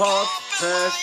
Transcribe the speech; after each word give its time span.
Podpeth. 0.00 0.94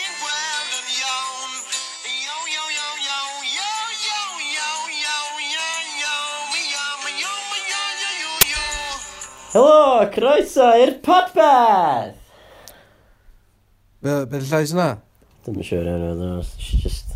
Helo, 9.54 10.08
croeso 10.16 10.72
i'r 10.82 10.96
podpeth! 11.06 12.18
Be, 14.02 14.18
be 14.32 14.42
llais 14.42 14.74
yna? 14.74 14.90
Dwi'n 15.46 15.62
siŵr 15.62 15.70
sure 15.70 15.94
iawn 15.94 16.10
o'n 16.16 16.26
o'n 16.32 16.52
just... 16.82 17.14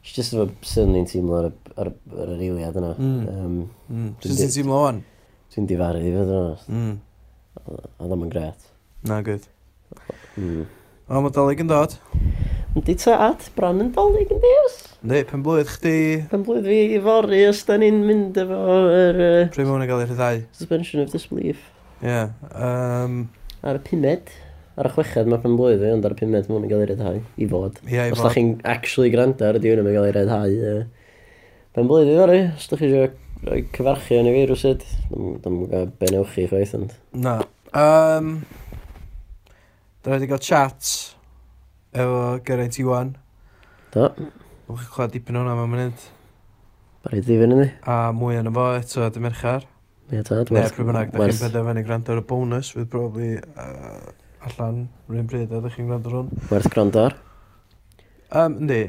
She's 0.00 0.16
just 0.16 0.32
efo 0.32 0.48
syrni'n 0.64 1.12
teimlo 1.12 1.42
ar, 1.42 1.52
ar, 1.76 1.92
ar 1.92 2.36
yr 2.38 2.44
eiliad 2.48 2.80
yna. 2.80 2.96
Mm. 2.96 3.32
Um, 3.36 3.64
mm. 3.92 4.12
Sut 4.24 4.38
ti'n 4.40 4.56
teimlo 4.56 4.84
o'n? 4.88 5.06
Dwi'n 5.52 5.74
difaru 5.76 6.00
i 6.00 6.16
fod 6.16 6.36
yna. 6.40 6.60
Mm. 6.72 7.00
Oedd 7.68 8.16
o'n 8.22 8.30
gret. 8.32 8.70
Na, 9.04 9.20
good. 9.20 9.44
Mm. 10.38 10.64
O, 11.12 11.20
mae 11.20 11.34
dalig 11.34 11.60
yn 11.60 11.68
dod. 11.70 11.96
Yndi 12.72 12.94
ta 12.96 13.18
at, 13.26 13.50
bron 13.56 13.82
yn 13.84 13.90
dalig 13.92 14.30
yn 14.32 14.38
diws. 14.40 14.76
Yndi, 15.02 15.18
pen 15.28 15.42
blwydd 15.44 15.68
chdi... 15.74 15.96
Pen 16.30 16.44
blwydd 16.46 16.68
fi 16.70 16.78
i 16.96 17.00
fori 17.04 17.42
os 17.48 17.60
da 17.68 17.76
ni'n 17.80 17.98
mynd 18.06 18.38
efo 18.40 18.60
yr... 18.86 19.18
uh, 19.20 19.50
Pryd 19.52 19.68
mwyn 19.68 19.84
i 19.84 19.88
gael 19.90 20.04
ei 20.04 20.08
rhyddau. 20.08 20.40
Suspension 20.56 21.02
of 21.02 21.12
disbelief. 21.12 21.60
Ie. 22.00 22.08
Yeah, 22.08 22.32
um... 22.54 23.26
Ar 23.60 23.76
y 23.76 23.82
pumed. 23.90 24.32
Ar 24.80 24.88
y 24.88 24.92
chweched 24.94 25.28
mae 25.28 25.42
pen 25.42 25.58
blwydd 25.58 25.82
fi, 25.82 25.90
ond 25.92 26.08
ar 26.08 26.16
y 26.16 26.20
pumed 26.22 26.48
mwyn 26.48 26.64
i 26.64 26.70
gael 26.70 26.86
ei 26.86 26.88
rhyddhau. 26.94 27.20
I 27.36 27.50
fod. 27.50 27.82
Ie, 27.84 27.92
yeah, 27.98 28.08
i 28.08 28.14
fod. 28.14 28.22
Os 28.22 28.24
da 28.24 28.32
chi'n 28.38 28.54
actually 28.72 29.12
gwrando 29.12 29.50
ar 29.50 29.58
y 29.58 29.62
diwn 29.66 29.82
yn 29.82 29.90
gael 29.90 30.08
ei 30.08 30.16
rhyddhau. 30.16 30.56
Uh, 30.72 31.20
pen 31.76 31.92
blwydd 31.92 32.08
fi 32.08 32.16
fori, 32.22 32.40
os 32.56 32.72
da 32.72 32.80
chi 32.80 32.88
eisiau 32.88 33.12
rhoi 33.42 33.60
cyfarchu 33.76 34.16
yn 34.22 34.30
y 34.30 34.34
fi 34.38 34.48
rwysyd. 34.48 34.88
Dwi'n 35.12 35.60
gwybod 35.60 35.94
benewch 36.00 36.32
chi 36.38 36.48
chwaith, 36.48 36.76
ond... 36.78 36.96
Na. 37.20 37.36
Um, 37.76 38.38
Da 40.02 40.10
wedi 40.10 40.26
cael 40.26 40.40
chat 40.42 40.88
efo 41.94 42.40
Geraint 42.42 42.78
Iwan. 42.82 43.12
Do. 43.94 44.08
Nwch 44.66 44.80
chi'n 44.80 44.88
clywed 44.96 45.12
dipyn 45.14 45.38
o'na 45.38 45.52
mewn 45.54 45.70
munud. 45.70 46.06
Bari 47.04 47.20
ddifyn 47.22 47.54
yni. 47.54 47.68
A 47.86 48.10
mwy 48.16 48.40
yn 48.40 48.50
y 48.50 48.54
fo 48.56 48.64
eto 48.80 49.06
dy 49.14 49.22
merchar. 49.22 49.68
Ie, 50.08 50.16
yeah, 50.16 50.26
da. 50.26 50.40
Neu 50.42 50.74
pryd 50.74 50.88
bynnag, 50.90 51.14
da 51.14 51.28
chi'n 51.28 51.38
penderfynu 51.44 51.86
gwrando 51.86 52.16
ar 52.16 52.22
y 52.24 52.26
bonus, 52.32 52.72
fydd 52.74 52.90
probably 52.90 53.36
uh, 53.38 54.10
allan 54.48 54.88
rhywun 55.06 55.30
bryd 55.30 55.54
a 55.54 55.62
da 55.62 55.70
chi'n 55.70 55.86
gwrando 55.86 56.10
ar 56.10 56.18
hwn. 56.18 56.44
Werth 56.50 56.70
gwrando 56.74 57.06
ar? 57.06 57.18
Um, 58.34 58.58
yndi. 58.64 58.82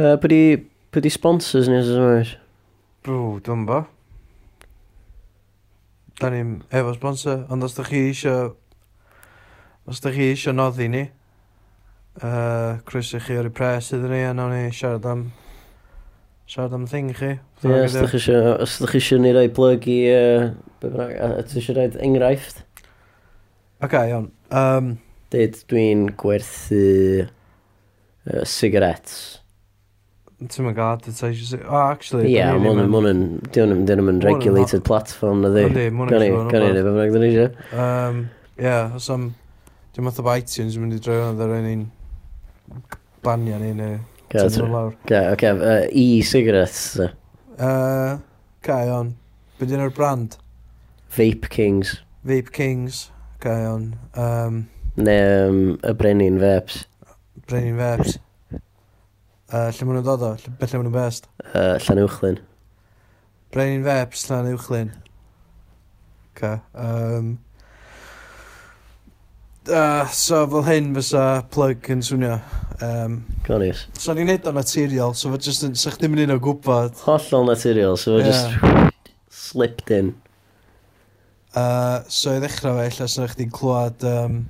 Uh, 0.00 0.16
Pwy 0.16 1.04
di 1.04 1.12
sponsors 1.12 1.68
ni 1.68 1.76
os 1.76 1.92
ydym 1.92 2.08
oes? 2.14 2.36
Brw, 3.04 3.34
dwi'n 3.44 3.68
bo. 3.68 3.84
Da 6.16 6.32
ni'n 6.32 6.62
efo 6.72 6.96
sponsor, 6.96 7.44
ond 7.52 7.68
os 7.68 7.76
da 7.76 7.84
chi 7.84 8.06
eisiau 8.08 8.54
Os 9.86 10.00
da 10.02 10.10
chi 10.10 10.32
eisiau 10.32 10.50
noddi 10.50 10.88
ni, 10.90 11.04
uh, 12.18 12.72
croeso 12.88 13.20
chi 13.22 13.36
ar 13.38 13.46
y 13.46 13.52
pres 13.54 13.92
iddyn 13.94 14.10
ni, 14.10 14.24
a 14.26 14.32
nawn 14.34 14.50
ni 14.50 14.72
siarad 14.74 15.06
am 15.06 15.20
siarad 16.50 16.74
am 16.74 16.88
thing 16.90 17.12
chi. 17.14 17.36
Ie, 17.62 17.84
os 17.86 17.94
da 17.94 18.08
chi 18.10 18.98
eisiau 18.98 19.20
ni 19.22 19.30
roi 19.36 19.46
plug 19.54 19.86
i, 19.86 20.00
uh, 20.10 20.50
ti 20.82 21.60
eisiau 21.62 21.78
roi 21.78 21.86
enghraifft? 22.02 22.64
Ok, 23.78 23.86
okay, 23.92 24.10
iawn. 24.10 24.26
Um, 24.50 24.90
Dyd, 25.30 25.62
dwi'n 25.70 26.08
gwerthu 26.18 26.82
uh, 27.22 28.42
cigarettes. 28.42 29.38
Ti'n 30.42 30.66
mynd 30.66 30.80
gael 30.82 30.98
advertising? 30.98 31.62
Oh, 31.62 31.86
actually... 31.86 32.32
Ie, 32.34 32.40
yeah, 32.40 32.58
mwyn 32.58 33.06
yn... 33.14 33.24
Dyn 33.54 33.78
nhw'n 33.86 34.22
regulated 34.26 34.82
platform 34.82 35.46
na 35.46 35.54
ddi. 35.54 35.68
Yndi, 35.70 35.88
mwyn 35.94 36.10
yn... 36.10 36.18
Gan 36.18 36.26
i, 36.26 36.34
gan 36.34 36.46
i, 36.50 36.50
gan 36.50 36.70
i, 36.74 36.78
gan 36.82 37.02
i, 37.06 37.10
gan 37.14 37.26
i, 37.30 37.30
gan 37.30 37.30
i, 37.30 37.34
gan 37.38 38.90
i, 38.90 39.02
gan 39.06 39.28
i, 39.30 39.34
Dwi'n 39.96 40.04
math 40.04 40.18
o 40.20 40.24
iTunes 40.28 40.74
yn 40.76 40.82
mynd 40.82 40.92
i 40.92 40.98
droi 41.00 41.22
ond 41.24 41.38
ar 41.40 41.54
un 41.56 41.84
banio 43.24 43.56
ni 43.56 43.70
neu 43.72 43.94
tynnu 44.28 44.66
lawr. 44.68 44.90
Ga, 45.08 45.22
oce, 45.32 45.52
e-cigarettes. 45.88 46.98
Ga, 47.56 48.76
on. 48.92 49.14
Be 49.56 49.68
dyn 49.70 49.80
nhw'r 49.80 49.94
brand? 49.96 50.36
Vape 51.16 51.48
Kings. 51.48 51.94
Vape 52.28 52.52
Kings, 52.52 53.06
ga, 53.40 53.54
on. 53.70 53.86
Um, 54.20 54.58
neu 55.00 55.46
um, 55.46 55.62
y 55.80 55.94
Brenin 55.96 56.36
Vapes. 56.44 56.82
Brenin 57.48 57.80
Vapes. 57.80 58.18
Uh, 58.52 59.70
lle 59.70 59.88
maen 59.88 60.02
nhw'n 60.02 60.06
dod 60.10 60.26
o? 60.28 60.34
Beth 60.60 60.76
lle 60.76 60.82
maen 60.82 60.90
nhw'n 60.90 60.98
best? 60.98 61.32
Uh, 61.54 61.78
llan 61.86 62.04
uwchlyn. 62.04 62.38
Brenin 63.56 63.88
Vapes, 63.88 64.28
llan 64.28 64.52
uwchlyn. 64.52 64.92
Ca. 66.36 66.58
Um, 66.76 67.38
Uh, 69.66 70.06
so 70.14 70.44
fel 70.46 70.62
hyn 70.66 70.92
fysa 70.94 71.24
plug 71.50 71.88
yn 71.90 72.04
swnio. 72.06 72.36
Um, 72.84 73.16
Gonis. 73.46 73.86
So 73.98 74.14
ni'n 74.14 74.28
neud 74.30 74.46
o 74.46 74.52
naturiol, 74.54 75.16
so 75.18 75.32
fe 75.32 75.40
just 75.48 75.64
yn, 75.66 75.74
sa 75.78 75.90
chdi'n 75.94 76.12
mynd 76.12 76.26
un 76.26 76.36
o 76.36 76.38
gwybod. 76.42 76.94
Hollol 77.06 77.50
naturiol, 77.50 77.98
so 77.98 78.18
fe 78.18 78.28
yeah. 78.28 78.54
just 78.60 79.42
slipped 79.48 79.90
in. 79.90 80.14
Uh, 81.56 82.04
so 82.12 82.36
i 82.36 82.40
ddechrau 82.42 82.78
fe, 82.78 82.86
illa 82.92 83.10
sa 83.10 83.26
chdi'n 83.32 83.52
clywed... 83.54 84.06
Um, 84.06 84.40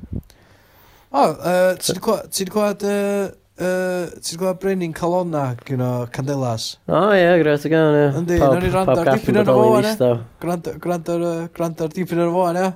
o, 1.13 1.23
oh, 1.23 1.35
uh, 1.41 1.75
ti 1.81 1.95
wedi 1.95 2.53
clywed... 2.53 2.87
Uh, 2.87 3.35
Uh, 3.57 4.11
ti'n 4.21 4.37
clywed 4.37 4.59
Brenin 4.61 4.93
Calona 4.93 5.55
gyno 5.57 5.71
you 5.71 5.77
know, 5.81 6.09
Candelas? 6.13 6.75
O 6.91 6.93
oh, 6.93 7.15
ie, 7.15 7.23
yeah, 7.23 7.39
gret 7.41 7.63
o 7.65 7.71
gael, 7.73 7.95
ie. 7.97 8.11
Yndi, 8.19 8.37
nawr 8.43 8.61
ni 8.61 8.69
rand 8.75 8.91
ar 8.93 9.09
dipyn 9.15 9.41
ar 9.41 9.49
y 9.49 9.55
fo, 9.57 9.71
ie. 9.81 10.11
Gwrand 10.45 11.81
ar 11.81 11.95
dipyn 11.95 12.21
ar 12.21 12.29
y 12.29 12.35
fo, 12.35 12.43
ie. 12.53 12.67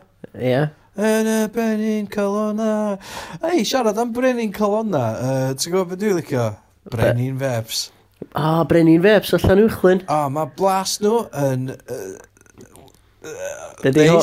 Ie 0.40 0.62
yn 0.98 1.30
y 1.30 1.38
brenin 1.54 2.10
colonna. 2.10 2.98
Ei, 3.42 3.62
siarad 3.68 4.00
am 4.00 4.12
brenin 4.16 4.52
colonna, 4.54 5.06
uh, 5.14 5.46
ti'n 5.54 5.74
gwybod 5.74 5.94
beth 5.94 6.02
dwi'n 6.02 6.20
licio? 6.20 6.50
Brenin 6.90 7.38
Febs. 7.38 7.88
O, 8.20 8.40
ah, 8.40 8.64
brenin 8.64 9.02
Feps, 9.02 9.32
allan 9.34 9.64
uwchlyn. 9.64 10.02
O, 10.04 10.16
ah, 10.16 10.28
mae 10.32 10.50
blas 10.58 10.98
nhw 11.02 11.22
yn... 11.40 11.70
Uh, 11.90 12.12
uh, 13.24 13.70
Dydy 13.84 14.06
ho, 14.10 14.20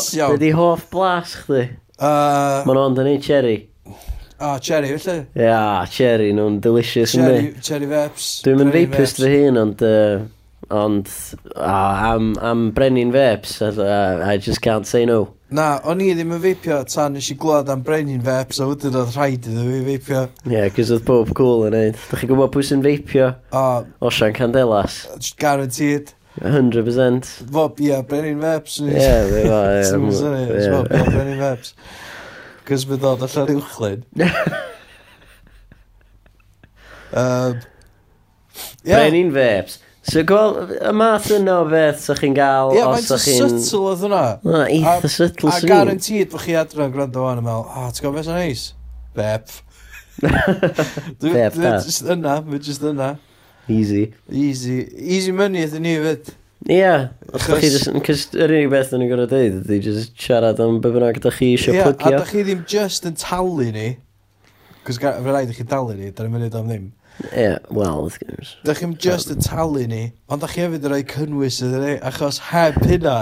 hoff 0.59 0.85
blas 0.94 1.33
chdi. 1.44 1.66
Uh, 1.97 2.61
Mae'n 2.67 2.79
ond 2.84 3.01
yn 3.01 3.09
ei 3.16 3.19
cherry. 3.23 3.57
O, 3.88 4.51
oh, 4.51 4.55
cherry, 4.61 4.91
felly? 5.01 5.25
Ia, 5.34 5.47
yeah, 5.47 5.85
cherry, 5.89 6.29
nhw'n 6.38 6.59
delicious. 6.61 7.16
yn 7.17 7.25
Cherry, 7.25 7.53
cherry 7.66 7.89
febs. 7.89 8.31
Dwi'n 8.45 8.61
mynd 8.61 8.75
vapist 8.75 9.23
fy 9.23 9.31
hun, 9.47 9.61
ond... 9.63 9.81
Uh, 9.81 10.25
Ond, 10.69 11.07
oh, 11.55 11.63
am, 11.63 12.35
am 12.44 12.72
brenin 12.75 13.11
veps, 13.11 13.61
I, 13.61 14.33
I 14.33 14.38
just 14.38 14.61
can't 14.61 14.85
say 14.85 15.05
no. 15.05 15.33
Na, 15.47 15.78
o'n 15.88 16.01
i 16.03 16.09
ddim 16.11 16.33
yn 16.35 16.41
feipio 16.44 16.81
tan 16.91 17.13
nes 17.16 17.29
i 17.31 17.38
glwad 17.39 17.69
am 17.72 17.85
brenin 17.88 18.19
veps, 18.25 18.59
a 18.59 18.67
wedyn 18.67 18.97
oedd 19.00 19.13
rhaid 19.16 19.47
iddo 19.47 19.63
fi 19.63 19.78
feipio. 19.85 20.23
Ie, 20.44 20.51
yeah, 20.57 20.67
cos 20.75 20.91
oedd 20.91 21.05
bob 21.07 21.31
cool 21.39 21.63
yn 21.69 21.75
neud. 21.78 22.01
Dach 22.09 22.19
chi'n 22.19 22.31
gwybod 22.33 22.51
pwy 22.51 22.67
sy'n 22.67 22.83
feipio? 22.83 23.29
O. 23.55 23.63
Osian 24.09 24.35
Candelas. 24.35 25.05
Just 25.16 25.39
Guaranteed. 25.39 26.11
100%. 26.41 27.31
Fob, 27.47 27.79
ie, 27.79 27.94
yeah, 27.94 28.03
brenin 28.11 28.44
veps. 28.44 28.81
Ie, 28.84 28.91
fe 28.91 29.47
fa, 29.47 29.63
ie. 29.72 29.88
Ti'n 29.88 30.03
mwyn 30.03 30.19
Fob, 30.67 30.91
ie, 30.91 31.07
brenin 31.16 31.39
veps. 31.45 31.73
Cos 32.67 32.84
fe 32.91 32.99
ddod 32.99 33.23
allan 33.29 33.55
uwchlyn. 33.55 34.03
um, 37.23 37.55
yeah. 38.84 38.99
Brenin 38.99 39.31
veps. 39.31 39.79
So 40.07 40.23
gweld, 40.23 40.72
y 40.79 40.91
math 40.95 41.28
yna 41.35 41.57
o 41.59 41.68
beth 41.68 42.00
sa'ch 42.06 42.22
chi'n 42.23 42.35
gael 42.38 42.72
yeah, 42.78 42.88
os 42.95 43.09
sa'ch 43.09 43.25
chi'n... 43.25 43.35
Ie, 43.35 43.44
mae'n 43.44 43.63
subtle 43.66 43.81
oedd 43.90 44.03
hwnna. 44.06 44.22
Na, 44.47 44.62
eitha 44.72 45.12
subtle 45.12 45.51
sy'n. 45.51 45.68
A 45.68 45.72
garantid 45.73 46.29
bod 46.31 46.44
chi 46.45 46.56
adro'n 46.56 46.94
gwrando 46.94 47.25
o'n 47.28 47.41
ymwneud, 47.41 47.68
o, 47.68 47.90
ti'n 47.91 48.06
gwybod 48.06 48.16
beth 48.22 48.29
sy'n 48.29 48.40
neis? 48.40 48.63
Bep. 49.17 49.51
Bep, 51.19 51.57
da. 51.59 51.73
Just 51.84 52.07
yna, 52.07 52.38
mae'n 52.47 52.63
just 52.63 52.85
yna. 52.88 53.17
Easy. 53.67 54.13
Easy. 54.31 54.79
Easy 54.96 55.35
money 55.35 55.66
ydyn 55.67 55.84
ni 55.84 55.97
fyd. 56.06 56.31
Ie. 56.72 56.91
Cos 57.35 58.23
yr 58.31 58.53
unig 58.56 58.72
beth 58.72 58.94
yn 58.96 59.03
y 59.03 59.09
gorau 59.12 59.28
dweud 59.29 59.59
ydy 59.59 59.81
just 59.84 60.16
siarad 60.23 60.62
am 60.63 60.79
be 60.84 60.91
bynnag 60.96 61.19
da 61.23 61.31
chi 61.35 61.51
eisiau 61.57 61.75
plygio. 61.84 62.13
Ie, 62.13 62.16
a 62.16 62.22
da 62.23 62.29
chi 62.31 62.46
ddim 62.47 62.64
just 62.70 63.05
yn 63.08 63.20
talu 63.20 63.67
ni. 63.76 63.90
Cos 64.87 65.03
fe 65.03 65.11
rhaid 65.20 65.52
i 65.52 65.58
chi 65.58 65.67
dalu 65.67 65.99
ni, 65.99 66.14
da 66.16 66.23
ni'n 66.23 66.40
mynd 66.40 66.55
am 66.55 66.72
ddim. 66.72 66.87
Ie, 67.17 67.55
wel, 67.73 68.03
wrth 68.05 68.19
gwrs. 68.22 68.52
Da 68.66 68.75
chi'n 68.78 68.93
just 69.02 69.31
yn 69.34 69.41
talu 69.41 69.87
ni, 69.90 70.03
ond 70.29 70.43
da 70.43 70.49
chi 70.52 70.61
hefyd 70.61 70.84
yn 70.85 70.91
rhoi 70.93 71.03
cynnwys 71.09 71.58
ydyn 71.66 71.81
ni, 71.81 71.93
achos 72.05 72.37
heb 72.52 72.78
hynna, 72.85 73.16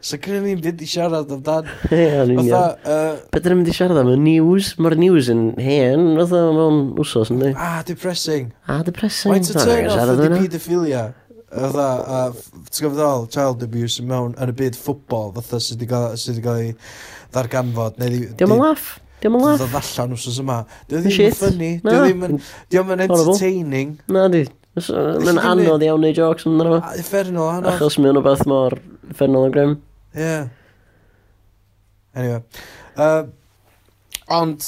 so 0.00 0.16
gyda 0.16 0.40
ni'n 0.40 0.62
mynd 0.62 0.80
i 0.80 0.88
siarad 0.88 1.34
amdan. 1.36 1.68
Ie, 1.92 2.06
yn 2.22 2.32
union. 2.38 2.78
Be 3.34 3.42
dyn 3.42 3.52
ni'n 3.52 3.60
mynd 3.60 3.72
i 3.72 3.76
siarad 3.76 4.00
am 4.00 4.12
y 4.14 4.16
news? 4.22 4.72
Mae'r 4.80 4.96
news 5.02 5.28
yn 5.32 5.44
hen, 5.60 6.06
oedd 6.22 6.32
o 6.38 6.42
mewn 6.56 6.80
wsos, 7.02 7.32
ynddi? 7.34 7.52
Ah, 7.52 7.82
depressing. 7.88 8.48
Ah, 8.64 8.80
depressing. 8.86 9.34
Mae'n 9.34 9.50
turn 9.50 9.92
off 9.92 10.14
ydi 10.16 10.32
pedophilia. 10.38 11.04
Fytha, 11.52 11.86
a, 12.00 12.20
ti'n 12.72 12.86
gwybod 12.86 12.96
ddol, 12.96 13.26
child 13.34 13.64
abuse 13.66 14.00
yn 14.00 14.08
mewn 14.08 14.32
yn 14.40 14.54
y 14.54 14.56
byd 14.56 14.80
ffwbol, 14.80 15.34
fatha 15.36 15.60
sydd 15.60 15.82
wedi 15.84 16.40
cael 16.40 16.62
ei 16.64 16.72
ddarganfod. 17.34 18.00
Di, 18.00 18.24
Diolch 18.32 18.56
yn 18.56 18.62
laff. 18.64 18.92
Diolch 19.22 19.38
yn 19.38 19.44
laff. 19.44 19.60
Dod 19.62 19.76
allan 19.78 20.16
wrth 20.16 20.40
yma. 20.42 20.58
Diolch 20.90 21.06
ddim 21.06 21.28
yn 21.28 21.36
ffynnu. 21.38 21.70
Diolch 21.84 22.40
ddim 22.70 22.92
yn 22.96 23.04
entertaining. 23.06 23.94
Na 24.10 24.26
di. 24.32 24.42
Mae'n 24.72 25.38
anodd 25.38 25.84
iawn 25.86 26.02
neu 26.02 26.16
jocs 26.16 26.46
yn 26.48 26.58
yma. 26.64 26.80
Effernol 26.98 27.50
anodd. 27.52 27.76
Achos 27.76 27.98
mae'n 28.00 28.16
rhywbeth 28.18 28.46
mor 28.50 28.78
ffernol 29.12 29.46
yn 29.48 29.54
grym. 29.54 29.76
Ie. 30.16 30.24
Yeah. 30.24 30.48
Anyway. 32.14 32.42
Uh, 32.96 33.24
ond, 34.32 34.66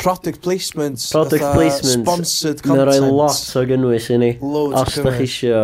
product 0.00 0.42
placements. 0.44 1.10
Product 1.12 1.44
placements. 1.54 2.02
Sponsored 2.02 2.64
content. 2.64 2.90
Neu 2.90 2.90
roi 2.90 3.14
lot 3.14 3.56
o 3.56 3.64
gynnwys 3.68 4.10
i 4.10 4.18
ni. 4.20 4.34
Loads 4.42 4.82
os 4.82 4.98
da 5.06 5.14
chi 5.16 5.28
isio. 5.28 5.62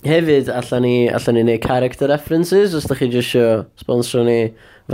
Hefyd, 0.00 0.48
allan 0.48 0.86
ni, 0.86 0.94
allan 1.12 1.36
ni 1.36 1.44
neud 1.44 1.60
character 1.60 2.08
references, 2.08 2.74
os 2.74 2.88
da 2.88 2.96
chi 2.96 3.10
isio 3.20 3.66
sponsor 3.82 4.24
ni 4.24 4.40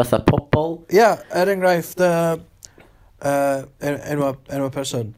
fatha 0.04 0.20
pobl. 0.26 0.82
Ia, 0.92 0.98
yeah, 0.98 1.22
er 1.40 1.52
enghraifft, 1.54 2.00
uh, 2.00 2.36
uh, 3.22 3.62
en 3.80 4.00
enwa, 4.12 4.34
enwa 4.52 4.70
person. 4.74 5.14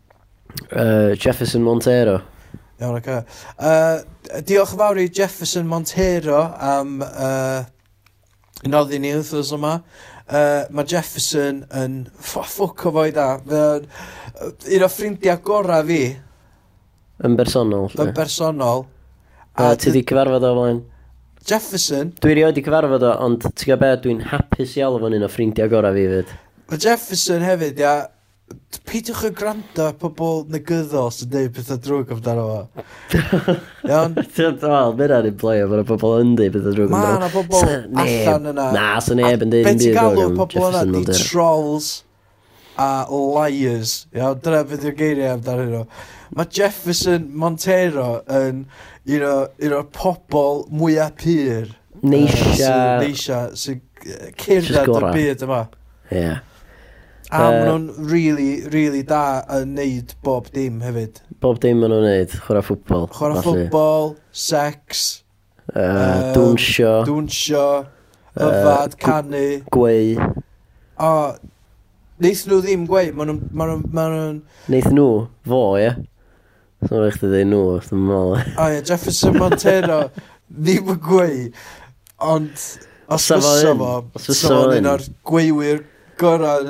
Uh, 0.73 1.15
Jefferson 1.19 1.63
Montero. 1.63 2.21
Iawn, 2.79 2.97
ac 3.01 3.09
okay. 3.09 3.23
uh, 3.59 4.41
Diolch 4.47 4.77
yn 4.77 4.81
fawr 4.81 5.01
i 5.03 5.09
Jefferson 5.11 5.67
Montero 5.67 6.45
am 6.63 7.01
uh, 7.03 7.65
noddi 8.69 9.01
ni 9.03 9.11
wrthos 9.17 9.51
yma. 9.57 9.79
Uh, 10.29 10.69
mae 10.71 10.87
Jefferson 10.89 11.65
yn 11.75 12.03
ffwc 12.21 12.87
o 12.87 12.93
foi 12.95 13.11
da. 13.17 13.33
Uh, 13.49 13.81
un 14.45 14.85
o 14.87 14.91
ffrindiau 14.93 15.41
gorau 15.45 15.87
fi. 15.89 16.03
Yn 17.27 17.35
bersonol. 17.39 17.91
Yn 17.99 18.15
bersonol. 18.15 18.87
A, 19.59 19.73
a 19.73 19.77
ti 19.81 19.91
di 19.91 20.05
cyfarfod 20.07 20.47
o 20.47 20.55
flaen? 20.55 20.83
Jefferson... 21.49 22.13
Dwi 22.21 22.37
rioed 22.37 22.61
i 22.61 22.65
cyfarfod 22.65 23.07
o, 23.09 23.15
ond 23.25 23.47
ti'n 23.49 23.71
gael 23.71 23.81
beth, 23.81 24.03
dwi'n 24.05 24.23
hapus 24.29 24.77
i 24.77 24.85
alw 24.85 25.01
fo'n 25.01 25.17
un 25.17 25.25
o 25.25 25.33
ffrindiau 25.33 25.71
gorau 25.73 25.97
fi 25.97 26.07
fyd. 26.13 26.33
Mae 26.69 26.81
Jefferson 26.85 27.45
hefyd, 27.47 27.81
ia, 27.81 27.95
peidiwch 28.89 29.23
yn 29.29 29.37
gwrando 29.37 29.87
ar 29.89 29.95
pobl 30.01 30.43
negyddol 30.53 31.09
sy'n 31.15 31.31
dweud 31.33 31.55
pethau 31.57 31.81
drwg 31.85 32.13
amdano 32.17 32.45
fo. 32.49 32.85
Iawn? 33.89 34.17
Ti'n 34.37 34.61
Wel, 34.65 34.93
mynd 34.99 35.15
ar 35.19 35.31
un 35.31 35.39
play, 35.41 35.65
mae'n 35.73 35.89
pobl 35.89 36.19
yn 36.23 36.35
dweud 36.39 36.59
pethau 36.59 36.77
drwg 36.77 36.93
amdano. 36.93 37.07
Mae 37.07 37.17
yna 37.17 37.31
pobl 37.33 37.57
allan 38.05 38.53
yna. 38.53 38.69
Na, 38.77 38.91
sy'n 39.05 39.21
neb 39.23 39.47
yn 39.47 39.55
dweud 39.55 39.71
yn 39.73 39.81
dweud. 39.81 39.89
Beth 39.89 39.89
i 39.89 39.97
galw 39.97 40.37
pobl 40.37 40.69
yna, 40.69 41.03
di 41.09 41.19
trolls 41.23 41.91
a 42.79 43.07
liars. 43.11 44.07
Iawn, 44.15 44.39
dyna 44.45 44.63
beth 44.69 44.87
yw'r 44.87 44.97
geiriau 44.99 45.35
amdano 45.37 45.67
nhw. 45.69 45.85
Mae 46.37 46.51
Jefferson 46.53 47.31
Montero 47.35 48.23
yn 48.29 48.67
you 49.09 49.19
know, 49.19 49.49
un 49.65 49.73
o'r 49.73 49.87
pobol 49.95 50.67
mwyaf 50.69 51.15
pyr. 51.23 51.73
Neisia. 52.05 52.69
Uh, 52.69 53.01
Neisia, 53.03 53.41
sy'n 53.57 53.81
cyrraedd 54.39 54.93
y 54.93 55.13
byd 55.17 55.45
yma. 55.49 55.65
Ie. 56.13 56.21
Yeah. 56.21 56.45
A 57.29 57.41
uh, 57.41 57.49
maen 57.53 57.67
nhw'n 57.69 58.09
really, 58.09 58.51
really 58.73 59.03
da 59.05 59.43
yn 59.59 59.75
neud 59.77 60.13
bob 60.25 60.47
dim 60.53 60.83
hefyd. 60.85 61.23
Bob 61.45 61.59
dim 61.65 61.81
maen 61.81 61.93
nhw'n 61.93 62.07
neud, 62.09 62.37
chwarae 62.45 62.65
ffwbol. 62.65 63.09
Chwarae 63.17 63.43
ffwbol, 63.45 64.15
sex. 64.33 65.09
Uh, 65.73 65.81
um, 65.81 66.29
dwnsio. 66.37 66.93
Dwnsio. 67.09 67.67
Yfad, 68.37 68.95
uh, 68.95 69.01
canu. 69.03 69.45
Gweu. 69.73 70.29
O, 71.01 71.13
Neith 72.19 72.47
nhw 72.51 72.57
ddim 72.65 72.87
gweud, 72.89 73.13
maen 73.15 73.29
nhw'n... 73.31 73.43
Ma 73.55 73.67
nhw, 73.69 73.83
ma 73.95 74.05
nhw... 74.11 74.23
Neithyn 74.73 74.97
nhw, 74.99 75.11
fo, 75.47 75.61
ie. 75.79 75.93
So 76.83 76.99
rhaid 76.99 77.15
chdi 77.15 77.29
dweud 77.31 77.51
nhw, 77.53 77.61
os 77.77 77.91
ddim 77.93 78.09
mol. 78.09 78.33
O 78.39 78.67
ie, 78.75 78.81
Jefferson 78.89 79.39
Montero, 79.39 79.99
ddim 80.65 80.91
yn 80.95 80.99
gweud, 81.05 81.61
ond 82.27 82.65
os 83.15 83.29
fysa 83.31 83.77
fo, 83.79 83.93
os 84.19 84.27
fysa 84.27 84.51
fo 84.51 84.65
un 84.75 84.91
o'r 84.91 85.07
gweiwyr 85.31 85.85
gorau. 86.19 86.67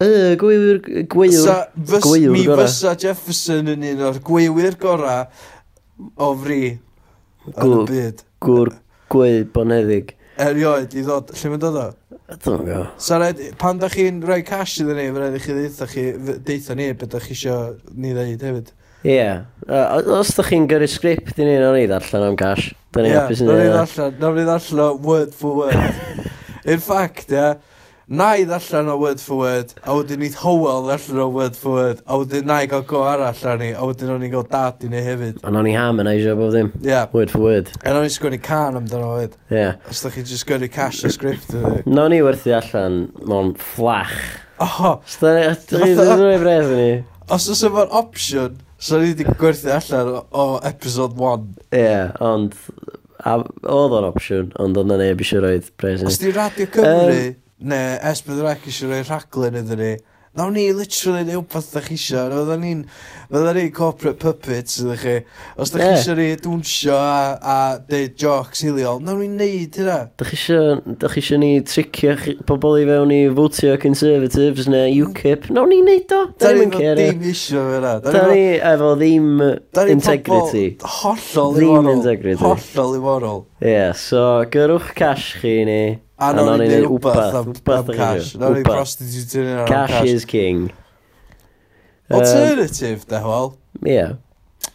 Y, 0.00 0.10
gweiwyr, 0.40 0.82
gweiwyr, 1.12 1.62
gweiwyr 2.02 2.34
Mi 2.34 2.44
fysa 2.48 2.96
Jefferson 2.98 3.70
yn 3.76 3.86
un 3.92 4.04
o'r 4.10 4.20
gweiwyr 4.26 4.78
gorau 4.80 5.28
o 6.18 6.32
fri 6.42 6.62
yn 7.54 7.78
y 7.78 7.80
byd. 7.94 8.26
Gwr, 8.42 8.74
gweud 9.12 9.54
boneddig. 9.54 10.16
Erioed, 10.40 10.98
i 10.98 11.06
ddod, 11.06 11.30
lle 11.36 11.54
mae'n 11.54 11.62
dod 11.62 11.78
o? 11.78 11.88
Dwi'n 12.30 12.66
go. 12.66 12.82
So 13.02 13.18
red, 13.18 13.40
pan 13.58 13.80
da 13.82 13.88
chi'n 13.90 14.20
rhoi 14.22 14.42
cash 14.46 14.76
iddyn 14.82 14.98
ni, 15.00 15.06
fe 15.10 15.22
rhaid 15.22 15.38
i 15.38 15.40
chi 15.42 15.56
ddeitha 15.56 15.88
chi, 15.90 16.04
deitha 16.46 16.76
ni 16.78 16.86
beth 16.92 17.10
da 17.14 17.22
chi 17.22 17.34
isio 17.34 17.56
ni 17.94 18.12
ddeud 18.14 18.44
hefyd. 18.46 18.70
Ie. 19.02 19.16
Yeah. 19.16 19.42
Os 20.14 20.30
da 20.36 20.44
chi'n 20.46 20.68
gyrru 20.70 20.86
sgript 20.90 21.40
i 21.40 21.48
ni, 21.48 21.56
nawn 21.58 21.74
ni 21.78 21.88
ddarllen 21.90 22.28
am 22.28 22.38
cash. 22.38 22.70
Da 22.94 23.02
ni'n 23.02 23.14
yeah, 23.14 23.26
hapus 23.26 23.42
i 23.42 23.48
ni. 23.48 23.50
Nawn 23.50 23.62
ni 23.64 23.72
ddarllen, 23.74 24.20
nawn 24.22 24.38
ni 24.38 24.46
ddarllen 24.46 25.02
word 25.08 25.34
for 25.34 25.64
word. 25.64 26.28
In 26.70 26.82
fact, 26.84 27.32
ie, 27.32 27.40
yeah, 27.40 27.54
na 28.10 28.32
i 28.34 28.42
ddarllen 28.42 28.88
o 28.90 28.96
word 28.98 29.20
for 29.22 29.38
word, 29.44 29.72
a 29.86 29.94
wedyn 29.94 30.24
i 30.26 30.30
Howell 30.34 30.88
ddarllen 30.88 31.20
o 31.22 31.28
word 31.30 31.54
for 31.54 31.76
word, 31.78 32.00
a 32.10 32.16
wedyn 32.18 32.48
na 32.50 32.56
i 32.64 32.68
gael 32.70 32.82
go 32.90 33.04
arall 33.06 33.42
ar 33.46 33.58
ni, 33.60 33.68
a 33.70 33.84
wedyn 33.86 34.10
o'n 34.10 34.24
i'n 34.26 34.32
gael 34.32 34.46
dad 34.50 34.82
i 34.82 34.88
ni 34.90 35.02
hefyd. 35.06 35.38
A 35.46 35.52
o'n 35.54 35.68
i 35.70 35.74
ham 35.76 36.02
yn 36.02 36.10
eisiau 36.10 36.38
bob 36.40 36.50
ddim, 36.50 36.72
yeah. 36.82 37.06
word 37.14 37.30
for 37.30 37.44
word. 37.46 37.70
A 37.84 37.92
o'n 37.94 38.08
i'n 38.08 38.10
sgwini 38.10 38.40
can 38.42 38.80
amdano 38.80 39.12
fyd. 39.14 39.36
Yeah. 39.54 39.78
Os 39.86 40.02
da 40.02 40.10
chi 40.10 40.24
just 40.26 40.42
sgwennu 40.42 40.66
cash 40.74 41.04
o 41.06 41.12
script 41.14 41.54
ydy. 41.54 41.84
o'n 41.86 42.10
ni 42.10 42.18
werthu 42.26 42.54
allan, 42.56 42.96
mo'n 43.30 43.52
fflach. 43.60 44.16
Oh! 44.58 44.96
Os 44.98 45.20
da 45.22 45.36
ni'n 45.38 46.26
i 46.26 46.56
ni. 46.72 46.88
Os 47.30 47.46
oes 47.52 47.62
efo'r 47.68 47.94
option, 47.94 48.56
so 48.82 48.98
ni 48.98 49.12
wedi 49.12 49.36
gwerthu 49.38 49.70
allan 49.76 50.16
o 50.34 50.48
episode 50.66 51.14
1. 51.14 51.46
Ie, 51.70 51.84
yeah, 51.84 52.10
ond... 52.18 52.58
Oedd 53.20 53.92
o'n 53.92 54.06
opsiwn, 54.08 54.46
ond 54.64 54.78
oedd 54.80 54.88
na 54.88 54.96
neb 54.96 55.20
eisiau 55.20 55.44
roed 55.44 55.66
pres 55.78 56.00
i 56.00 56.08
ni. 56.08 56.10
Os 56.10 56.18
di 56.18 56.34
Radio 56.34 56.66
Cymru... 56.74 57.20
Um, 57.28 57.38
ne, 57.60 57.82
es 58.10 58.24
bydd 58.26 58.42
yr 58.42 58.52
eisiau 58.54 58.90
rhoi 58.90 59.04
rhaglen 59.04 59.60
iddyn 59.62 59.84
ni, 59.84 59.92
Nawn 60.30 60.52
ni 60.54 60.68
literally 60.70 61.24
neu 61.26 61.40
wbeth 61.42 61.72
da 61.74 61.80
chi 61.82 61.96
isio. 61.96 62.20
Roedden 62.30 62.60
ni'n 62.62 62.82
roedden 63.32 63.56
ni 63.58 63.70
corporate 63.74 64.20
puppets 64.22 64.76
ydych 64.78 65.00
chi. 65.02 65.14
Os 65.58 65.72
da 65.74 65.80
chi 65.80 65.88
isio 65.96 66.14
ni 66.14 66.26
dwnsio 66.38 66.94
a, 66.94 67.22
a 67.42 67.56
deud 67.82 68.14
jocs 68.14 68.62
hiliol, 68.62 69.00
nawn 69.02 69.18
ni'n 69.24 69.32
neud 69.40 69.78
hynna. 69.80 69.96
Da 70.14 70.28
chi 70.28 70.36
isio, 70.38 70.60
da 71.02 71.10
chi 71.10 71.18
isio 71.18 71.38
ni 71.42 71.48
tricio 71.66 72.14
pobl 72.46 72.78
i 72.78 72.84
fewn 72.86 73.10
i 73.16 73.18
votio 73.34 73.74
Conservatives 73.82 74.68
neu 74.70 74.84
mm. 74.92 75.08
UKIP, 75.08 75.48
nawn 75.50 75.74
ni'n 75.74 75.90
neud 75.90 76.14
o. 76.14 76.20
Da 76.38 76.52
ni'n 76.54 76.70
cael. 76.76 76.94
Da 77.00 77.08
ni'n 77.08 77.26
isio 77.32 77.64
hynna. 77.72 77.94
Da 78.06 78.22
ni 78.30 78.44
efo 78.70 78.92
ddim 79.00 79.32
integrity. 79.96 80.62
hollol 81.00 81.58
i 81.58 81.72
warol. 81.72 82.06
Hollol 82.44 82.94
i 82.94 83.02
warol. 83.08 83.42
Ie, 83.58 83.74
yeah, 83.74 83.98
so 83.98 84.44
gyrwch 84.54 84.94
cash 84.94 85.34
chi 85.42 85.58
ni. 85.66 85.80
A 86.20 86.32
nawn 86.36 86.58
ni'n 86.60 86.74
neud 86.74 86.90
wbath 86.98 87.36
am, 87.38 87.52
am 87.72 87.92
cash. 87.96 88.34
Nawn 88.40 88.58
ni'n 88.58 88.66
prostitute 88.66 89.40
yn 89.40 89.62
cash. 89.70 89.94
Cash 89.94 90.16
is 90.18 90.26
king. 90.28 90.66
Alternative, 92.10 93.06
da 93.08 93.22
wel. 93.24 93.54
Ie. 93.86 94.02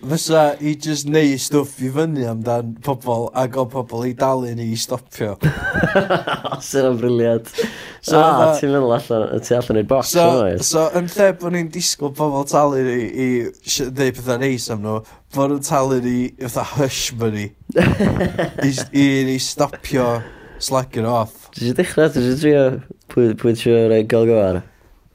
Fysa 0.06 0.42
i 0.60 0.74
just 0.82 1.06
neu 1.10 1.36
stwff 1.40 1.78
i 1.86 1.90
fyny 1.94 2.26
amdan 2.28 2.72
pobl 2.86 3.28
a 3.38 3.46
gael 3.52 3.68
pobl 3.70 4.08
i 4.10 4.14
dalu 4.18 4.56
ni 4.58 4.72
i 4.74 4.78
stopio. 4.80 5.36
Sy'n 6.68 6.90
o'n 6.90 6.98
briliad. 7.00 7.52
So, 8.02 8.18
ah, 8.20 8.56
ti'n 8.58 8.74
meddwl 8.74 8.96
allan, 8.98 9.28
ti 9.46 9.54
allan 9.58 9.82
i'r 9.82 9.90
box. 9.90 10.16
So, 10.16 10.26
so 10.66 10.88
yn 10.98 11.10
lle 11.14 11.30
bod 11.42 11.54
ni'n 11.54 11.70
disgwyl 11.74 12.16
pobl 12.18 12.48
talu 12.50 12.82
ni 12.86 12.98
i 13.06 13.28
ddeud 13.52 14.18
pethau 14.18 14.42
neis 14.42 14.66
am 14.74 14.82
nhw, 14.86 14.98
bod 15.38 15.54
nhw'n 15.54 15.68
talu 15.70 16.02
ni 16.06 16.18
i 16.34 16.48
fatha 16.48 16.66
hush 16.80 17.14
money 17.22 17.52
i, 18.68 18.74
i 18.90 19.06
ni 19.30 19.38
stopio 19.42 20.10
Slacking 20.60 21.06
off. 21.06 21.50
Ti 21.52 21.66
eisiau 21.66 21.78
dechrau, 21.82 22.14
Ti 22.14 22.22
eisiau 22.22 22.40
trio 22.40 22.64
pwy, 23.12 23.34
pwy 23.40 23.54
eisiau 23.56 23.90
rhoi 23.90 24.06
gael 24.08 24.30
gofar. 24.30 24.62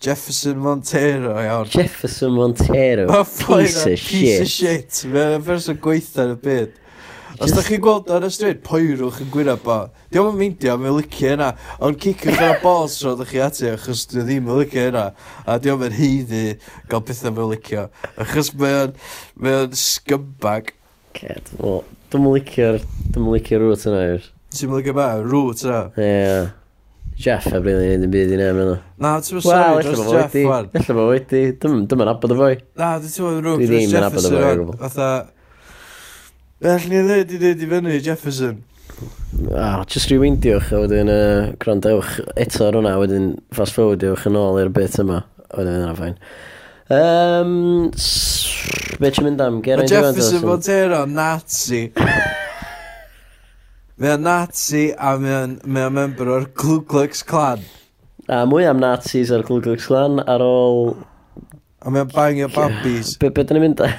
Jefferson 0.00 0.56
Montero, 0.56 1.34
iawn. 1.36 1.66
Jefferson 1.68 2.32
Montero, 2.32 3.06
piece 3.24 3.84
of 3.84 3.98
shit. 3.98 4.08
Piece 4.08 4.40
of 4.40 4.48
shit, 4.48 5.00
mae'n 5.12 5.44
person 5.44 5.76
gweitha 5.76 6.24
yn 6.24 6.38
y 6.38 6.38
byd. 6.40 6.78
Os 7.40 7.52
da 7.56 7.62
chi'n 7.64 7.82
gweld 7.84 8.08
ar 8.12 8.24
y 8.24 8.30
stryd, 8.32 8.62
poerwch 8.64 9.20
yn 9.24 9.28
gwirab 9.32 9.68
o. 9.68 9.76
Diolch 10.12 10.32
yn 10.32 10.40
meindio, 10.40 10.78
mae'n 10.80 10.96
licio 10.96 11.34
yna. 11.36 11.50
Ond 11.84 12.00
cicwch 12.00 12.40
ar 12.40 12.56
y 12.56 12.58
bol 12.64 12.88
sro 12.92 13.14
da 13.16 13.28
chi 13.28 13.40
ati, 13.44 13.68
achos 13.74 14.06
dwi 14.10 14.24
ddim 14.24 14.48
yn 14.48 14.60
licio 14.62 14.88
yna. 14.90 15.04
A 15.44 15.60
diolch 15.60 15.86
yn 15.90 15.96
heiddi 16.00 16.42
gael 16.90 17.04
pethau 17.04 17.36
mae'n 17.36 17.52
licio. 17.54 17.86
Achos 18.20 18.52
mae'n 18.60 18.96
mae 19.40 19.70
scumbag. 19.84 20.74
Ced, 21.16 21.54
wel, 21.60 21.80
dwi'n 22.12 22.28
licio'r... 22.34 22.84
Dwi'n 23.14 23.32
licio'r 23.36 23.68
rwt 23.68 23.88
yna, 23.88 24.04
yw'r. 24.10 24.28
Ti'n 24.50 24.70
mynd 24.70 24.86
gyda 24.88 25.10
rŵt 25.22 25.66
yna. 25.66 25.82
Ie. 26.02 26.40
Jeff 27.20 27.50
a 27.52 27.60
brili 27.60 27.92
yn 27.94 28.06
y 28.06 28.08
byd 28.10 28.32
i 28.32 28.38
nefn 28.40 28.62
yna. 28.64 28.78
Na, 29.02 29.12
ti'n 29.22 29.36
mynd 29.36 29.44
sori 29.46 29.84
dros 29.84 30.08
Jeff 30.08 30.38
wan. 30.48 30.70
Ella 30.74 30.96
fo 30.96 31.04
wedi, 31.10 31.42
dyma 31.60 32.08
abod 32.14 32.34
o 32.34 32.38
fwy. 32.38 32.56
Na, 32.80 32.94
ti'n 33.02 33.26
mynd 33.28 33.46
rŵt 33.46 33.62
dros 33.68 33.94
Jefferson 33.94 34.40
wan. 34.40 34.72
Fatha... 34.80 35.10
Felly 36.60 36.90
ni 36.92 37.04
ddweud 37.06 37.30
i 37.32 37.38
ddweud 37.40 37.62
i 37.64 37.70
fyny 37.70 38.00
Jefferson. 38.04 38.58
Ah, 39.56 39.84
just 39.88 40.10
rewindiwch 40.12 40.74
a 40.76 40.82
wedyn 40.82 41.08
uh, 41.08 41.52
grandewch 41.62 42.18
eto 42.34 42.66
ar 42.66 42.76
hwnna, 42.76 42.96
wedyn 43.00 43.30
fast 43.56 43.78
forwardiwch 43.78 44.26
yn 44.28 44.36
ôl 44.40 44.60
i'r 44.60 44.72
bit 44.74 44.98
yma. 45.00 45.22
Wedyn 45.54 45.78
yna 45.84 45.94
fain. 45.96 46.18
Um, 46.90 47.54
be 48.98 49.14
ti'n 49.14 49.30
mynd 49.30 49.46
am? 49.46 49.62
Geraint 49.64 49.94
Jefferson 49.94 50.44
Montero, 50.44 51.06
Nazi. 51.06 51.86
Mae 54.00 54.14
o'n 54.16 54.22
Nazi 54.24 54.86
a 54.96 55.10
mae 55.20 55.34
o'n 55.36 55.58
mae 55.68 55.90
member 55.92 56.30
o'r 56.32 56.46
Ku 56.56 56.78
Klux 56.88 57.20
Klan. 57.28 57.60
A 58.32 58.46
mwy 58.48 58.64
am 58.64 58.78
Nazis 58.80 59.28
ar 59.36 59.44
Ku 59.44 59.58
Klux 59.60 59.84
Klan 59.90 60.22
ar 60.24 60.40
ôl... 60.40 60.94
A 61.84 61.92
mae 61.92 62.06
o'n 62.06 62.14
bangio 62.14 62.48
babis. 62.54 63.10
Be, 63.20 63.28
be 63.28 63.44
dyn 63.44 63.60
ni'n 63.60 63.66
mynd... 63.66 63.84
am? 63.84 63.92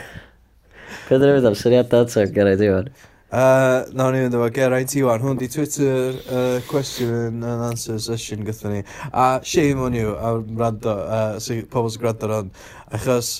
Be 1.06 1.22
dyn 1.22 1.28
ni'n 1.30 1.38
mynd 1.38 1.52
am 1.52 1.60
syniadau 1.62 2.08
ato 2.08 2.26
Geraint 2.34 2.66
Iwan? 2.66 2.90
Uh, 3.30 3.86
na 3.94 4.02
no, 4.02 4.10
ni 4.10 4.26
fynd 4.26 4.42
efo 4.42 4.50
Geraint 4.58 4.98
Iwan, 4.98 5.22
hwn 5.22 5.38
di 5.38 5.54
Twitter 5.54 6.18
uh, 6.18 6.58
question 6.66 7.38
and 7.38 7.70
answer 7.70 8.02
session 8.02 8.42
gyda 8.50 8.74
ni. 8.74 8.84
A 9.14 9.32
shame 9.46 9.86
on 9.86 10.02
you 10.02 10.18
a 10.18 10.38
rando, 10.42 10.98
uh, 10.98 11.34
sy, 11.38 11.62
pobl 11.70 11.94
sy'n 11.94 12.08
gwrando 12.08 12.34
ron. 12.34 12.56
achos 12.90 13.36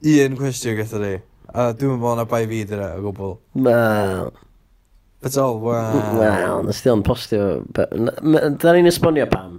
un 0.00 0.40
cwestiwn 0.40 0.80
gyda 0.80 1.04
ni. 1.04 1.16
A 1.52 1.74
dwi'n 1.76 1.98
meddwl 2.00 2.22
na 2.24 2.30
bai 2.32 2.46
fi 2.48 2.64
dyna 2.72 2.94
o 2.96 3.10
gwbl. 3.10 3.42
Wel... 3.60 4.30
No 4.30 4.48
all, 5.36 5.58
wow. 5.60 6.16
Wel, 6.16 6.62
nes 6.64 6.80
di 6.80 6.88
o'n 6.88 7.02
postio... 7.04 7.60
Da 7.76 8.72
ni'n 8.72 8.88
esbonio 8.88 9.26
pam. 9.28 9.58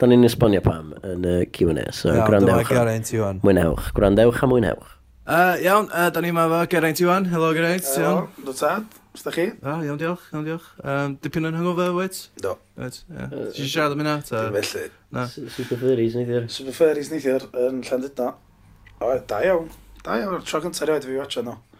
Da 0.00 0.08
ni'n 0.08 0.24
esbonio 0.24 0.62
pam 0.64 0.94
yn 1.04 1.26
y 1.28 1.34
Q&A, 1.52 1.90
so 1.92 2.08
no, 2.08 2.22
gwrandewch. 2.24 2.70
Geraint 2.72 3.12
Iwan. 3.12 3.42
Mwynewch, 3.44 3.90
gwrandewch 3.96 4.40
a 4.40 4.48
mwynewch. 4.48 4.94
Uh, 5.22 5.60
iawn, 5.62 5.90
uh, 5.92 6.08
da 6.10 6.22
ni 6.24 6.32
yma 6.32 6.46
efo 6.48 6.62
Geraint 6.72 7.02
Iwan. 7.04 7.28
Helo 7.28 7.52
Geraint, 7.54 7.84
uh, 7.92 8.00
iawn. 8.00 8.30
Do 8.46 8.54
tad, 8.56 8.96
os 9.12 9.26
da 9.26 9.34
chi? 9.36 9.44
Da, 9.60 9.74
iawn 9.84 10.00
diolch, 10.00 10.24
iawn 10.32 10.46
diolch. 10.48 10.70
Um, 10.80 11.18
dipyn 11.22 11.50
yn 11.50 11.58
hangover, 11.60 11.92
wyt? 11.98 12.22
Do. 12.42 12.56
Wyt, 12.80 13.02
ie. 13.12 13.26
Ti'n 13.58 13.68
siarad 13.68 13.92
am 13.94 14.00
hynna? 14.00 14.16
Felly. 14.26 14.86
Na. 15.12 15.26
Super 15.28 15.76
Furries 15.84 16.16
neithiwr. 16.16 16.48
Super 16.50 16.78
Furries 16.80 17.12
neithiwr 17.12 17.46
yn 17.66 17.84
Llandudno. 17.84 18.32
O, 18.98 19.12
da 19.28 19.42
iawn. 19.44 19.68
Da 20.02 20.16
iawn, 20.24 20.40
tro 20.48 20.64
gyntaf 20.64 20.88
erioed 20.88 21.06
fi 21.06 21.20
watcha 21.20 21.44
nhw. 21.44 21.52
No. 21.60 21.71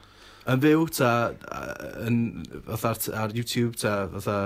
Yn 0.50 0.62
byw, 0.62 0.86
ta, 0.90 1.10
yn, 2.02 2.16
fatha, 2.66 2.96
ar 3.14 3.34
YouTube, 3.36 3.76
ta, 3.78 4.08
fatha, 4.10 4.38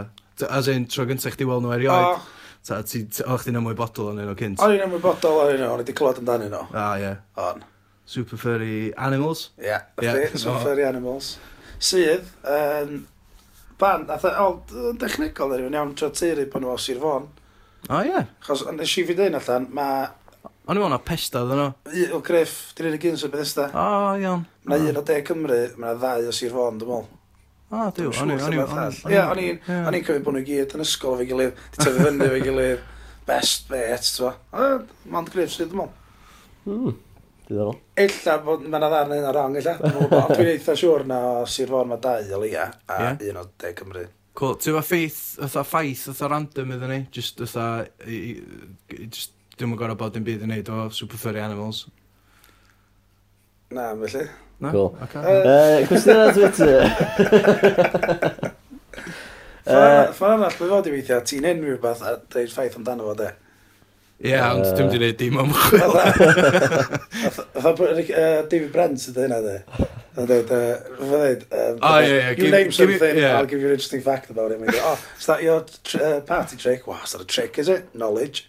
as 0.52 0.68
in, 0.68 0.84
tro 0.92 1.06
gyntaf 1.08 1.36
chdi 1.36 1.46
weld 1.48 1.64
nhw 1.64 1.72
erioed. 1.76 2.08
Oh. 2.10 2.26
Ta, 2.66 2.82
ti, 2.82 3.04
o, 3.24 3.38
chdi'n 3.40 3.56
ymwybodol 3.60 4.10
yn 4.12 4.24
un 4.24 4.32
o 4.32 4.36
cynt? 4.36 4.60
O'n 4.60 4.74
i'n 4.74 4.84
ymwybodol 4.88 5.40
o'n 5.44 5.54
un 5.54 5.64
o'n 5.68 5.78
i 5.78 5.84
wedi 5.84 5.94
clywed 5.96 6.20
amdano 6.20 6.50
nhw. 6.50 6.62
Ah, 6.76 6.96
ie. 7.00 7.14
On. 7.40 7.62
Super 8.06 8.40
furry 8.42 8.90
animals. 8.98 9.50
Ie, 9.56 9.70
yeah, 9.70 9.86
yeah. 10.02 10.34
super 10.34 10.60
furry 10.64 10.84
animals. 10.84 11.36
Sydd, 11.78 12.28
um, 12.42 13.06
ban, 13.80 14.04
a 14.12 14.18
e, 14.18 14.34
o, 14.42 14.50
yn 14.90 15.00
dechnegol, 15.00 15.56
dwi'n 15.56 15.78
iawn, 15.78 15.96
tro 15.96 16.10
teiri 16.12 16.44
pan 16.50 16.66
nhw 16.66 16.74
o 16.74 16.78
Sir 16.82 17.00
Fôn. 17.00 17.30
O, 17.88 18.02
ie. 18.02 18.26
Chos, 18.44 18.66
nes 18.74 18.96
i 18.98 19.06
fi 19.08 19.16
dweud 19.16 19.38
allan, 19.40 19.70
mae 19.78 20.10
O'n 20.66 20.74
i'n 20.74 20.80
meddwl 20.82 20.90
na 20.96 20.98
pesta 21.06 21.44
ddyn 21.46 21.60
nhw. 21.62 22.06
O 22.16 22.18
Griff, 22.26 22.54
di'r 22.74 22.88
unig 22.90 23.02
gyns 23.04 23.22
o 23.22 23.28
Bethesda. 23.30 23.68
O, 23.70 24.16
iawn. 24.18 24.40
Mae 24.66 24.88
un 24.90 24.98
o 24.98 25.02
De 25.06 25.20
Cymru, 25.28 25.58
mae 25.78 25.94
ddau 26.00 26.26
o 26.26 26.32
Sir 26.34 26.50
Fôn, 26.54 26.80
dwi'n 26.80 26.90
meddwl. 26.90 27.12
O, 27.66 27.84
diw, 27.94 28.10
Dwi'n 28.14 28.32
o'n 28.34 28.40
siŵr 28.40 28.40
i'n... 28.40 28.42
o'n 28.42 28.56
i- 28.56 28.58
rhywbeth. 28.64 28.98
Ie, 29.10 29.20
o'n 29.22 29.40
i'n 29.42 29.56
Ie. 29.60 29.78
o'n 29.90 29.96
i'n 29.98 30.04
cymryd 30.06 30.24
bod 30.26 30.34
nhw 30.36 30.42
i 30.42 30.46
gyd 30.48 30.74
yn 30.78 30.82
ysgol 30.84 31.14
efo'i 31.16 31.28
gilydd, 31.30 31.62
di 31.74 31.80
tyfu 31.84 32.02
fyny 32.06 32.20
efo'i 32.26 32.42
gilydd, 32.48 32.84
best 33.30 33.70
bet, 33.70 34.06
ti'n 34.10 34.26
fo. 34.26 34.32
Mond 35.14 35.30
Griff 35.34 35.54
sydd, 35.54 35.70
dwi'n 35.70 35.84
meddwl. 35.84 36.02
Mm, 36.66 36.98
diddorol. 37.46 37.78
Ella 38.06 38.36
bod 38.46 38.66
mae'n 38.66 38.86
ddarn 38.90 39.14
un 39.20 39.26
o 39.30 39.32
rong, 39.38 39.56
ella. 39.62 39.76
Ond 39.86 40.34
dwi'n 40.34 40.52
eitha 40.56 40.74
siŵr 40.82 41.06
na 41.10 41.20
o 41.30 41.46
Sir 41.50 41.70
Fôn 41.70 41.90
mae 41.94 42.02
dau 42.02 42.34
o 42.38 42.42
Lia 42.42 42.66
a 42.90 43.00
Ie. 43.12 43.30
un 43.30 43.38
o 43.42 43.46
De 43.54 43.70
Cymru. 43.78 44.06
Cool. 44.36 44.58
Ti'n 44.60 44.74
fa 44.76 44.82
ffeith, 44.84 45.20
ytha 45.46 45.62
ffaith, 45.64 46.02
ytha 46.12 46.28
random 46.34 46.74
iddyn 46.74 46.90
ni. 46.92 47.00
Just 47.14 47.38
ytha, 47.46 47.68
i- 48.04 48.34
i- 48.92 49.06
just 49.06 49.32
Dwi'n 49.56 49.72
yn 49.72 49.78
gorau 49.80 49.96
bod 49.96 50.12
dim 50.12 50.24
byd 50.24 50.42
yn 50.44 50.50
neud 50.52 50.68
o 50.68 50.82
Super 50.92 51.16
Furry 51.16 51.40
Animals. 51.40 51.86
Na, 53.72 53.94
felly. 53.96 54.26
Na? 54.60 54.70
Cool. 54.70 54.90
Okay. 55.06 55.20
Uh, 55.24 55.86
Cwestiwn 55.88 56.20
ar 56.20 56.34
Twitter. 56.36 56.76
Ffa'n 59.66 60.28
arall, 60.28 60.42
mae 60.44 60.52
fod 60.60 60.86
i 60.86 60.92
weithio, 60.92 61.22
ti'n 61.24 61.48
enw 61.48 61.64
rhywbeth 61.70 62.02
a 62.04 62.12
dweud 62.20 62.52
ffaith 62.52 62.76
amdano 62.76 63.08
fo, 63.08 63.14
de? 63.18 63.30
Ie, 64.16 64.30
yeah, 64.30 64.52
ond 64.52 64.64
eh. 64.64 64.68
uh... 64.68 64.74
dwi'n 64.76 64.90
di 64.92 64.98
wneud 65.00 65.18
dim 65.22 65.40
ymchwil. 65.40 65.92
David 68.52 68.70
Brent 68.74 69.00
sydd 69.02 69.18
hynna, 69.24 69.40
de. 69.44 69.56
Yn 70.16 70.28
dweud, 70.28 70.52
dweud, 71.00 71.46
ah, 71.80 71.98
you 72.04 72.52
name 72.52 72.72
something, 72.72 73.16
yeah. 73.16 73.38
I'll 73.38 73.48
give 73.48 73.60
you 73.64 73.72
an 73.72 73.76
interesting 73.78 74.04
fact 74.04 74.28
about 74.28 74.52
it. 74.52 74.60
Go, 74.60 74.84
Oh, 74.84 75.00
is 75.18 75.26
that 75.32 75.42
your 75.42 75.64
tr 75.82 75.96
uh, 75.96 76.20
party 76.20 76.56
trick? 76.60 76.86
Wow, 76.86 77.00
is 77.04 77.12
that 77.16 77.24
a 77.24 77.24
trick, 77.24 77.58
is 77.58 77.68
it? 77.72 77.94
Knowledge 77.94 78.46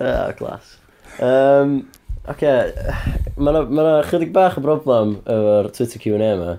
oh, 0.00 0.28
glas. 0.38 0.74
Um, 1.18 1.70
Oce, 2.28 2.50
mae 3.40 3.54
yna 3.54 3.62
ma 3.72 3.84
chydig 4.04 4.32
bach 4.34 4.58
o 4.60 4.62
broblem 4.64 5.14
efo'r 5.24 5.70
Twitter 5.72 6.00
Q&A 6.02 6.18
yma. 6.34 6.58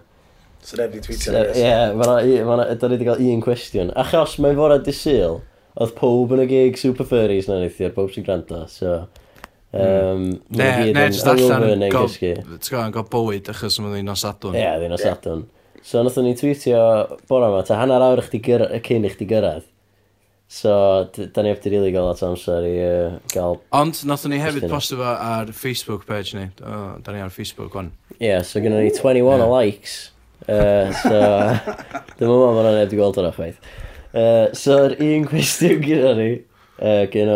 So 0.65 0.79
neb 0.79 0.95
di 0.95 1.01
tweetio 1.03 1.35
ni. 1.35 1.43
Ie, 1.61 1.75
da 2.01 2.87
ni 2.89 2.95
wedi 2.95 3.05
cael 3.07 3.21
un 3.35 3.43
cwestiwn. 3.45 3.93
Achos 4.01 4.39
mae'n 4.41 4.57
fora 4.57 4.79
disil, 4.83 5.39
oedd 5.77 5.93
pob 5.99 6.33
yn 6.35 6.43
y 6.43 6.49
gig 6.49 6.81
Super 6.81 7.07
Furries 7.07 7.47
na 7.49 7.61
neithio, 7.61 7.91
pob 7.95 8.09
sy'n 8.13 8.25
gwrando, 8.27 8.65
so... 8.71 8.99
Um. 9.69 10.23
Ne, 10.49 10.67
ne, 10.95 11.03
jyst 11.11 11.27
allan 11.29 11.67
yn 11.75 11.85
gael 11.93 13.05
bywyd 13.13 13.53
achos 13.53 13.77
mae'n 13.77 13.99
ddyn 13.99 14.09
o 14.09 14.17
Sadwn. 14.17 14.57
Ie, 14.57 14.69
ddyn 14.81 14.97
o 14.97 14.99
Sadwn. 14.99 15.45
Yeah. 15.45 15.58
So 15.85 16.03
nath 16.03 16.17
ni 16.23 16.35
tweetio 16.37 16.79
bore 17.29 17.49
yma, 17.49 17.65
ta 17.67 17.79
hanner 17.79 18.03
awr 18.03 18.23
chdi 18.27 18.41
cyn 18.43 19.07
i 19.07 19.13
chdi 19.13 19.27
gyrraedd. 19.29 19.67
So, 20.49 20.71
da 21.13 21.43
ni 21.45 21.51
eftir 21.53 21.75
rili 21.75 21.91
gael 21.93 22.07
at 22.09 22.23
amser 22.25 22.65
i 22.65 22.71
uh, 22.81 23.17
gael... 23.29 23.59
Ond, 23.77 23.99
nath 24.09 24.23
ni 24.31 24.39
hefyd 24.41 24.65
postio 24.71 24.97
fo 24.97 25.11
ar 25.13 25.51
Facebook 25.53 26.07
page 26.09 26.33
ni. 26.33 26.47
Oh, 26.65 26.95
da 27.05 27.13
ni 27.13 27.21
ar 27.21 27.29
Facebook, 27.29 27.75
on. 27.77 27.91
Ie, 28.15 28.31
yeah, 28.31 28.41
so 28.41 28.57
gynnu 28.63 28.79
ni 28.81 28.89
21 28.89 29.45
o 29.45 29.49
likes. 29.51 29.99
Uh, 30.47 30.89
so, 31.03 31.13
dyma 32.17 32.33
yma 32.33 32.49
fan 32.57 32.71
o'n 32.71 32.79
wedi 32.79 32.97
gweld 32.97 33.21
hwnna 33.21 33.35
chwaith. 33.37 33.61
Uh, 34.09 34.49
so'r 34.57 34.97
un 34.97 35.29
cwestiwn 35.29 35.85
gyda 35.85 36.17
ni, 36.17 36.29
uh, 36.81 37.03
gyn 37.13 37.35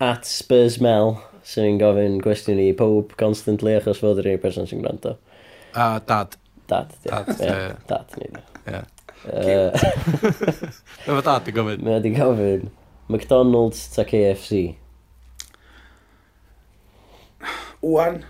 at 0.00 0.24
Spurs 0.24 0.80
Mel, 0.80 1.18
sy'n 1.44 1.68
ni'n 1.68 1.82
gofyn 1.84 2.20
cwestiwn 2.24 2.64
i 2.64 2.70
pob 2.80 3.12
constantly 3.20 3.76
achos 3.76 4.00
fod 4.00 4.24
yr 4.24 4.32
un 4.38 4.40
person 4.40 4.72
sy'n 4.72 4.80
gwrando. 4.80 5.18
A 5.76 5.98
uh, 5.98 6.04
dad. 6.08 6.39
Dad. 6.70 6.92
Dad. 7.04 7.30
Ie, 7.42 7.54
dad 7.90 8.18
ni. 8.20 8.28
Ie. 8.70 8.82
Mae 11.10 11.24
dad 11.26 11.48
i 11.50 11.54
gofyn. 11.56 11.82
Mae 11.82 11.96
dad 11.96 12.06
yn 12.10 12.18
gofyn. 12.18 12.68
McDonald's 13.10 13.88
ta 13.94 14.04
KFC? 14.06 14.60
Wan, 17.82 18.20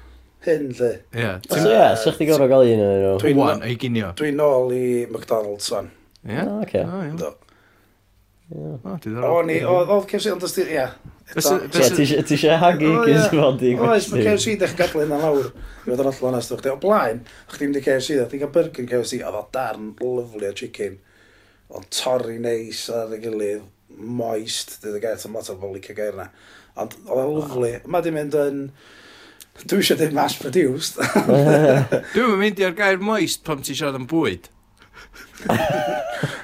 hyn 0.46 0.70
dde. 0.72 0.90
Ie. 1.12 1.30
So 1.50 1.60
ie, 1.68 1.84
sa'ch 2.00 2.16
ti 2.16 2.28
gorfod 2.30 2.48
gael 2.52 2.72
un 2.72 2.82
o'n 2.86 2.98
nhw? 3.04 3.36
Wan, 3.36 3.64
ei 3.66 3.76
ginio. 3.80 4.12
Dwi'n 4.18 4.38
nôl 4.40 4.72
i 4.76 4.82
McDonald's 5.10 5.68
o'n. 5.76 5.90
Ie? 6.24 6.40
O, 6.46 6.60
oce. 6.64 6.84
O, 8.50 8.94
diddorol. 9.02 9.52
Oedd 9.74 10.06
KFC 10.10 10.32
ond 10.32 10.46
ysdi, 10.48 10.64
ie. 10.78 10.86
Ti 11.30 12.34
eisiau 12.34 12.56
hagu 12.58 12.90
cyn 13.04 13.20
sy'n 13.22 13.36
fod 13.36 13.62
i? 13.62 13.74
Oes, 13.86 14.08
mae 14.10 14.24
KFC 14.26 14.56
ddech 14.58 14.74
gadlu 14.78 15.04
yna 15.04 15.20
lawr. 15.22 15.50
I 15.84 15.86
fod 15.86 16.02
yn 16.02 16.10
oll 16.10 16.28
onest 16.30 16.54
o'ch 16.56 16.68
o 16.70 16.76
blaen, 16.82 17.22
o'ch 17.46 17.58
ddim 17.60 17.74
di 17.76 17.82
KFC, 17.84 18.18
o'ch 18.18 18.32
ddim 18.32 18.42
cael 18.42 18.54
burger 18.56 18.88
KFC, 18.90 19.20
oedd 19.22 19.38
o 19.38 19.44
darn 19.54 19.92
lyflu 20.00 20.50
o 20.50 20.54
chicken. 20.58 20.98
Ond 21.70 21.86
torri 21.94 22.38
neis 22.42 22.82
ar 22.94 23.14
y 23.14 23.20
gilydd, 23.22 23.66
moist, 24.00 24.80
dwi 24.82 24.96
wedi 24.96 25.04
gael, 25.06 25.26
lot 25.36 25.52
o 25.52 25.58
bobl 25.60 25.78
licio 25.78 25.94
gair 25.98 26.16
yna. 26.18 26.30
Ond 26.82 26.96
oedd 27.06 27.22
o 27.26 27.36
lyflu. 27.38 27.74
Mae 27.86 28.06
di 28.06 28.14
mynd 28.16 28.38
yn... 28.40 28.64
Dwi 29.60 29.82
eisiau 29.82 30.00
ddim 30.00 30.16
mass 30.16 30.38
produced. 30.40 30.98
Dwi'n 32.14 32.38
mynd 32.40 32.62
i'r 32.62 32.74
gair 32.78 32.98
moist 33.02 33.44
pam 33.46 33.62
ti 33.62 33.76
siarad 33.76 33.98
yn 34.00 34.10
bwyd. 34.10 34.50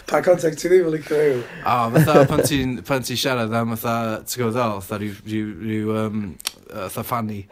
Pa 0.07 0.21
contact 0.23 0.61
ti 0.61 0.71
ddim 0.71 0.87
yn 0.89 0.95
licio 0.95 1.19
yw? 1.19 1.43
O, 1.67 1.77
fatha 1.97 2.25
pan 2.31 2.43
ti'n 2.47 2.79
pan 2.87 3.05
ti 3.05 3.17
siarad 3.19 3.53
am 3.57 3.75
fatha, 3.75 4.23
ti'n 4.25 4.43
gwybod 4.43 4.57
ddol, 4.57 4.81
fatha 4.85 5.01
rhyw, 5.03 5.17
rhyw, 5.27 5.53
rhyw 5.67 5.97
um, 6.05 6.25
fatha 6.71 7.05
ffani. 7.05 7.43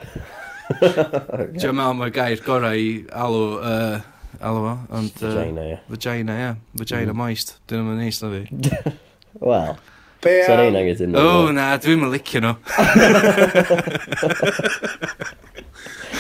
Ti'n 1.61 1.75
meddwl 1.77 1.97
mae'r 1.99 2.13
gair 2.15 2.41
gorau 2.45 2.79
i 2.79 2.93
alw, 3.13 3.43
uh, 3.61 3.99
alw 4.41 4.63
fo, 4.65 4.77
ond... 4.97 5.19
Uh, 5.21 5.35
vagina, 5.35 5.65
ie. 5.65 5.73
Yeah. 5.75 5.83
Vagina, 5.91 6.37
ie. 6.37 6.45
Yeah. 6.47 6.63
Vagina 6.81 7.13
mm. 7.13 7.19
moist. 7.21 7.57
Dyn 7.69 7.85
nhw'n 7.85 8.01
neis 8.01 8.23
na 8.23 8.31
fi. 8.33 8.95
Wel. 9.51 9.77
Be 10.25 10.43
so 10.47 10.53
am... 10.53 10.59
Reina 10.75 10.81
O, 11.21 11.53
na, 11.53 11.77
dwi'n 11.77 12.01
mynd 12.01 12.15
licio 12.17 12.41
nhw. 12.41 12.55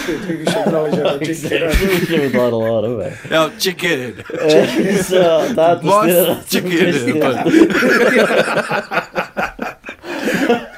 Dwi'n 0.05 0.21
gwybod 0.29 0.67
knowledge 0.69 1.01
o'r 1.01 1.19
chicken. 1.25 1.65
Dwi'n 1.81 2.29
gwybod 2.29 2.53
lot 2.59 2.85
o'r 2.85 2.97
fe. 3.01 3.09
No, 3.33 3.41
chicken. 3.57 4.21
So, 5.09 5.25
dad... 5.57 5.81
Most 5.89 6.53
chicken. 6.53 6.93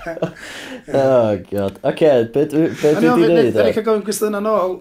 Oh, 0.89 1.37
god. 1.51 1.81
Oce, 1.83 1.91
okay, 1.91 2.25
beth 2.31 2.53
dwi 2.53 2.69
wedi 2.71 3.09
gwneud? 3.19 3.57
cael 3.75 3.85
gofyn 3.89 4.05
gwestiwn 4.07 4.39
yn 4.39 4.47
ôl. 4.47 4.77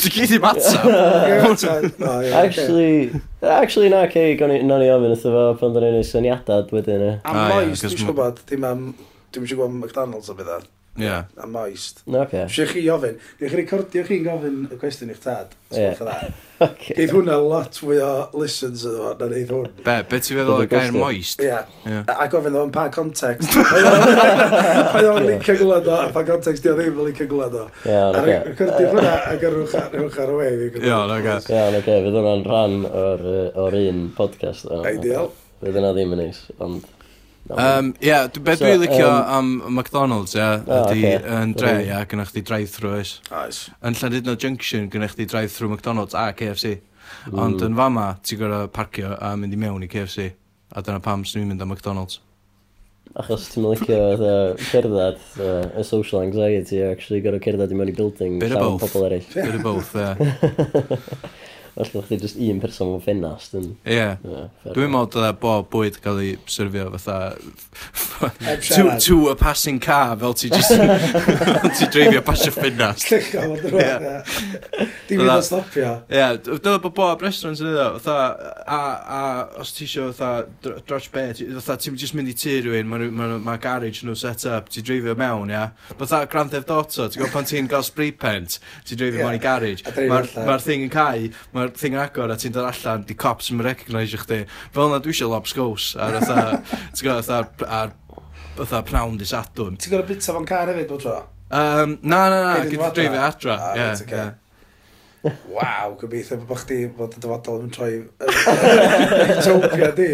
Ti 0.00 0.08
gyd 0.08 0.30
i 0.36 0.38
matab? 0.40 0.86
Oh, 2.02 2.20
actually, 2.32 3.12
actually 3.42 3.88
na, 3.92 4.06
Cei, 4.08 4.36
gawn 4.40 4.52
ni 4.54 4.60
ofyn 4.88 5.12
wrtho 5.12 5.32
fo 5.34 5.42
pan 5.60 5.74
da 5.74 5.82
ni'n 5.84 5.98
ei 6.00 6.06
syniadad 6.08 6.72
wedyn. 6.72 7.04
Am 7.28 7.40
Moes, 7.50 7.82
dwi'n 7.84 8.06
gwybod, 8.08 8.40
dim 8.48 8.64
am, 8.68 8.86
dwi'n 9.34 9.50
gwybod 9.50 9.74
McDonald's 9.76 10.32
o 10.32 10.36
bydda. 10.38 10.62
Yeah. 10.96 11.24
A 11.38 11.46
moist. 11.46 12.02
Okay. 12.06 12.46
Sio 12.52 12.66
chi 12.68 12.82
ofyn, 12.92 13.16
neu 13.40 13.48
chi 13.48 13.56
recordio 13.56 14.02
chi'n 14.04 14.26
gofyn 14.26 14.58
y 14.68 14.76
cwestiwn 14.76 15.12
i'ch 15.14 15.22
tad. 15.24 15.54
Yeah. 15.72 15.96
okay. 16.66 16.96
Geith 16.98 17.14
hwnna 17.16 17.38
lot 17.40 17.78
fwy 17.80 17.96
o 18.04 18.10
listens 18.36 18.84
ydw 18.88 19.14
na 19.16 19.28
neith 19.30 19.54
hwn. 19.54 19.70
Be, 19.86 19.96
be 20.10 20.20
ti'n 20.20 20.40
feddwl 20.42 20.66
y 20.66 20.68
gair 20.68 20.92
moist? 20.92 21.40
Ia. 21.40 21.62
Yeah. 21.88 22.12
A 22.12 22.28
gofyn 22.32 22.58
o'n 22.60 22.74
pa 22.74 22.90
context. 22.92 23.56
Mae 24.92 25.08
o'n 25.08 25.28
licio 25.30 25.56
gwlad 25.62 25.88
o, 25.88 25.96
a 25.96 26.12
pa 26.12 26.26
context 26.28 26.66
di 26.66 26.72
o 26.74 26.76
ddim 26.76 27.00
yn 27.00 27.08
licio 27.08 27.28
gwlad 27.30 27.56
o. 27.56 27.66
Ia, 27.88 28.06
oce. 28.12 28.38
Recordio 28.50 28.92
hwnna 28.92 29.18
a 29.32 29.36
gyrwch 29.40 29.78
ar 29.80 30.34
y 30.36 30.40
we. 30.42 30.50
Ia, 30.82 30.98
oce. 31.08 31.54
Ia, 31.56 31.68
oce. 31.80 32.00
Fydd 32.04 32.18
hwnna'n 32.20 32.48
rhan 32.50 32.82
o'r 32.92 33.78
un 33.80 34.10
podcast. 34.18 34.68
Ideal. 34.92 35.32
Fydd 35.62 35.80
hwnna 35.80 35.96
ddim 35.96 36.18
yn 36.18 36.26
neis, 36.26 36.44
ond... 36.60 36.84
Um, 37.50 37.90
ie, 37.98 38.06
yeah, 38.06 38.28
beth 38.30 38.60
so, 38.60 38.64
dwi'n 38.68 38.80
licio 38.84 39.08
um, 39.10 39.56
am 39.66 39.74
McDonald's, 39.74 40.36
ie, 40.36 40.40
yeah, 40.40 40.62
ydy 40.62 41.08
oh, 41.18 41.40
yn 41.40 41.54
dre, 41.58 41.72
ie, 41.88 41.98
gynnwch 42.08 42.30
chi 42.36 42.42
drive-thru 42.46 42.92
oes. 43.00 43.16
Oes. 43.34 43.64
Yn 43.82 43.98
Llandudno 43.98 44.36
Junction, 44.38 44.86
gynnwch 44.92 45.16
chi 45.18 45.26
drive-thru 45.28 45.70
McDonald's 45.72 46.14
a 46.14 46.28
KFC. 46.38 46.76
Mm. 47.26 47.40
Ond 47.42 47.64
yn 47.66 47.78
fama, 47.78 48.06
ti'n 48.22 48.40
gorau 48.40 48.70
parcio 48.72 49.16
a 49.18 49.34
mynd 49.38 49.56
i 49.56 49.58
mewn 49.58 49.82
i 49.82 49.90
KFC. 49.90 50.30
A 50.72 50.84
dyna 50.86 51.02
pam 51.02 51.26
sy'n 51.28 51.50
mynd 51.50 51.64
am 51.64 51.74
McDonald's. 51.74 52.20
Achos 53.18 53.50
ti'n 53.52 53.66
licio 53.66 53.98
cerdded, 54.70 55.18
y 55.42 55.84
social 55.84 56.22
anxiety, 56.22 56.78
actually 56.86 57.24
gorau 57.26 57.42
cerdded 57.42 57.74
i 57.74 57.80
mewn 57.80 57.90
i 57.90 57.96
building, 57.98 58.38
llawn 58.54 58.78
pobl 58.80 59.08
eraill. 59.10 59.26
Bit 59.34 59.58
of 59.58 59.66
both, 59.66 59.96
ie. 59.98 60.94
Felly 61.74 62.02
chdi 62.04 62.20
just 62.20 62.36
un 62.36 62.60
person 62.60 62.90
mewn 62.90 63.00
ffenast 63.00 63.54
yn... 63.56 63.70
Ie. 63.88 64.08
Dwi'n 64.74 64.92
meddwl 64.92 65.08
dda 65.14 65.30
bob 65.40 65.70
bwyd 65.72 65.96
cael 66.04 66.20
ei 66.20 66.34
syrfio 66.50 66.90
fatha... 66.92 67.32
to, 68.68 68.98
to 69.00 69.16
a 69.32 69.36
passing 69.36 69.80
car 69.80 70.16
fel 70.20 70.36
ti 70.36 70.50
just... 70.52 70.74
ti 71.78 71.88
dreifio 71.94 72.20
pasio 72.26 72.52
ffenast. 72.52 73.08
Llygo, 73.08 73.46
mae'n 73.48 73.64
drwy'n 73.64 74.90
Dim 75.08 75.22
yn 75.24 75.32
stopio. 75.44 75.94
Ie, 76.12 76.26
dyna 76.44 76.76
bod 76.82 76.94
bob 76.96 77.24
restaurant 77.24 77.62
yn 77.62 77.70
edrych. 77.72 77.96
Fatha, 78.04 78.52
a, 78.66 78.80
a 79.16 79.22
os 79.62 79.72
ti 79.76 79.86
eisiau 79.86 80.12
fatha 80.12 80.76
dros 80.86 81.08
be, 81.12 81.24
fatha 81.56 81.78
ti'n 81.80 81.96
just 82.00 82.16
mynd 82.18 82.30
i 82.32 82.36
tu 82.36 82.58
rhywun, 82.66 82.88
mae 82.92 83.08
ma, 83.08 83.30
ma 83.42 83.56
garage 83.62 84.04
nhw 84.04 84.16
set 84.18 84.44
up, 84.50 84.68
ti 84.72 84.84
dreifio 84.84 85.16
mewn, 85.18 85.52
ia. 85.52 85.70
Fatha 85.96 86.24
Grand 86.28 86.52
Theft 86.52 86.72
Auto, 86.74 87.08
ti'n 87.08 87.22
gwybod 87.22 87.34
pan 87.34 87.48
ti'n 87.48 87.70
gael 87.72 87.86
spray 87.86 88.12
paint, 88.12 88.58
ti 88.88 88.98
dreifio 88.98 89.22
yeah. 89.22 89.28
mewn 89.30 89.40
i 89.40 89.42
garage. 89.42 89.84
Mae'r 89.96 90.30
ma 90.48 90.58
thing 90.62 90.86
yn 90.86 90.92
cael, 90.92 91.28
mae'r 91.62 91.74
thing 91.78 91.96
agor 91.98 92.32
a 92.32 92.38
ti'n 92.38 92.54
dod 92.54 92.68
allan, 92.68 93.06
di 93.06 93.16
cops 93.18 93.52
yn 93.54 93.62
recognise 93.62 94.18
chdi. 94.24 94.42
Fel 94.74 94.90
yna, 94.90 95.00
dwi 95.02 95.14
eisiau 95.14 95.32
lobs 95.32 95.54
gos, 95.56 95.92
ar 96.02 96.18
ytha, 96.18 96.60
ti'n 96.92 97.06
gwybod, 97.06 97.64
ar 97.68 97.94
ytha 98.66 98.84
pnawn 98.90 99.18
di 99.20 99.28
sadwn. 99.28 99.78
Ti'n 99.78 99.94
gwybod 99.94 100.10
bita 100.10 100.34
fo'n 100.34 100.48
car 100.48 100.72
hefyd 100.72 100.90
bod 100.90 101.06
tro? 101.06 101.18
Um, 101.52 101.98
na, 102.02 102.22
na, 102.32 102.38
na, 102.44 102.54
gyda 102.68 102.92
dreifio 102.96 103.26
adra. 103.26 103.58
Ah, 103.58 103.74
yeah, 103.76 103.90
right, 103.90 104.06
okay. 104.06 104.16
yeah. 104.16 104.38
Waw, 105.22 105.92
gobeithio 106.00 106.40
bod 106.48 106.58
chdi 106.64 106.78
bod 106.96 107.12
y 107.14 107.20
dyfodol 107.22 107.60
yn 107.62 107.70
troi 107.70 107.92
Utopia 109.36 109.92
di. 109.94 110.08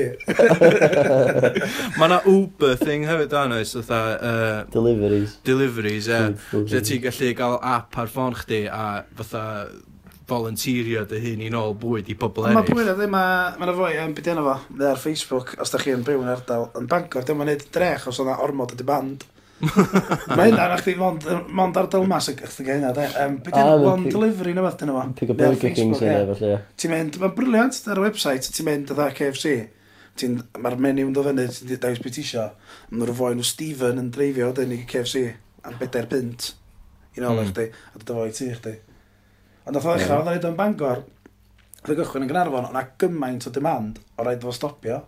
Mae 1.97 2.11
na 2.12 2.19
Uber 2.28 2.75
thing 2.83 3.07
hefyd 3.09 3.31
dan 3.33 3.55
oes, 3.57 3.73
otha... 3.78 4.00
Uh, 4.19 4.59
deliveries. 4.75 5.38
Deliveries, 5.49 6.11
ie. 6.11 6.19
Yeah. 6.19 6.67
Lle 6.75 6.83
ti'n 6.85 7.07
gallu 7.07 7.31
gael 7.38 7.57
app 7.71 7.97
ar 8.02 8.12
ffôn 8.12 8.37
chdi 8.43 8.67
a 8.69 8.85
fatha 9.23 9.47
volunteerio 10.28 11.04
dy 11.08 11.20
hun 11.23 11.42
i 11.47 11.49
nôl 11.52 11.75
bwyd 11.80 12.11
i 12.12 12.16
pobl 12.18 12.47
eraill. 12.47 12.58
Mae 12.61 12.68
bwyd 12.68 12.92
o 12.92 12.94
ddim 12.99 13.16
a... 13.16 13.25
Mae 13.56 13.68
yna 13.68 13.75
fwy 13.78 13.99
yn 14.02 14.14
byd 14.16 14.30
yna 14.35 14.44
fo. 14.44 14.54
Mae 14.75 14.90
ar 14.92 15.00
Facebook, 15.00 15.54
os 15.62 15.73
da 15.73 15.80
chi 15.82 15.94
yn 15.94 16.04
byw 16.06 16.23
yn 16.25 16.30
ardal 16.32 16.68
yn 16.78 16.88
Bangor, 16.90 17.25
dyma 17.26 17.47
wneud 17.47 17.64
drech 17.75 18.08
os 18.11 18.20
o'na 18.23 18.38
ormod 18.44 18.75
ydy 18.76 18.87
band. 18.88 19.25
mae 20.38 20.50
hynna, 20.50 20.68
na 20.70 20.76
chdi 20.78 20.94
mond, 20.99 21.25
mond 21.50 21.78
ardal 21.80 22.04
mas 22.11 22.28
y 22.30 22.37
chdi 22.38 22.66
gael 22.66 22.78
hynna, 22.78 22.92
de. 22.97 23.08
Um, 23.25 23.38
byd 23.47 23.56
yna, 23.56 23.78
one 23.82 24.12
delivery 24.12 24.54
na 24.56 24.66
fath 24.68 24.78
dyna 24.82 24.99
fo. 24.99 25.06
Pick 25.18 25.32
up 25.32 25.40
Burger 25.40 25.75
Kings 25.75 26.04
yna, 26.04 26.20
felly. 26.35 26.52
Ti'n 26.78 26.94
mynd, 26.94 27.18
mae'n 27.23 27.35
briliant 27.38 27.80
ar 27.88 28.02
y 28.02 28.04
website, 28.04 28.52
ti'n 28.52 28.68
mynd 28.68 28.94
ydda 28.94 29.11
KFC. 29.16 29.56
Mae'r 30.58 30.78
menu 30.82 31.08
yn 31.08 31.16
dod 31.16 31.30
fyny, 31.30 31.49
ti'n 31.54 31.80
dewis 31.82 32.02
beth 32.04 32.20
isio. 32.20 32.50
Mae'n 32.92 33.14
rhoi 33.14 33.32
nhw 33.38 33.47
Stephen 33.47 34.02
yn 34.02 34.12
dreifio, 34.14 34.52
dyn 34.54 34.76
i 34.76 34.82
KFC, 34.88 35.25
am 35.64 35.78
bedair 35.80 36.11
pint. 36.11 36.52
You 37.16 37.25
know, 37.25 37.35
mm. 37.35 37.50
chdi, 37.50 37.70
a 37.94 38.02
dod 38.02 38.14
o 38.14 38.20
fo 38.20 38.28
i 38.28 38.35
ti, 38.35 38.52
chdi. 38.54 38.76
Ond 39.68 39.76
oedd 39.76 39.84
o 39.84 39.94
ddechrau, 39.98 40.18
oedd 40.22 40.26
o'n 40.28 40.32
neud 40.32 40.48
o'n 40.48 40.58
bangor, 40.58 41.04
oedd 41.84 41.92
y 41.92 41.96
gychwyn 42.00 42.25
yn 42.25 42.30
Gynarfon, 42.32 42.68
o'na 42.70 42.82
gymaint 43.00 43.46
o 43.48 43.52
demand 43.52 43.98
o 44.16 44.25
rhaid 44.25 44.44
fo 44.44 44.54
stopio. 44.56 45.02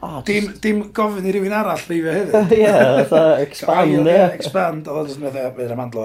Oh, 0.00 0.20
dim, 0.24 0.46
dim 0.62 0.84
gofyn 0.94 1.26
i 1.26 1.32
rywun 1.34 1.52
arall 1.58 1.80
leifio 1.90 2.12
hefyd. 2.16 2.54
Ie, 2.54 2.68
oedd 2.70 3.14
expand. 3.42 3.96
Ie, 4.06 4.18
expand. 4.36 4.86
Oedd 4.88 5.02
o'n 5.02 5.10
just 5.10 5.20
meddwl, 5.22 5.50
fydd 5.56 5.74
am 5.74 5.82
andlo, 5.88 6.04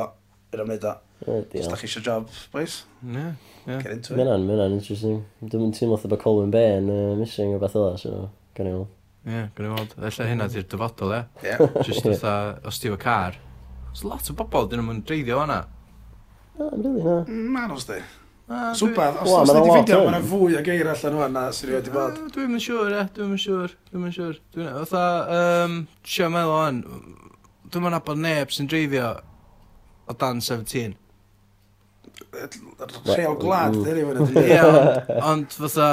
fydd 0.49 0.63
am 0.65 0.71
neud 0.73 0.87
o. 0.89 0.95
Os 1.25 1.69
da 1.69 1.77
chi 1.79 1.87
eisiau 1.87 2.03
job, 2.09 2.25
boys. 2.53 2.79
Ie. 3.05 3.27
Get 3.69 3.91
into 3.93 4.13
it. 4.13 4.19
Mae'n 4.19 4.49
mae'n 4.49 4.75
interesting. 4.79 5.21
Dwi'n 5.53 5.71
teimlo 5.77 5.97
bod 6.01 6.17
Colin 6.21 6.51
Bain 6.53 6.89
uh, 6.91 7.13
missing 7.21 7.53
o 7.55 7.61
beth 7.61 7.77
oedd, 7.79 8.01
so 8.01 8.25
gan 8.57 8.67
i 8.69 8.73
weld. 8.75 8.91
Ie, 9.29 9.45
gan 9.55 9.69
i 9.69 9.71
weld. 9.71 9.95
Efallai 10.01 10.27
hynna 10.33 10.49
di'r 10.53 10.67
dyfodol, 10.73 11.15
ie. 11.15 11.23
Ie. 11.45 11.55
Just 11.87 12.09
oedd, 12.09 12.25
os 12.69 12.81
ti 12.81 12.89
efo 12.91 12.99
car. 13.01 13.37
Os 13.93 14.03
lot 14.05 14.33
o 14.33 14.35
bobl, 14.41 14.67
dyn 14.73 14.83
nhw'n 14.83 15.05
dreiddio 15.07 15.39
o'na. 15.45 15.61
Na, 16.57 16.69
really, 16.71 17.01
mm, 17.01 17.51
na. 17.53 17.61
Na, 17.61 17.67
nos 17.67 17.85
di. 17.89 17.99
Swbath, 18.77 19.21
os 19.23 19.31
oes 19.33 19.49
wedi 19.49 19.71
fideo, 19.73 20.03
mae 20.05 20.11
yna 20.11 20.19
fwy 20.29 20.53
o 20.59 20.59
geir 20.65 20.87
allan 20.91 21.15
nhw 21.15 21.29
na 21.33 21.45
sy'n 21.55 21.71
rhaid 21.71 21.87
i 21.89 21.93
bod. 21.95 22.19
Dwi'n 22.35 22.51
mynd 22.53 22.61
siŵr, 22.61 22.91
e, 22.93 23.05
dwi'n 23.15 23.31
mynd 23.31 23.41
siŵr, 23.41 23.71
dwi'n 23.89 24.03
mynd 24.03 24.15
siŵr. 24.17 24.35
Dwi'n 24.53 24.67
mynd, 24.67 24.91
fatha, 24.91 25.39
um, 25.65 25.79
tio 26.05 26.27
meddwl 26.29 26.53
o'n, 26.59 26.83
dwi'n 27.73 27.85
mynd 27.87 27.97
abod 27.97 28.21
neb 28.21 28.53
sy'n 28.53 28.69
dreifio 28.69 29.09
o 30.05 30.15
dan 30.21 30.43
17. 30.45 30.93
Rheol 33.09 33.39
glad, 33.41 33.79
dyn 33.81 33.97
ni 33.97 34.05
fyny. 34.29 34.45
Ie, 34.45 34.61
ond 35.31 35.57
fatha, 35.57 35.89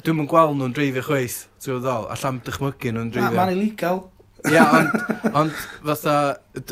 dwi'n 0.00 0.22
mynd 0.22 0.32
gweld 0.32 0.56
nhw'n 0.56 0.76
dreifio 0.80 1.04
chweith, 1.04 1.42
ti'n 1.60 1.74
gwybod 1.74 1.84
ddol, 1.84 2.08
a 2.08 2.16
llam 2.24 2.40
dychmygu 2.48 2.94
nhw'n 2.96 3.12
dreifio. 3.12 3.36
Mae'n 3.36 3.54
illegal. 3.58 4.02
Ie, 4.48 4.60
ond, 4.60 4.94
ond 5.36 5.56
fatha, 5.84 6.14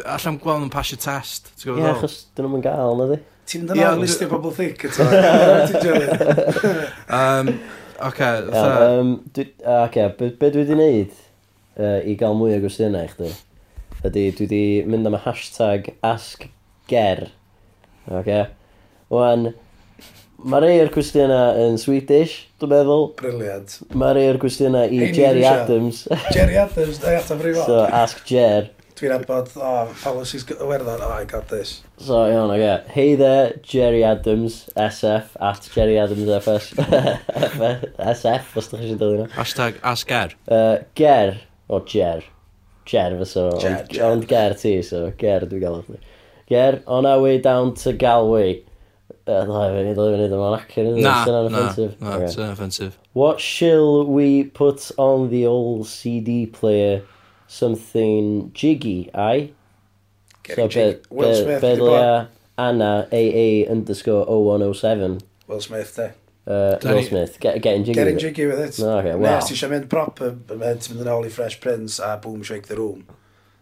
allan 0.05 0.39
gweld 0.41 0.63
nhw'n 0.63 0.73
pasio 0.73 0.99
test. 1.03 1.51
ti'n 1.61 1.75
Ie, 1.75 1.83
yeah, 1.83 1.97
achos 1.97 2.17
dyn 2.37 2.49
nhw'n 2.49 2.65
gael, 2.65 2.95
na 2.99 3.09
di? 3.11 3.19
Ti'n 3.49 3.67
dyna 3.69 3.81
yeah, 3.81 3.99
listio 3.99 4.29
bobl 4.31 4.55
thic 4.57 4.87
eto. 4.89 5.05
um, 7.19 7.53
Oce, 7.99 8.09
okay, 8.09 8.41
fatha... 8.53 9.01
Um, 9.01 9.15
Oce, 9.35 10.09
be, 10.19 10.31
be 10.41 10.53
dwi 10.55 10.65
wedi 10.65 10.79
wneud 10.79 11.17
uh, 11.81 12.01
i 12.05 12.17
gael 12.21 12.37
mwy 12.39 12.57
o 12.57 12.63
gwestiynau 12.65 13.09
i 13.09 13.13
chdi? 13.13 13.33
Ydy, 14.05 14.29
dwi 14.39 14.47
wedi 14.47 14.63
mynd 14.89 15.11
am 15.11 15.19
y 15.19 15.23
hashtag 15.25 15.93
AskGer. 16.07 17.27
Oce? 18.09 18.23
Okay? 18.23 18.45
Wan, 19.13 19.51
Mae 20.39 20.63
rei 20.63 20.77
o'r 20.79 20.91
cwestiynau 20.95 21.57
yn 21.65 21.81
Swedish, 21.83 22.45
dwi'n 22.63 22.71
meddwl. 22.71 23.09
Briliant. 23.19 23.73
Mae 23.99 24.13
rei 24.15 24.29
o'r 24.31 24.37
cwestiynau 24.39 24.87
i 24.87 25.01
Ein 25.09 25.17
Jerry 25.17 25.43
Adams. 25.49 26.05
Jerry 26.31 26.55
Adams, 26.63 27.01
da 27.03 27.11
i 27.11 27.17
ataf 27.19 27.43
rhywbeth. 27.43 27.67
So, 27.67 27.81
ask 27.91 28.21
Jer. 28.31 28.69
Dwi'n 29.01 29.17
abod, 29.17 29.51
oh, 29.59 29.91
policies 29.99 30.47
werddon, 30.47 31.03
oh, 31.03 31.11
I 31.11 31.25
got 31.27 31.51
this. 31.51 31.81
So, 31.99 32.21
iawn, 32.31 32.53
oge. 32.55 32.69
Okay. 32.69 32.93
Hey 32.95 33.17
there, 33.19 33.59
Jerry 33.67 34.05
Adams, 34.07 34.61
SF, 34.77 35.35
at 35.43 35.69
Jerry 35.75 35.99
Adams 35.99 36.31
FS. 36.39 36.71
SF, 38.15 38.55
os 38.63 38.71
ydych 38.71 38.85
chi 38.85 38.93
eisiau 38.93 39.03
dod 39.03 39.35
Hashtag 39.35 39.83
ask 39.83 40.15
Ger. 40.15 40.39
Uh, 40.47 40.85
ger, 40.95 41.35
o 41.67 41.81
oh, 41.81 41.83
Jer. 41.83 42.23
Jer, 42.87 43.19
fyso. 43.25 43.49
Jer, 43.59 43.83
Jer. 43.91 44.07
Ond 44.13 44.31
Ger 44.31 44.55
ti, 44.63 44.79
so 44.87 45.09
Ger 45.19 45.51
dwi'n 45.51 45.67
gael. 45.67 46.01
Ger, 46.47 46.81
on 46.87 47.11
our 47.11 47.27
way 47.27 47.43
down 47.43 47.75
to 47.83 47.93
Galway. 47.93 48.63
Yeah, 49.29 49.45
dwi'n 49.45 49.93
gwneud 49.93 50.33
yma'n 50.33 50.55
acen 50.57 50.87
ydyn. 50.89 51.03
Na, 51.05 51.17
na, 51.29 51.41
na, 51.53 52.29
sy'n 52.33 52.49
offensif. 52.49 52.95
What 53.13 53.43
shall 53.45 54.07
we 54.07 54.45
put 54.45 54.91
on 54.97 55.29
the 55.29 55.45
old 55.47 55.87
CD 55.87 56.47
player? 56.47 57.03
Something 57.47 58.51
jiggy, 58.55 59.11
ai? 59.15 59.51
So, 60.49 60.69
be, 60.69 60.97
be, 61.11 61.35
Smith, 61.35 61.61
be, 61.61 62.29
Anna 62.57 63.09
AA 63.13 63.71
underscore 63.71 64.25
0107. 64.27 65.21
Will 65.47 65.61
Smith, 65.61 65.95
de. 65.97 66.15
Uh, 66.51 66.79
Will 66.83 67.03
Smith, 67.03 67.39
get, 67.41 67.61
getting 67.61 67.85
jiggy 67.85 67.95
Getting 67.95 68.19
jiggy 68.19 68.47
with 68.47 68.61
it. 68.61 68.79
No, 68.79 68.99
okay, 68.99 69.15
wow. 69.15 69.37
Nes, 69.37 69.49
ti 69.49 69.57
eisiau 69.57 69.69
mynd 69.75 69.91
proper, 69.93 70.33
mynd 70.55 70.81
ti'n 70.85 70.97
mynd 70.97 71.05
yn 71.05 71.13
ôl 71.13 71.29
i 71.29 71.33
Fresh 71.33 71.61
Prince 71.61 72.01
a 72.01 72.15
Boom 72.23 72.41
Shake 72.41 72.71
the 72.71 72.79
Room. 72.81 73.05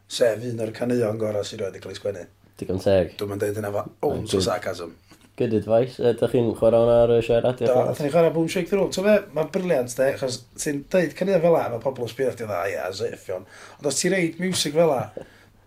Sef 0.06 0.46
un 0.46 0.62
o'r 0.62 0.70
caneuon 0.74 1.18
gorau 1.18 1.42
sydd 1.46 1.64
wedi 1.66 1.82
cael 1.82 1.96
ei 1.96 1.98
sgwennu. 1.98 2.22
Digon 2.62 2.78
teg. 2.82 3.16
Dwi'n 3.18 3.32
mynd 3.32 3.42
dweud 3.42 3.58
yna 3.58 3.72
fo, 3.74 3.82
oh, 4.06 4.20
so 4.30 4.38
sarcasm. 4.44 4.94
Good 5.36 5.52
advice. 5.58 6.00
Ydych 6.00 6.32
chi'n 6.32 6.46
chwarae 6.56 6.80
hwnna 6.80 6.98
ar 7.04 7.10
y 7.12 7.20
siar 7.24 7.42
radio? 7.44 7.68
Do, 7.68 7.80
nath 7.84 7.98
ni 8.00 8.08
chwarae 8.12 8.32
Boom 8.32 8.48
Shake 8.48 8.70
Through. 8.70 8.88
So 8.96 9.04
fe, 9.04 9.18
mae'n 9.36 9.50
briliant, 9.52 9.92
de, 9.98 10.06
achos 10.14 10.38
ti'n 10.56 10.78
dweud 10.92 11.12
cynnydd 11.18 11.42
fel 11.44 11.52
la, 11.52 11.66
mae 11.72 11.82
pobl 11.82 12.06
yn 12.06 12.12
sbio 12.12 12.30
chdi 12.32 12.46
dda, 12.48 12.60
ia, 12.72 12.86
zeffion. 12.96 13.44
Ond 13.76 13.90
os 13.90 14.00
ti'n 14.00 14.14
reid 14.16 14.40
music 14.40 14.72
fel 14.78 14.88
la, 14.88 15.02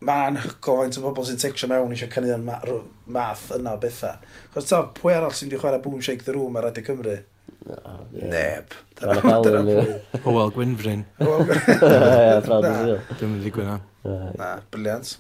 mae'n 0.10 0.40
hygo 0.42 0.80
faint 0.80 0.98
o 0.98 1.04
bobl 1.04 1.28
sy'n 1.28 1.42
tecsio 1.44 1.70
mewn 1.70 1.94
eisiau 1.94 2.10
cynnydd 2.16 2.42
ma 2.48 2.58
math 3.20 3.46
yna 3.60 3.76
o 3.78 3.82
bethau. 3.84 4.18
Chos 4.56 4.72
ta, 4.72 4.82
pwy 4.98 5.14
arall 5.20 5.38
sy'n 5.38 5.54
di 5.54 5.62
chwarae 5.62 5.84
Boom 5.86 6.02
Shake 6.02 6.26
the 6.26 6.34
room 6.34 6.58
ar 6.58 6.66
Radio 6.72 6.90
Cymru? 6.90 7.20
No, 7.70 7.96
yeah. 8.16 8.30
Neb. 8.34 8.74
Howell 10.24 10.52
Gwynfrin. 10.56 11.06
Howell 11.20 11.46
Gwynfrin. 11.46 13.02
Dwi'n 13.20 13.34
mynd 13.36 13.46
i 13.46 13.54
gwyna. 13.54 13.82
Na, 14.40 14.56
briliant. 14.74 15.18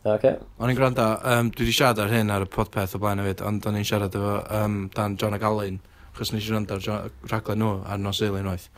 Okay. 0.00 0.38
O'n 0.56 0.72
i'n 0.72 0.78
gwrando, 0.78 1.04
um, 1.28 1.50
dwi 1.52 1.66
wedi 1.66 1.76
siarad 1.76 2.00
ar 2.00 2.14
hyn 2.14 2.32
ar 2.32 2.46
y 2.46 2.48
podpeth 2.48 2.96
o 2.96 3.02
blaen 3.02 3.20
hefyd, 3.20 3.42
ond 3.44 3.66
o'n 3.68 3.76
i'n 3.76 3.84
siarad 3.84 4.14
efo 4.16 4.38
um, 4.56 4.82
dan 4.96 5.18
John 5.20 5.36
ag 5.36 5.44
Alun, 5.44 5.76
chos 6.16 6.32
nes 6.32 6.46
i 6.46 6.54
gwrando 6.54 6.78
ar 6.78 7.10
rhaglen 7.28 7.60
nhw 7.60 7.74
ar 7.84 8.00
nos 8.00 8.22
eilun 8.24 8.48
waith. 8.48 8.70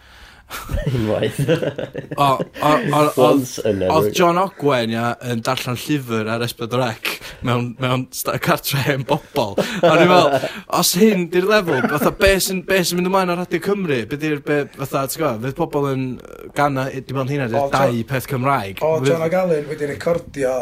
Unwaith. 0.92 1.38
Oedd 2.18 4.10
John 4.18 4.40
Ogwen 4.42 4.92
ia, 4.92 5.12
yn 5.30 5.40
darllen 5.46 5.78
llyfr 5.78 6.28
ar 6.34 6.42
Esbyd 6.44 6.74
Rec 6.80 7.14
mewn, 7.46 7.70
mewn 7.82 8.04
cartre 8.42 8.82
yn 8.96 9.06
bobl. 9.08 9.54
A 9.86 9.94
ni'n 10.00 10.12
fel, 10.12 10.50
os 10.80 10.92
hyn 10.98 11.28
di'r 11.32 11.48
lefel, 11.48 11.86
fatha 11.94 12.12
beth 12.18 12.48
sy'n 12.48 12.66
be 12.66 12.82
sy 12.82 12.98
mynd 12.98 13.12
ymlaen 13.12 13.32
ar 13.32 13.42
Radio 13.44 13.62
Cymru, 13.64 14.02
be 14.10 14.20
di'r 14.20 14.42
be, 14.44 14.60
fatha, 14.76 15.06
ti'n 15.06 15.22
gwybod, 15.22 15.42
fydd 15.46 15.58
pobl 15.62 15.90
yn 15.94 16.06
gana, 16.58 16.90
dim 16.98 17.22
ond 17.22 17.32
hynna, 17.32 17.50
dau 17.72 18.04
peth 18.10 18.30
Cymraeg. 18.34 18.82
O, 18.82 18.96
John 19.06 19.24
Ogalen 19.30 19.70
wedi 19.70 19.94
recordio 19.94 20.58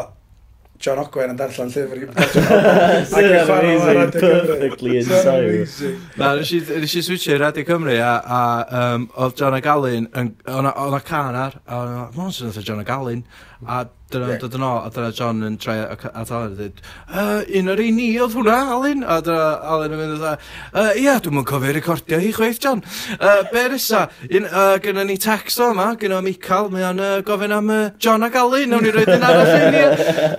John 0.81 1.01
Ogwen 1.01 1.33
yn 1.33 1.37
darllen 1.39 1.69
llyfr 1.73 1.97
i 1.97 2.07
John 3.47 3.67
Ogwen. 3.69 4.11
Perfectly 4.15 4.97
inside. 5.01 5.93
Na, 6.17 6.33
nes 6.35 6.95
i 6.97 7.03
switio 7.05 7.35
i 7.35 7.41
Radio 7.41 7.67
Cymru 7.67 7.95
a, 8.01 8.11
a 8.21 8.41
um, 8.81 9.07
oedd 9.13 9.37
John 9.39 9.57
O'Gallin, 9.59 10.09
oedd 10.17 10.33
o'n 10.49 10.97
a 10.97 11.01
can 11.05 11.37
ar, 11.45 11.59
a 11.65 11.81
o'n 11.83 11.95
o'n 11.95 12.19
o'n 12.25 12.35
o'n 12.57 12.65
John 12.65 12.83
o'n 12.85 13.25
A 13.67 13.83
dyna 14.11 14.35
dod 14.41 14.55
yn 14.57 14.63
ôl, 14.65 14.79
a 14.83 14.89
dyna 14.91 15.11
John 15.15 15.43
yn 15.45 15.53
troi 15.61 15.77
at 15.85 16.03
Alan 16.09 16.51
a 16.51 16.55
dweud, 16.57 16.79
uh, 17.07 17.43
un 17.59 17.71
o'r 17.71 17.81
un 17.83 17.95
ni 17.95 18.07
oedd 18.19 18.33
hwnna, 18.35 18.55
Alan? 18.75 19.03
A 19.05 19.19
dyna 19.23 19.45
Alan 19.73 19.93
yn 19.95 20.01
mynd, 20.01 20.23
uh, 20.25 20.89
ia, 20.99 21.13
dwi'n 21.21 21.35
mwyn 21.37 21.45
cofio 21.47 21.71
recordio 21.77 22.19
hi 22.19 22.31
chweith, 22.35 22.59
John. 22.63 22.81
Uh, 23.19 23.43
be 23.51 23.63
nesa, 23.71 24.01
un, 24.27 24.47
uh, 24.49 24.75
gynna 24.83 25.05
ni 25.07 25.15
text 25.21 25.61
o 25.63 25.69
yma, 25.71 25.91
gyda 26.01 26.19
Michael, 26.25 26.71
mae 26.73 26.87
o'n 26.89 27.03
uh, 27.03 27.11
gofyn 27.27 27.55
am 27.55 27.71
uh, 27.71 27.79
John 28.01 28.25
ac 28.27 28.35
Alan, 28.41 28.73
nawn 28.73 28.83
ni 28.87 28.91
roed 28.95 29.13
yn 29.15 29.27
arall 29.27 29.53
un 29.53 29.79
i. 29.79 29.85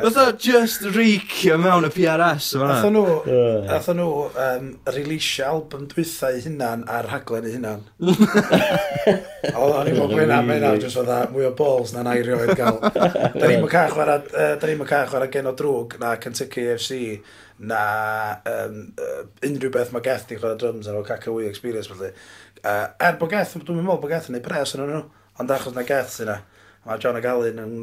Fytha, 0.02 0.26
just 0.42 0.85
reicio 0.92 1.56
mewn 1.62 1.88
y 1.88 1.92
PRS 1.94 2.50
yma. 2.58 2.72
Atho 2.76 2.92
nhw, 2.92 3.06
atho 3.78 3.96
nhw, 3.96 4.11
um, 4.48 4.68
release 4.98 5.46
album 5.46 5.87
dwythau 5.94 6.42
hynna'n 6.44 6.85
a'r 6.90 7.08
rhaglen 7.08 7.48
eu 7.48 7.56
hynna'n. 7.56 7.87
Oedd 9.52 9.74
o'n 9.78 9.88
i'n 9.88 9.96
gwybod 9.96 10.12
gwyna, 10.18 10.42
mae'n 10.46 10.68
awr, 10.68 10.82
jyst 10.82 11.00
fydda 11.00 11.22
mwy 11.32 11.48
o 11.48 11.54
balls 11.56 11.94
na'n 11.96 12.11
airio 12.12 12.38
oed 12.42 12.54
gael. 12.58 12.78
da 13.12 13.48
ni'n 13.51 13.66
cael 13.70 13.94
chwarae, 13.94 14.22
uh, 14.33 14.55
da 14.61 14.70
ni'n 14.70 14.85
cael 14.88 15.11
chwarae 15.11 15.33
gen 15.33 15.51
o 15.51 15.55
drwg 15.59 15.98
na 16.03 16.14
Kentucky 16.22 16.68
FC 16.77 17.01
na 17.62 17.83
um, 18.48 18.79
uh, 18.98 19.20
unrhyw 19.46 19.72
beth 19.75 19.92
mae 19.94 20.05
Geth 20.05 20.29
di 20.31 20.40
chwarae 20.40 20.61
drums 20.61 20.90
ar 20.90 20.98
o 21.01 21.05
caca 21.07 21.35
wy 21.35 21.46
experience 21.51 21.90
felly. 21.90 22.11
Uh, 22.62 22.88
er 23.03 23.20
bod 23.20 23.35
Geth, 23.35 23.59
dwi'n 23.59 23.83
meddwl 23.83 24.03
bod 24.03 24.14
Geth 24.14 24.31
yn 24.33 24.40
ei 24.40 24.44
pres 24.44 24.75
yn 24.77 24.85
nhw, 24.87 25.05
ond 25.42 25.55
achos 25.55 25.77
na 25.77 25.87
Geth 25.87 26.16
sy'n 26.16 26.35
Mae 26.83 26.98
John 26.98 27.14
Agalyn 27.14 27.61
yn 27.62 27.75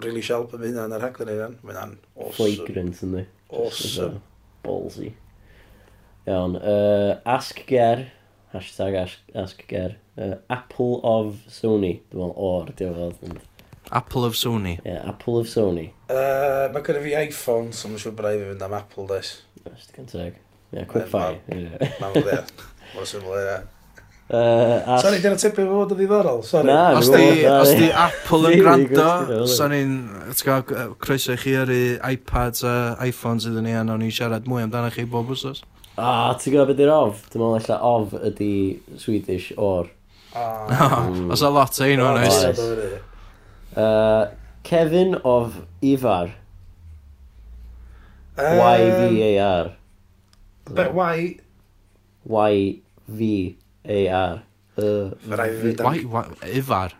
really 0.00 0.22
sialp 0.24 0.54
yn 0.56 0.62
mynd 0.62 0.94
ar 0.96 1.04
haglen 1.04 1.32
ei 1.32 1.40
fan. 1.42 1.56
Mae'n 1.66 1.96
awesome. 2.16 2.36
Flagrant 2.38 3.02
yn 3.04 3.16
di. 3.18 3.24
Awesome. 3.52 4.22
Ballsy. 4.64 5.10
Iawn. 6.26 6.56
Uh, 6.56 7.18
ask 7.28 7.60
Ger. 7.68 8.06
Hashtag 8.54 8.96
ask, 9.02 9.20
ask 9.36 9.60
Ger. 9.68 9.98
Uh, 10.16 10.36
Apple 10.48 11.02
of 11.04 11.42
Sony. 11.52 11.98
Dwi'n 12.08 12.24
meddwl 12.24 12.48
o'r 12.48 12.72
diwedd. 12.80 13.44
Apple 13.92 14.24
of 14.26 14.34
Sony. 14.34 14.76
Ie, 14.80 14.90
yeah, 14.92 15.08
Apple 15.08 15.38
of 15.40 15.50
Sony. 15.50 15.90
Uh, 16.10 16.66
mae 16.74 16.82
gyda 16.86 17.04
fi 17.04 17.14
iPhone, 17.26 17.72
so 17.76 17.90
mae'n 17.90 18.02
siŵr 18.02 18.16
bod 18.18 18.26
rhaid 18.28 18.42
i 18.42 18.50
fynd 18.50 18.66
am 18.66 18.76
Apple, 18.80 19.06
des. 19.12 19.32
Just 19.62 19.94
gynteg. 19.96 20.42
Ie, 20.74 20.84
quick 20.90 21.08
fire. 21.12 21.38
Mae'n 22.02 22.20
dweud. 22.20 22.52
Mae'n 22.96 23.10
syml 23.12 23.38
e, 23.38 23.56
Uh, 24.26 24.98
Sorry, 24.98 25.20
dyna 25.22 25.36
tebyg 25.38 25.68
fo 25.68 25.76
fod 25.84 25.92
yn 25.94 25.98
ddiddorol. 26.00 26.40
Sorry. 26.42 26.66
Na, 26.66 26.96
os 26.98 27.06
di, 27.12 27.44
os 27.46 27.70
di 27.78 27.92
Apple 27.94 28.50
yn 28.50 28.56
gwrando, 28.58 29.44
so'n 29.46 29.74
i'n 29.76 29.92
croeso 30.98 31.36
i 31.36 31.38
chi 31.38 31.54
ar 31.54 31.70
iPads 31.70 32.64
a 32.66 32.74
iPhones 33.06 33.46
iddyn 33.46 33.68
ni 33.68 33.76
a 33.78 33.84
nawn 33.86 34.02
ni 34.02 34.10
siarad 34.10 34.48
mwy 34.50 34.64
amdano 34.66 34.90
chi 34.90 35.06
bob 35.12 35.30
wrsos. 35.30 35.62
A, 35.94 36.34
ti'n 36.42 36.56
gwybod 36.56 36.72
beth 36.72 36.82
yw'r 36.82 36.94
of? 36.96 37.22
Dwi'n 37.30 37.44
meddwl 37.44 37.70
allan 37.76 37.86
of 37.92 38.16
ydi 38.32 38.50
Swedish 38.98 39.52
or. 39.54 39.92
Ah, 40.34 41.06
os 41.32 41.46
a 41.46 41.52
lot 41.54 41.78
o 41.78 41.86
un 41.94 42.02
o'n 42.08 42.18
oes. 42.24 42.42
Uh, 43.76 44.30
Kevin 44.62 45.14
of 45.24 45.66
Ifar. 45.82 46.32
Um, 48.38 48.58
Y-V-A-R. 48.58 49.76
But 50.64 50.94
why... 50.94 51.36
Y-V-A-R. 52.24 53.54
Uh, 54.76 55.10
Ifar. 56.42 56.92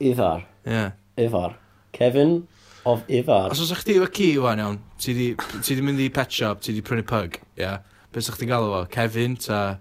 Ifar. 0.00 0.44
Yeah. 0.66 0.90
Ifar. 1.16 1.54
Kevin 1.92 2.48
of 2.84 3.06
Ifar. 3.06 3.50
Os 3.50 3.60
oes 3.60 3.72
chdi 3.78 3.94
efo 4.00 4.10
ci 4.10 4.38
wan 4.38 4.58
iawn, 4.58 4.80
ti 4.98 5.14
di, 5.14 5.28
ti 5.62 5.76
di 5.78 5.82
mynd 5.84 6.00
i 6.02 6.10
pet 6.10 6.32
shop, 6.32 6.60
ti 6.60 6.74
di 6.74 6.82
prynu 6.82 7.06
pug, 7.06 7.38
ia? 7.56 7.62
Yeah? 7.62 7.78
Be 8.10 8.20
sa'ch 8.20 8.36
chdi'n 8.40 8.50
galw 8.50 8.72
fo? 8.72 8.84
Kevin 8.90 9.36
ta... 9.36 9.78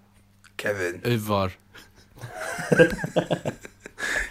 Kevin. 0.58 1.02
Ifar. 1.02 1.58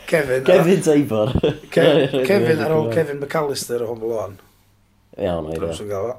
Kevin. 0.07 0.45
Kevin 0.45 0.83
Teibor. 0.85 1.33
Kevin 1.75 2.63
ar 2.63 2.77
ôl 2.77 2.93
Kevin 2.93 3.21
McAllister 3.23 3.83
o 3.83 3.93
Home 3.93 4.07
Alone. 4.09 4.37
Iawn, 5.19 5.51
o'i 5.53 5.59
dda. 5.61 6.17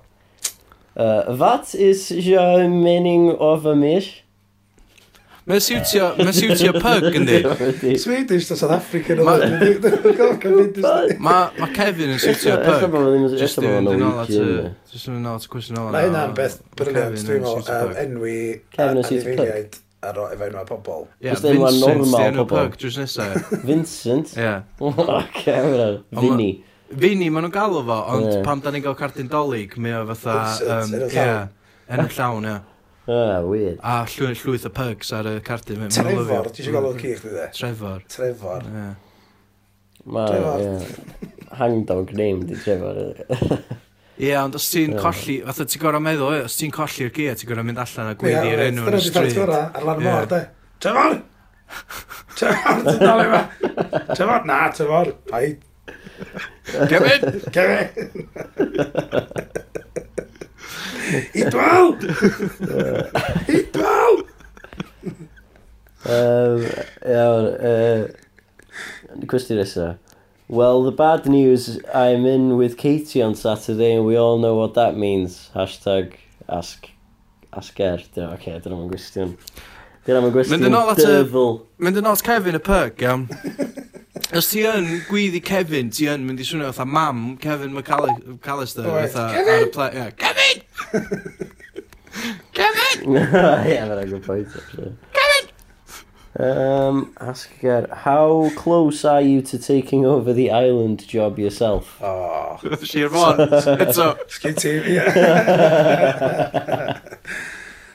Uh, 0.95 1.35
what 1.35 1.73
is 1.73 2.11
your 2.11 2.69
meaning 2.69 3.31
of 3.39 3.65
a 3.65 3.75
mish? 3.75 4.23
Mae'n 5.43 5.59
siwtio, 5.59 6.05
mae 6.21 6.31
siwtio 6.31 6.71
pug 6.77 7.03
yndi. 7.19 7.41
Swedish 8.03 8.45
to 8.47 8.55
South 8.55 8.71
African. 8.71 9.19
Mae 9.27 9.49
ma 11.19 11.67
Kevin 11.75 12.13
yn 12.13 12.21
siwtio 12.23 12.55
pug. 12.63 13.33
Just 13.35 13.59
uh, 13.59 13.65
yn 13.67 13.89
ôl 13.89 14.21
at 14.21 14.31
y... 14.31 14.45
Just 14.93 15.09
yn 15.11 15.19
ôl 15.19 15.35
at 15.35 15.43
y 15.43 15.51
cwestiwn 15.51 15.81
ola. 15.81 15.91
Mae 15.97 16.07
hynna'n 16.07 16.37
beth 16.37 16.61
briliant, 16.79 17.19
dwi'n 17.27 17.43
meddwl, 17.43 17.91
enwi... 18.05 18.37
Kevin 18.77 19.01
yn 19.01 19.09
siwtio 19.09 19.35
pug 19.41 19.81
ar 20.09 20.19
o 20.19 20.27
efo 20.33 20.49
enw 20.49 20.65
pobol. 20.69 21.07
Ie, 21.23 21.33
Vincent, 21.33 22.03
di 22.09 22.21
enw 22.27 22.45
pug, 22.49 22.77
drws 22.81 22.99
nesaf. 23.01 23.49
Vincent? 23.69 24.35
Ie. 24.39 24.53
Ac 25.19 25.41
efo'r 25.43 25.97
Vinny. 26.19 26.51
Vinny, 26.93 27.31
maen 27.33 27.47
nhw'n 27.47 27.55
galw 27.55 27.81
fo, 27.87 27.97
ond 28.13 28.29
yeah. 28.29 28.43
pam 28.45 28.61
da 28.61 28.73
ni'n 28.73 28.83
gael 28.85 28.99
cartyn 28.99 29.31
dolyg, 29.31 29.79
mae 29.81 29.95
o 30.01 30.05
fatha... 30.13 30.37
Vincent, 30.59 31.07
Um, 31.07 31.09
ie, 31.09 31.97
enw 31.97 32.11
llawn, 32.13 32.51
ie. 32.51 32.59
Ah, 33.03 33.41
weird. 33.43 33.79
A 33.83 34.05
llwyth, 34.07 34.45
llwyth 34.45 34.67
o 34.69 34.71
pugs 34.71 35.09
ar 35.11 35.27
y 35.27 35.39
cardyn. 35.43 35.89
Trevor, 35.91 36.47
ti 36.53 36.63
eisiau 36.63 36.77
galw 36.77 36.93
ci 37.01 37.15
chdi 37.17 37.33
de? 37.33 37.47
Trefor. 37.57 38.05
Trefor. 38.07 38.63
Ie. 38.69 38.85
Trevor. 40.13 40.85
Hangdog 41.59 42.13
name 42.15 42.47
di 42.47 42.55
Trevor. 42.55 43.11
Ie, 44.13 44.27
yeah, 44.29 44.43
ond 44.45 44.53
os 44.53 44.67
ti'n 44.69 44.91
colli, 45.01 45.39
fatha 45.41 45.65
ti'n 45.65 45.81
gorau 45.81 46.01
meddwl, 46.05 46.43
os 46.45 46.53
ti'n 46.59 46.69
colli'r 46.73 47.09
gia, 47.15 47.33
ti'n 47.33 47.49
gorau 47.49 47.65
mynd 47.65 47.79
allan 47.81 48.11
a 48.11 48.13
gwyddi 48.21 48.51
i'r 48.51 48.61
enw 48.67 48.83
yn 48.91 48.97
y 48.99 49.01
stryd. 49.01 49.33
Dyna 49.39 49.61
ar 49.73 49.87
lan 49.87 50.01
y 50.03 50.05
môr, 50.05 50.27
de. 50.29 50.41
Tyfor! 50.85 51.15
Tyfor, 52.37 52.83
ti'n 52.85 53.01
dal 53.01 53.23
efo. 53.23 53.39
Tyfor, 54.13 54.45
na, 54.45 54.59
tyfor. 54.77 55.09
Paid. 55.31 55.65
Kevin! 56.91 57.41
Kevin! 57.57 57.89
Idwal! 61.41 61.97
Idwal! 63.49 64.21
Iawn, 67.17 67.49
cwestiwn 69.25 69.63
nesaf. 69.63 70.02
Well, 70.49 70.83
the 70.83 70.91
bad 70.91 71.25
news, 71.25 71.79
I'm 71.93 72.25
in 72.25 72.57
with 72.57 72.77
Katie 72.77 73.21
on 73.21 73.33
Saturday 73.33 73.95
and 73.95 74.05
we 74.05 74.17
all 74.17 74.37
know 74.37 74.55
what 74.55 74.73
that 74.73 74.97
means. 74.97 75.49
Hashtag 75.55 76.15
ask, 76.49 76.89
ask 77.53 77.79
er. 77.79 78.01
Dyna, 78.13 78.33
okay, 78.33 78.59
dyna 78.59 78.75
mae'n 78.75 78.91
gwestiwn. 78.91 79.37
Dyna 80.03 80.19
mae'n 80.21 80.35
gwestiwn 80.35 80.67
dyfl. 80.99 81.61
Mynd 81.79 82.01
yn 82.01 82.09
ôl 82.11 82.19
Kevin 82.27 82.59
y 82.59 82.61
perk, 82.63 83.01
iawn. 83.05 83.29
Os 84.37 84.51
ti 84.51 84.65
yn 84.67 84.89
gwyddi 85.07 85.39
Kevin, 85.45 85.89
ti 85.93 86.09
yn 86.11 86.27
mynd 86.27 86.43
i 86.43 86.45
swnio 86.47 86.73
fatha 86.73 86.89
mam 86.91 87.37
Kevin 87.41 87.73
McAllister. 87.77 88.83
Right. 88.83 89.11
Fatha, 89.13 89.31
Kevin! 89.39 89.71
Ar 89.79 89.91
y 89.91 89.95
yeah. 89.95 90.11
Kevin! 90.11 90.57
Kevin! 92.53 92.99
Ie, 93.15 93.73
yeah, 93.73 93.87
mae'n 93.87 94.09
good 94.11 94.27
point, 94.27 94.47
actually. 94.59 94.91
Kevin! 95.15 95.42
Um, 96.39 97.13
ask 97.19 97.51
again. 97.59 97.87
How 97.91 98.49
close 98.55 99.05
are 99.05 99.21
you 99.21 99.41
to 99.43 99.59
taking 99.59 100.05
over 100.05 100.33
the 100.33 100.49
island 100.51 101.07
job 101.07 101.37
yourself? 101.37 102.01
Oh, 102.01 102.57
sheer 102.83 103.09
one. 103.09 103.37
Eto. 103.37 104.17
Sgyn 104.27 104.55
ti, 104.57 104.69
ie. 104.97 105.01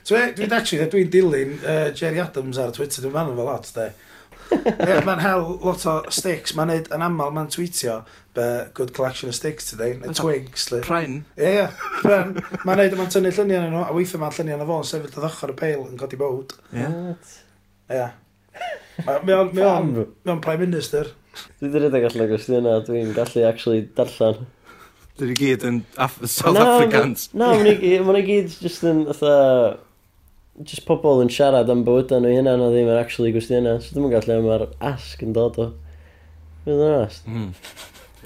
So, 0.09 0.17
eh, 0.17 0.31
dwi'n 0.33 0.53
actually, 0.57 0.81
eh, 0.81 0.89
dwi'n 0.89 1.11
dilyn 1.13 1.51
uh, 1.61 1.91
Jerry 1.93 2.17
Adams 2.23 2.57
ar 2.57 2.71
Twitter, 2.73 3.03
dwi'n 3.05 3.13
fanno 3.13 3.35
fel 3.37 3.45
lot, 3.45 3.67
de. 3.75 3.91
yeah, 4.57 5.03
mae'n 5.05 5.21
hel 5.21 5.43
lot 5.61 5.83
o 5.85 5.97
sticks, 6.09 6.55
mae'n 6.57 6.71
neud 6.73 6.89
yn 6.97 7.05
aml, 7.05 7.35
mae'n 7.37 7.51
tweetio 7.53 7.99
but 8.33 8.73
good 8.79 8.95
collection 8.97 9.29
of 9.29 9.37
sticks 9.37 9.69
today, 9.69 9.99
neu 9.99 10.15
twigs. 10.17 10.65
Pren? 10.87 11.19
Ie, 11.37 11.51
ie. 11.51 11.67
Pren. 11.99 12.33
Mae'n 12.63 12.81
neud, 12.81 12.97
mae'n 12.97 13.13
tynnu 13.13 13.35
lluniau 13.37 13.67
nhw, 13.67 13.83
a 13.85 13.93
weithio 13.99 14.23
mae'n 14.23 14.33
lluniau 14.39 14.57
yn 14.57 14.65
y 14.65 14.71
fo'n 14.71 14.89
sefyll 14.95 15.13
o 15.13 15.27
ddochr 15.27 15.53
y 15.53 15.59
peil 15.61 15.85
yn 15.85 16.01
codi 16.01 16.23
bod. 16.25 16.57
Ie. 16.71 16.81
Yeah. 16.87 16.97
Ie. 17.05 17.99
Yeah. 17.99 18.17
Mae'n 19.07 20.41
Prime 20.45 20.63
Minister. 20.65 21.11
Dwi 21.59 21.69
wedi 21.69 21.83
rhedeg 21.85 22.07
allan 22.09 22.25
o 22.25 22.29
gwestiwn 22.33 22.63
yna, 22.63 22.79
dwi'n 22.87 23.13
gallu 23.17 23.45
actually 23.47 23.85
darllen. 23.97 24.47
Dwi 25.19 25.29
wedi 25.29 25.37
gyd 25.39 25.67
yn 25.69 25.83
Af 26.01 26.19
South 26.25 26.57
na, 26.57 26.65
Africans. 26.77 27.29
Na, 27.35 27.53
mae'n 27.59 28.19
i 28.19 28.25
gyd 28.27 28.57
just 28.63 28.87
yn 28.89 29.05
fatha... 29.11 29.35
Just 30.59 30.83
pobl 30.89 31.21
yn 31.23 31.29
siarad 31.31 31.69
am 31.71 31.85
bywydau 31.87 32.19
nhw 32.19 32.33
hynna, 32.35 32.57
na 32.59 32.73
ddim 32.73 32.89
yn 32.91 32.97
actually 32.99 33.31
gwestiynau. 33.31 33.79
So 33.79 33.95
dwi'n 33.95 34.11
gallu 34.11 34.41
am 34.41 34.49
mae'r 34.49 34.65
ask 34.89 35.21
yn 35.23 35.37
dod 35.37 35.61
o. 35.63 35.69
Fydd 36.65 36.81
yn 36.83 36.95
ast. 36.97 37.29
Mm. 37.31 37.53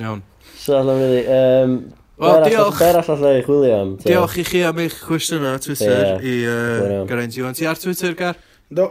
Iawn. 0.01 0.23
So, 0.57 0.79
allan 0.79 1.03
really, 1.03 1.27
um, 1.29 1.75
Wel, 2.23 2.47
diolch. 2.47 2.79
Ber 2.79 2.97
all 3.03 3.13
allai 3.17 3.43
chwilio 3.45 3.77
am. 3.83 3.93
Diolch 4.01 4.39
i 4.41 4.47
chi 4.49 4.63
am 4.65 4.81
eich 4.81 4.97
cwestiwn 5.05 5.45
ar 5.49 5.61
Twitter 5.61 5.93
yeah, 5.93 6.25
i 6.25 6.35
uh, 6.47 7.05
Geraint 7.11 7.37
Iwan. 7.37 7.57
Ti 7.59 7.69
ar 7.69 7.81
Twitter, 7.83 8.17
Gar? 8.17 8.41
Do. 8.73 8.89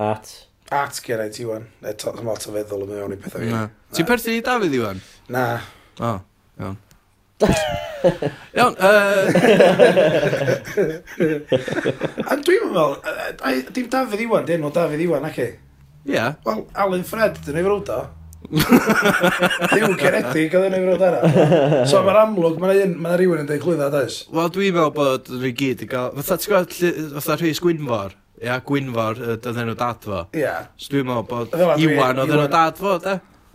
At 0.00 0.32
at 0.74 0.98
Geraint 1.04 1.38
Iwan. 1.42 1.66
Eto, 1.86 2.12
ddim 2.16 2.26
lot 2.30 2.46
o 2.48 2.54
feddwl 2.56 2.86
yn 2.86 2.90
mewn 2.94 3.14
i 3.14 3.20
pethau 3.20 3.44
fi. 3.44 3.62
Ti'n 3.96 4.08
perthyn 4.08 4.38
i 4.38 4.42
Dafydd 4.46 4.74
Iwan? 4.80 4.98
Na. 5.32 5.46
O, 6.00 6.16
iawn. 6.60 6.76
Iawn, 8.56 8.74
A 12.26 12.36
dwi'n 12.46 12.70
meddwl, 12.72 12.94
dim 13.76 13.88
Dafydd 13.92 14.22
Iwan, 14.26 14.46
dyn 14.48 14.64
o 14.66 14.70
Dafydd 14.74 15.04
Iwan, 15.06 15.26
ac 15.28 15.40
e? 15.44 15.48
Ie. 16.08 16.22
Wel, 16.46 16.62
Alan 16.84 17.04
Fred, 17.08 17.36
dyn 17.46 17.58
ei 17.60 17.66
frwyd 17.66 17.90
o. 17.92 18.00
Dwi'n 18.46 19.96
ceredig, 20.00 20.54
oedd 20.54 20.68
yn 20.68 20.76
ei 20.78 20.84
frwyd 20.84 21.02
arall. 21.08 21.86
So 21.90 22.02
mae'r 22.06 22.20
amlwg, 22.24 22.60
mae'n 22.62 22.94
ma 23.02 23.16
rhywun 23.18 23.42
yn 23.42 23.48
dweud 23.50 23.64
clwydda, 23.64 23.88
does? 23.94 24.22
Wel, 24.32 24.52
dwi'n 24.54 24.76
meddwl 24.76 24.94
bod 24.96 25.32
ni 25.42 25.50
gyd 25.56 25.82
yn 25.86 25.90
cael... 25.92 26.14
Fatha, 26.20 26.38
ti'n 26.40 26.54
gwybod, 26.54 27.18
fatha 27.18 27.38
rhys 27.42 27.60
Gwynfor? 27.64 28.14
Ia, 28.44 28.58
Gwynfor, 28.68 29.16
y 29.22 29.36
dydden 29.40 29.70
nhw 29.70 29.76
dad 29.80 30.02
fo. 30.04 30.18
Ia. 30.36 30.40
Yeah. 30.42 30.66
So 30.76 30.92
dwi'n 30.92 31.06
meddwl 31.08 31.28
bod 31.30 31.52
Ddyma, 31.54 31.76
dwi- 31.80 31.94
Iwan 31.94 32.18
oedd 32.20 32.32
nhw 32.34 32.40
Iwan- 32.42 32.52
dad 32.52 32.80
fo, 32.82 32.96
da? 33.00 33.14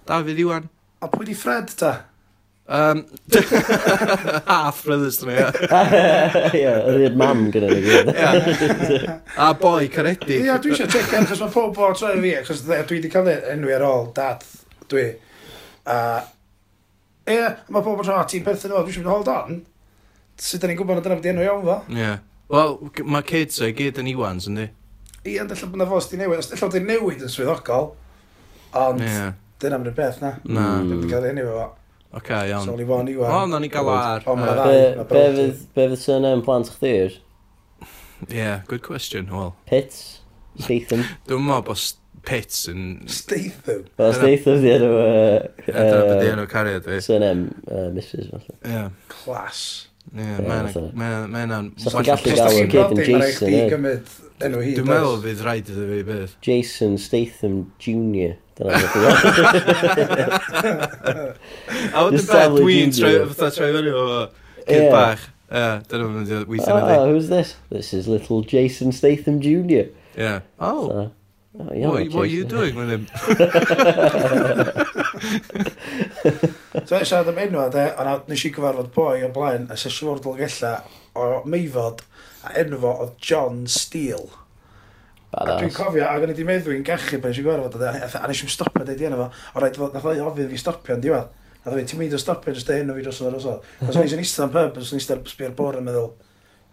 Dafydd 0.10 0.40
Iwan. 0.42 0.70
A 1.02 1.10
pwy 1.12 1.28
di 1.30 1.36
Fred, 1.38 1.70
ta? 1.78 1.92
Um, 2.72 3.02
half 3.34 4.44
ah, 4.48 4.72
brothers 4.86 5.18
to 5.18 5.26
me, 5.28 5.34
ia. 5.36 5.50
Ie, 6.56 6.62
yr 6.88 7.02
un 7.10 7.18
mam 7.20 7.42
gyda 7.52 7.68
ni 7.68 7.82
gyd. 7.84 8.12
Ia. 8.16 9.16
A 9.44 9.50
boi 9.60 9.90
caredig. 9.92 10.38
Ia, 10.46 10.56
dwi 10.64 10.72
eisiau 10.72 10.88
check 10.94 11.12
in, 11.18 11.26
chos 11.28 11.42
mae 11.44 11.52
pob 11.52 11.78
o'r 11.84 11.98
troi 12.00 12.14
fi, 12.24 12.32
chos 12.48 12.62
dwi 12.70 12.78
wedi 12.96 13.12
cael 13.12 13.28
e 13.28 13.36
enw 13.56 13.74
ar 13.76 13.84
ôl 13.90 14.08
dad, 14.16 14.46
dwi. 14.94 15.04
A, 15.90 15.98
ia, 17.28 17.50
mae 17.70 17.84
pob 17.84 18.00
o'r 18.00 18.08
troi, 18.08 18.22
ti'n 18.32 18.46
perthyn 18.48 18.72
o, 18.78 18.86
dwi 18.86 18.94
eisiau 18.96 19.04
mynd 19.04 19.14
hold 19.18 19.32
on. 19.36 19.60
Sut 20.42 20.64
da 20.64 20.70
ni'n 20.72 20.80
gwybod 20.80 21.02
na 21.02 21.06
dyna 21.06 21.20
beth 21.20 21.32
enw 21.34 21.44
iawn 21.50 21.66
fo? 21.68 21.80
Ia. 21.98 22.14
Wel, 22.52 22.78
mae 23.08 23.24
kids 23.28 23.62
o 23.62 23.68
i 23.70 23.76
gyd 23.76 24.00
yn 24.02 24.10
Iwans, 24.12 24.48
yndi? 24.52 24.68
I, 25.24 25.38
ond 25.40 25.54
allai 25.54 25.70
bod 25.72 25.80
na 25.80 25.86
fos 25.88 26.10
di 26.12 26.18
newid. 26.20 26.42
Allai 26.42 26.60
bod 26.60 26.74
di 26.76 26.82
newid 26.84 27.22
yn 27.24 27.32
swyddogol, 27.32 27.92
ond 28.82 29.04
yeah. 29.06 29.38
dyna 29.64 29.80
mynd 29.80 29.92
y 29.92 29.96
beth 29.96 30.20
na. 30.24 30.34
Na. 30.44 30.66
Dwi'n 30.84 31.06
cael 31.12 31.28
hynny 31.30 31.46
fo. 31.48 31.70
Oce, 32.20 32.40
iawn. 32.50 32.66
So, 32.68 32.76
ni 32.76 32.88
fo'n 32.90 33.08
Iwan. 33.14 33.32
O, 33.32 33.46
na 33.48 33.60
ni 33.64 33.70
gael 33.72 33.92
ar. 33.94 34.26
O, 34.28 34.36
mae'n 34.36 34.58
ddau. 34.58 35.06
Be 35.08 35.22
fydd, 35.38 35.62
be 35.78 35.86
fydd 35.94 36.02
sy'n 36.02 36.28
yn 36.28 36.44
plant 36.44 36.74
chdi'r? 36.74 37.16
Yeah, 38.28 38.66
good 38.68 38.84
question, 38.84 39.32
wel. 39.32 39.56
Pits? 39.70 40.02
Statham? 40.60 41.06
Dwi'n 41.30 41.46
meddwl 41.48 41.64
bod 41.70 41.86
Pits 42.28 42.66
yn... 42.70 42.82
Statham? 43.10 43.86
O, 43.96 44.10
Statham 44.18 44.60
di 44.66 44.74
enw... 44.76 44.92
Dyna 45.70 46.04
beth 46.04 46.20
di 46.20 46.34
enw 46.34 46.50
cariad 46.52 46.84
fi. 46.90 47.00
Sy'n 47.08 47.26
em, 47.30 47.48
Mrs. 47.96 48.28
Ie. 48.60 48.84
Class. 49.16 49.64
Mae 50.12 51.46
yna'n... 51.46 51.70
So 51.80 51.90
chi'n 51.94 52.04
gallu 52.08 52.32
gael 52.36 52.58
yn 52.64 52.70
kid 52.72 52.92
yn 52.96 53.02
Jason, 53.06 53.50
e? 53.54 53.56
Dwi'n 54.42 54.88
meddwl 54.90 55.20
fydd 55.22 55.44
rhaid 55.46 55.68
iddo 55.70 55.84
fi 55.88 56.02
beth. 56.08 56.34
Jason 56.44 56.98
Statham 57.00 57.56
Jr. 57.80 58.34
Dyna 58.58 58.74
e. 58.76 58.78
A 61.94 61.96
wedyn 62.08 62.26
beth 62.26 62.52
dwi'n 62.58 62.92
troi 62.98 63.72
fyny 63.78 63.92
o 63.94 63.96
kid 64.66 64.90
bach. 64.92 65.24
Dyna 65.52 65.94
fy'n 65.94 66.16
mynd 66.18 66.32
i 66.34 66.36
weithio 66.50 66.74
na 66.76 66.82
di. 66.90 66.96
Oh, 66.98 67.06
who's 67.14 67.30
this? 67.30 67.50
This 67.70 67.94
is 67.94 68.10
little 68.10 68.42
Jason 68.42 68.92
Statham 68.92 69.40
Jr. 69.40 69.86
Yeah. 70.18 70.42
Oh. 70.60 70.90
So, 70.90 71.12
oh 71.60 71.92
what, 71.92 72.10
what 72.10 72.24
are 72.24 72.26
you 72.26 72.44
doing 72.44 72.76
with 72.76 72.90
him? 72.90 73.08
so 76.88 76.98
e 76.98 77.06
siarad 77.06 77.32
am 77.32 77.40
enwa, 77.42 77.68
de, 77.74 77.88
a 77.90 78.06
na, 78.08 78.16
nes 78.30 78.46
i 78.48 78.52
gyfarfod 78.54 78.92
boi 78.96 79.24
o 79.26 79.32
blaen, 79.36 79.68
a 79.72 79.78
sy'n 79.80 79.94
swordol 79.96 80.38
gella 80.40 80.78
o 81.18 81.42
meifod, 81.50 82.04
a 82.48 82.54
enw 82.62 82.80
oedd 82.92 83.18
John 83.22 83.66
Steele. 83.70 84.30
Badass. 85.32 85.54
A 85.56 85.60
dwi'n 85.62 85.76
cofio, 85.76 86.08
ac 86.08 86.26
o'n 86.26 86.34
i 86.34 86.48
meddwl 86.48 86.76
i'n 86.78 86.88
gachu 86.88 87.22
pan 87.22 87.32
eisiau 87.32 87.48
gorfod, 87.48 87.78
a 87.82 88.26
nes 88.28 88.44
i'n 88.44 88.52
stopio 88.52 88.88
dweud 88.88 89.06
enw 89.08 89.22
fo, 89.22 89.30
o 89.56 89.64
rhaid, 89.64 89.80
nath 89.96 90.10
o'i 90.12 90.26
ofyn 90.26 90.52
fi 90.52 90.60
stopio 90.60 90.98
yn 90.98 91.06
diwedd. 91.06 91.38
A 91.62 91.70
ddweud, 91.70 91.88
ti'n 91.92 92.02
mynd 92.02 92.18
o 92.18 92.20
stopio 92.22 92.56
jyst 92.56 92.74
enw 92.74 92.98
fi 92.98 93.06
drosodd 93.06 93.30
ar 93.30 93.38
osodd. 93.38 93.72
Os 93.86 93.96
o'n 93.96 94.10
i'n 94.10 94.24
eistedd 94.24 94.48
am 94.48 94.56
pub, 94.56 94.82
os 94.82 94.92
o'n 94.92 94.98
i'n 94.98 95.04
eistedd 95.04 95.32
sbio'r 95.32 95.56
bor 95.58 95.78
yn 95.80 95.88
meddwl, 95.88 96.12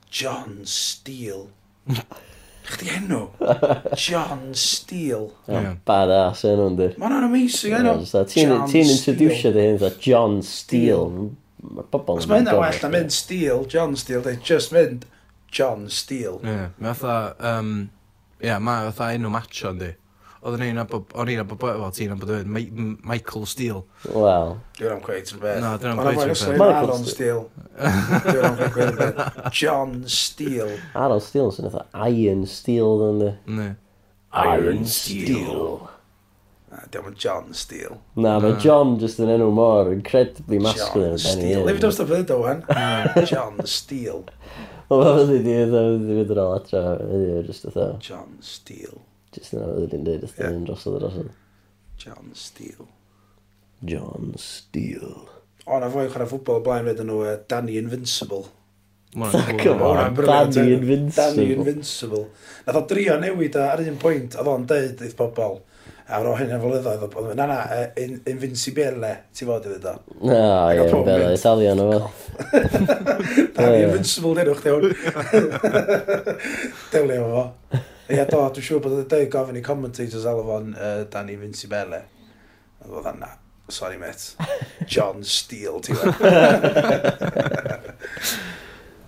John 0.08 0.62
Steele. 0.64 1.46
Chdi 2.68 2.90
enw? 2.98 3.20
John 4.04 4.54
Steele. 4.54 5.32
Oh, 5.48 5.52
Yeah. 5.52 5.74
Badass 5.88 6.44
enw, 6.48 6.66
ynddi. 6.72 6.88
Mae'n 7.00 7.14
an 7.18 7.28
amazing 7.28 7.76
enw. 7.78 7.94
Ti'n 8.32 8.92
introducio 8.92 9.52
dy 9.54 9.68
hyn, 9.70 9.78
dda 9.80 9.92
John 10.04 10.40
Steele. 10.46 11.30
Mae 11.68 11.86
pobl 11.92 12.18
yn 12.20 12.24
mynd. 12.24 12.30
Mae 12.32 12.42
hynna 12.44 12.58
well 12.60 12.82
na 12.84 12.90
mynd 12.92 13.14
Steele, 13.14 13.62
John 13.70 13.96
Steele, 13.98 14.22
dweud 14.26 14.44
just 14.46 14.74
mynd 14.76 15.06
John 15.50 15.88
Steele. 15.92 16.38
Ie, 16.44 16.52
yeah. 16.52 16.68
mae 16.78 16.94
fatha, 16.98 17.34
um, 17.54 17.72
yeah, 18.44 18.60
mae 18.62 18.92
fatha 18.92 19.16
enw 19.16 19.32
macho, 19.32 19.72
ynddi 19.72 19.94
oedd 20.38 20.54
yn 20.58 20.64
un 20.68 20.80
o'n 20.82 21.30
un 21.32 21.42
o 21.42 21.46
bod 21.50 21.64
wel 21.66 21.92
ti'n 21.96 22.12
o'n 22.14 22.20
bod 22.22 22.30
yn 22.36 22.52
Michael 23.02 23.46
Steele. 23.50 23.82
Wel. 24.12 24.54
Dwi'n 24.78 24.94
am 24.94 25.02
gweud 25.02 25.32
yn 25.34 25.42
beth. 25.42 25.60
No, 25.64 25.74
dwi'n 25.82 25.92
am 25.94 26.02
gweud 26.04 26.22
yn 26.22 26.30
beth. 26.30 26.46
Michael 26.52 26.76
Aaron 26.78 27.04
Steele. 27.08 27.44
Dwi'n 28.28 28.46
am 28.48 28.56
gweud 28.76 28.92
yn 28.92 28.98
beth. 29.02 29.52
John 29.58 29.94
Steele. 30.06 30.78
Aaron 30.94 31.22
Steele 31.24 31.52
sy'n 31.56 31.70
eitha 31.70 31.84
Iron 32.14 32.46
Steele 32.50 33.12
yn 33.12 33.22
y... 33.26 33.34
Ne. 33.58 33.68
Iron 34.44 34.86
Steele. 34.86 35.88
Dwi'n 36.92 37.10
am 37.10 37.18
John 37.18 37.50
Steele. 37.56 37.98
Na, 38.14 38.38
mae 38.44 38.54
John 38.62 38.94
just 39.02 39.18
yn 39.24 39.34
enw 39.34 39.50
mor 39.56 39.90
incredibly 39.90 40.62
masculine. 40.62 41.16
John 41.18 41.34
Steele. 41.34 41.66
Leif 41.66 41.82
dros 41.82 41.98
y 41.98 42.06
fydd 42.08 42.30
o 42.36 42.38
wan. 42.44 42.62
John 43.26 43.58
Steele. 43.66 44.22
Wel, 44.88 45.26
fyddi 45.26 45.42
di, 45.44 45.54
fyddi 45.68 46.06
di 46.06 46.14
fynd 46.22 46.30
yn 46.32 46.42
ôl 46.44 46.54
atra, 46.54 46.82
fyddi 47.02 47.26
di 47.26 47.42
just 47.50 47.66
adra. 47.68 47.90
John 48.04 48.38
Steele. 48.44 49.02
Just 49.36 49.56
yna 49.56 49.66
oedd 49.74 49.92
hi'n 49.92 50.06
dweud, 50.06 50.24
ysdyn 50.28 50.60
yn 50.62 50.68
drosodd 50.68 50.98
a 50.98 51.02
drosodd. 51.04 51.34
John 51.98 52.30
Steele. 52.38 52.86
John 53.84 54.32
Steele. 54.40 55.26
O, 55.66 55.78
na 55.82 55.90
fwy 55.92 56.08
chwarae 56.08 56.30
ffwbol 56.30 56.60
o 56.60 56.64
blaen 56.64 56.86
wedyn 56.88 57.10
nhw 57.10 57.24
uh, 57.26 57.34
Danny 57.50 57.76
Invincible. 57.80 58.46
Fuck 59.12 59.66
off, 59.66 59.80
oh, 59.80 60.10
Danny 60.52 60.72
Invincible. 60.72 61.16
Danny 61.16 61.52
Invincible. 61.52 62.26
Nath 62.66 62.76
o 62.76 62.84
drio 62.88 63.16
newid 63.20 63.56
a 63.56 63.70
ar 63.72 63.82
un 63.84 63.98
pwynt, 64.00 64.36
oedd 64.38 64.52
o'n 64.52 64.68
deud 64.68 65.02
eith 65.04 65.16
pobl. 65.18 65.58
A 66.08 66.22
ro 66.24 66.32
hyn 66.38 66.54
yn 66.56 66.60
flynyddoedd, 66.62 67.02
oedd 67.04 67.16
o'n, 67.20 67.34
na 67.36 67.46
na, 67.50 67.58
in, 68.00 68.16
Invincible, 68.32 69.12
ti 69.36 69.48
fod 69.48 69.66
i 69.68 69.74
ddweud 69.74 69.88
o? 69.90 70.16
Na, 70.30 70.40
ie, 70.72 70.88
bela, 71.04 71.28
Italian 71.36 71.82
o 71.84 71.88
fel. 71.90 72.08
Danny 73.58 73.84
Invincible, 73.84 74.32
dyn 74.38 74.48
nhw'ch 74.48 74.64
dewn. 74.64 74.88
Delio 76.94 77.28
fo. 77.34 77.46
Ie, 78.08 78.22
do, 78.24 78.38
dwi'n 78.40 78.64
siŵr 78.64 78.80
bod 78.80 78.94
y 78.96 79.02
deg 79.04 79.26
gofyn 79.32 79.58
i 79.58 79.62
commentators 79.64 80.24
alafon 80.28 80.70
uh, 80.80 81.02
Danny 81.12 81.34
Vinci 81.36 81.68
Bele. 81.68 81.98
A 82.80 82.86
ddod 82.88 83.08
anna, 83.10 83.34
sorry 83.68 83.98
met, 84.00 84.22
John 84.92 85.20
Steele, 85.28 85.82
ti'n 85.84 85.98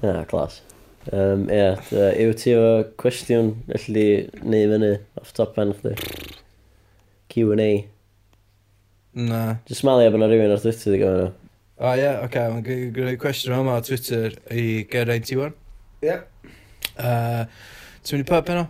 Na, 0.02 0.18
clas. 0.30 0.58
Um, 1.08 1.46
ie, 1.48 1.56
yeah, 1.56 2.10
yw 2.20 2.34
ti 2.36 2.52
o 2.52 2.66
cwestiwn 3.00 3.54
allu 3.72 4.04
neu 4.44 4.68
fyny 4.74 4.90
off 5.22 5.32
top 5.32 5.54
pen 5.56 5.72
chdi? 5.78 5.94
Q&A. 7.32 7.70
Na. 9.16 9.40
Just 9.70 9.86
malu 9.88 10.10
bod 10.12 10.20
na 10.20 10.28
rhywun 10.28 10.52
ar 10.52 10.60
Twitter 10.60 10.98
i 10.98 11.00
gofyn 11.00 11.22
nhw. 11.22 11.30
O 11.80 11.94
ie, 11.96 12.10
oce, 12.26 12.42
mae'n 12.52 12.92
gwneud 12.98 13.22
cwestiwn 13.22 13.62
yma 13.62 13.78
ar 13.80 13.88
Twitter 13.88 14.36
i 14.52 14.66
Geraint 14.92 15.32
Iwan. 15.32 15.56
Ie. 16.04 16.10
Yeah. 16.10 16.52
Uh, 17.00 17.48
Ti'n 18.04 18.18
mynd 18.18 18.26
i 18.26 18.28
pub 18.28 18.52
yno? 18.52 18.66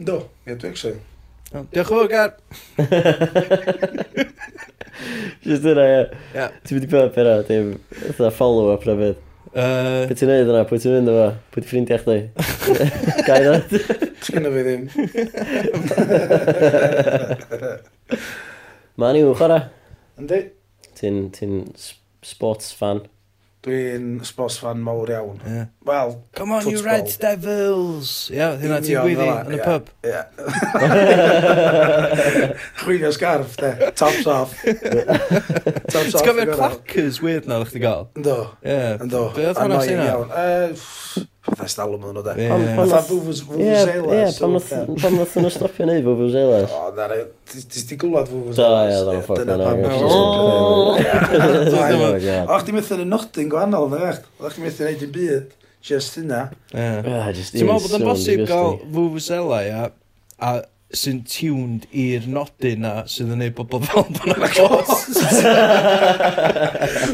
Do, 0.00 0.30
ie, 0.46 0.54
dwi'n 0.56 0.72
actually. 0.72 0.96
Oh, 1.52 1.66
diolch 1.68 1.90
yn 1.90 1.96
fawr, 1.98 2.08
Gar! 2.08 2.30
Just 5.44 5.66
yna, 5.68 5.84
ie. 5.84 6.08
Yeah. 6.32 6.48
Ti'n 6.64 6.76
mynd 6.78 6.86
i 6.86 6.88
bod 6.92 7.12
pera, 7.12 7.44
dim, 7.44 7.76
fatha 7.98 8.30
follow-up 8.32 8.86
na 8.88 8.94
beth. 8.96 9.20
Uh... 9.50 10.06
Pwy 10.08 10.16
ti'n 10.16 10.28
neud 10.32 10.48
yna? 10.54 10.62
Pwy 10.70 10.78
ti'n 10.80 10.94
mynd 10.96 11.12
yma? 11.12 11.28
Pwy 11.52 11.60
ti'n 11.60 11.70
ffrindiau 11.72 12.00
chdi? 12.00 12.18
Gai 13.28 13.40
na? 13.44 13.60
Ti'n 13.68 14.32
gynnu 14.38 14.50
fi 14.54 14.60
ddim. 14.70 14.82
Ma'n 19.04 19.20
i'w 19.20 19.36
chora? 19.36 19.60
Yndi. 20.22 20.40
Ti'n 20.96 21.16
ti 21.36 21.44
sports 22.24 22.72
fan? 22.78 23.04
Dwi'n 23.60 24.22
sports 24.24 24.56
fan 24.56 24.78
mawr 24.80 25.10
iawn. 25.12 25.36
Yeah. 25.44 25.66
Wel, 25.84 26.14
Come 26.32 26.52
on, 26.56 26.64
you 26.70 26.80
Red 26.80 27.10
Devils! 27.20 28.30
Ie, 28.32 28.40
hynna 28.62 28.78
ti'n 28.80 29.02
gwyddi 29.04 29.26
yn 29.28 29.52
y 29.52 29.58
pub. 29.60 29.90
Ia. 30.08 30.22
Chwilio 32.80 33.10
sgarf, 33.12 33.58
de. 33.60 33.90
Tops 34.00 34.24
off. 34.32 34.56
Tops 35.92 36.16
off. 36.16 36.22
Ti'n 36.22 36.24
gofio'r 36.30 36.54
clackers 36.54 37.20
weird 37.20 37.44
na, 37.50 37.58
ddech 37.60 37.74
chi 37.76 37.82
gael? 37.84 38.08
Ynddo. 38.16 38.38
Ie. 38.64 38.78
Ynddo. 39.04 39.26
Be 39.36 39.44
oedd 39.50 39.60
hwnna 39.60 39.82
sy'n 39.84 40.00
iawn? 40.06 40.32
Bethesda 41.50 41.84
alw 41.84 41.96
nhw'n 42.00 42.20
oedde. 42.20 42.32
Fatha 42.78 43.00
Vuvuzelas. 43.08 43.58
Ie, 43.60 44.24
pan 44.40 45.16
nath 45.18 45.36
nhw 45.38 45.50
stopio 45.52 45.84
neud 45.90 46.04
Vuvuzelas. 46.06 46.70
O, 46.80 46.90
na, 46.96 47.04
ti'n 47.50 47.86
di 47.90 47.96
gwlad 48.00 48.28
Vuvuzelas. 48.30 48.58
Do, 48.58 48.66
ie, 48.88 48.98
dda'n 49.06 49.22
ffordd. 49.26 49.48
O, 52.50 52.58
chdi 52.62 52.74
methu 52.76 52.98
yn 52.98 53.10
nodyn 53.10 53.50
gwahanol, 53.52 53.86
na, 53.92 54.12
o, 54.40 54.50
chdi 54.50 54.66
methu 54.66 54.86
neud 54.88 55.02
i 55.06 55.10
byd. 55.16 55.56
Just 55.90 56.18
yna. 56.20 56.42
Ti'n 56.72 57.64
meddwl 57.64 57.80
bod 57.86 57.96
yn 57.96 58.04
bosib 58.04 58.42
gael 58.48 58.76
Vuvuzela, 58.92 59.62
ia, 59.64 59.86
a 60.40 60.50
sy'n 60.90 61.20
tuned 61.22 61.84
i'r 61.94 62.24
nodyn 62.26 62.80
na 62.82 62.92
sydd 63.10 63.30
yn 63.36 63.44
ei 63.44 63.52
bobl 63.54 63.78
fel 63.86 64.08
bod 64.10 64.24
yna 64.26 64.48
ghosts. 64.56 65.20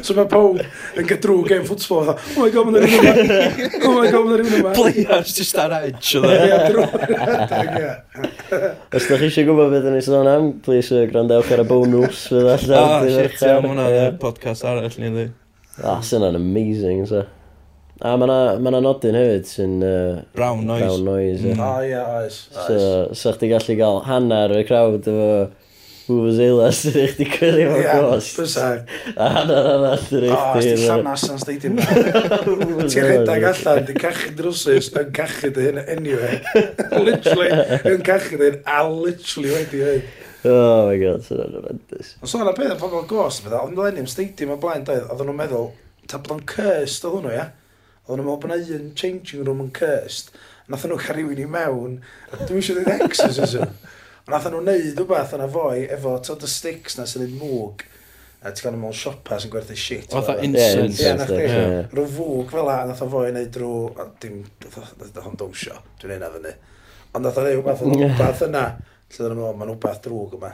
so 0.06 0.16
mae 0.16 0.28
Pow 0.32 0.54
yn 0.56 1.08
gydrw 1.10 1.42
gen 1.50 1.66
ffwtsbol 1.68 2.08
fatha, 2.08 2.16
oh 2.32 2.40
my 2.40 2.48
god, 2.54 2.70
mae'n 2.70 2.86
rhywun 2.86 3.20
yma. 3.26 3.68
Oh 3.82 3.92
my 3.98 4.08
god, 4.08 4.24
mae'n 4.30 4.40
rhywun 4.40 4.58
yma. 4.62 4.72
Players 4.78 5.36
just 5.36 5.60
ar 5.60 5.76
edge. 5.82 6.16
E. 6.16 6.24
Ie, 6.24 6.58
drwy. 6.70 6.86
Os 8.96 9.10
da 9.10 9.20
chi 9.20 9.28
eisiau 9.28 9.50
gwybod 9.50 9.72
beth 9.76 9.90
yn 9.92 10.00
ei 10.00 10.06
sôn 10.08 10.32
am, 10.32 10.50
please 10.64 10.96
uh, 10.96 11.04
grandewch 11.12 11.52
ar 11.52 11.66
y 11.66 11.68
bonus. 11.68 12.26
fydd 12.32 12.52
allan 12.56 12.78
ah, 12.80 12.98
O, 13.04 13.12
shit, 13.12 13.36
ie, 13.42 13.56
mae 13.60 13.74
hwnna'n 13.74 14.20
podcast 14.24 14.64
arall 14.64 15.00
ni, 15.02 15.12
ddi. 15.12 15.30
Ah, 15.84 16.00
sy'n 16.00 16.24
amazing, 16.32 17.04
so. 17.12 17.26
A 18.04 18.10
mae 18.20 18.26
yna 18.28 18.40
ma, 18.60 18.80
nodyn 18.84 19.16
hefyd 19.16 19.46
sy'n... 19.48 19.76
Uh, 19.80 20.24
brown 20.36 20.66
noise. 20.68 20.82
Brown 20.84 21.04
noise, 21.06 21.38
ie. 21.40 21.54
mm. 21.54 21.56
yeah. 21.56 21.62
Ah, 21.64 21.78
yeah, 21.80 22.16
oes. 22.18 22.42
So, 22.52 22.80
so 23.16 23.32
chdi 23.32 23.48
gallu 23.54 23.76
gael 23.78 24.02
hanner 24.04 24.52
y 24.52 24.66
crowd 24.68 25.08
efo 25.08 25.30
Hoover's 26.06 26.36
Eila 26.44 26.68
sydd 26.76 26.98
eich 27.00 27.16
di 27.16 27.24
cyrru 27.32 27.64
fo 27.72 27.78
gost. 27.86 28.34
Ie, 28.34 28.42
bysag. 28.42 28.92
A 29.16 29.30
hanner 29.38 29.70
arall 29.72 30.04
yn 30.12 30.28
eich 30.28 30.28
di. 30.28 30.36
O, 30.36 30.60
ysdi 30.60 30.76
llanas 30.84 31.26
yn 31.32 31.42
stadium. 31.46 31.80
Ti'n 31.80 33.08
rhedeg 33.08 33.48
allan, 33.54 33.82
di 33.88 33.98
cachu 34.04 34.36
drwsus, 34.42 34.92
yn 34.92 35.10
cachu 35.16 35.54
dy 35.56 35.68
hyn 35.70 35.82
anyway. 35.96 36.38
literally, 37.08 37.50
yn 37.80 38.06
cachu 38.06 38.36
dy 38.36 38.52
hyn, 38.52 38.62
a 38.76 38.86
literally 38.92 39.56
wedi 39.56 39.80
dweud. 39.80 40.16
Oh 40.46 40.80
my 40.92 41.00
god, 41.00 41.24
sy'n 41.24 41.46
horrendous. 41.48 42.16
Ond 42.20 42.28
so, 42.28 42.44
yna 42.44 42.52
peth 42.60 42.76
o 42.76 42.80
pobl 42.84 43.08
gost, 43.08 43.46
fydda, 43.46 43.64
ond 43.64 43.80
lenim 43.80 44.06
stadium 44.10 44.52
o 44.52 44.60
blaen 44.60 44.84
doedd, 44.84 45.08
oedden 45.08 45.32
nhw'n 45.32 45.40
meddwl, 45.46 45.70
ta 46.06 46.20
bod 46.20 46.36
o'n 46.36 46.50
cursed 46.52 47.08
o 47.08 47.16
hwnnw, 47.16 47.32
ia? 47.32 47.40
Yeah? 47.40 47.54
Oedden 48.06 48.22
nhw'n 48.22 48.28
meddwl 48.28 48.42
bod 48.42 48.52
yna 48.54 48.78
un 48.78 48.90
changing 48.94 49.42
room 49.46 49.64
yn 49.64 49.72
cursed. 49.74 50.28
Nath 50.70 50.84
nhw 50.86 50.98
cael 51.02 51.16
rhywun 51.18 51.42
i 51.42 51.46
mewn. 51.50 51.96
Dwi'n 52.36 52.60
eisiau 52.60 52.78
dweud 52.78 53.02
exorcism. 53.08 53.72
Nath 54.30 54.46
nhw'n 54.50 54.66
neud 54.66 55.00
rhywbeth 55.00 55.34
yna 55.34 55.48
fwy 55.50 55.84
efo 55.96 56.12
tod 56.26 56.44
y 56.46 56.50
sticks 56.50 56.98
na 56.98 57.06
sy'n 57.10 57.24
ei 57.26 57.32
mwg. 57.34 57.82
A 58.46 58.52
ti'n 58.52 58.62
cael 58.62 58.76
nhw 58.76 58.82
mewn 58.84 58.94
siopa 58.94 59.40
sy'n 59.42 59.50
gwerthu 59.50 59.78
shit. 59.78 60.14
Oedd 60.14 60.30
o 60.30 60.36
incense. 60.46 61.02
Ie, 61.02 61.16
nath 61.18 61.32
chi. 61.32 61.48
Rwy'n 61.96 62.12
fwg 62.14 62.54
fel 62.54 62.70
la, 62.70 62.76
nath 62.86 63.02
o 63.02 63.10
fwy 63.10 63.32
neud 63.34 63.50
drwy... 63.54 64.06
Dim, 64.22 64.38
nath 64.62 65.26
o'n 65.26 65.40
dwsio. 65.42 65.80
Dwi'n 66.02 66.14
neud 66.14 66.22
na 66.22 66.30
fyny. 66.36 66.54
Ond 67.10 67.26
nath 67.26 67.42
o 67.42 67.46
ddew 67.48 67.66
beth 67.66 67.82
o'n 67.86 67.96
rhywbeth 67.96 68.46
yna. 68.46 68.64
Lle 69.10 69.18
dyn 69.24 69.34
nhw'n 69.34 69.42
meddwl, 69.42 69.58
mae'n 69.58 69.72
rhywbeth 69.72 70.00
drwg 70.06 70.38
yma. 70.38 70.52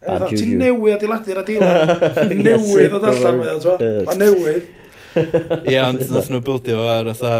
Ti'n 0.00 0.54
newid 0.64 0.96
adeiladu'r 0.96 1.42
adeilad. 1.44 1.94
Ti'n 2.18 2.42
newid 2.46 2.94
o 2.96 3.02
allan, 3.10 3.42
mae'n 3.44 4.22
newydd. 4.24 4.68
Ie, 5.16 5.78
ond 5.82 6.02
nath 6.12 6.30
nhw 6.30 6.40
bildio 6.46 6.78
fo 6.78 6.88
ar 6.92 7.10
atha 7.12 7.34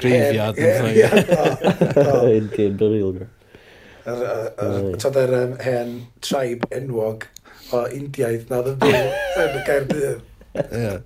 greifiad. 0.00 0.58
Ie, 0.58 0.68
ie, 0.96 1.08
Un 2.34 2.50
cyn 2.56 2.76
burial 2.80 3.16
ground. 3.18 3.32
Tad 5.00 5.16
yr 5.20 5.34
hen 5.64 5.96
tribe 6.24 6.68
enwog 6.76 7.26
o 7.74 7.84
Indiaidd 7.96 8.50
na 8.52 8.60
ddim 8.64 8.84
yn 9.42 9.58
y 9.58 9.66
gair 9.66 9.84
dydd. 9.90 10.22
Yeah. 10.54 10.98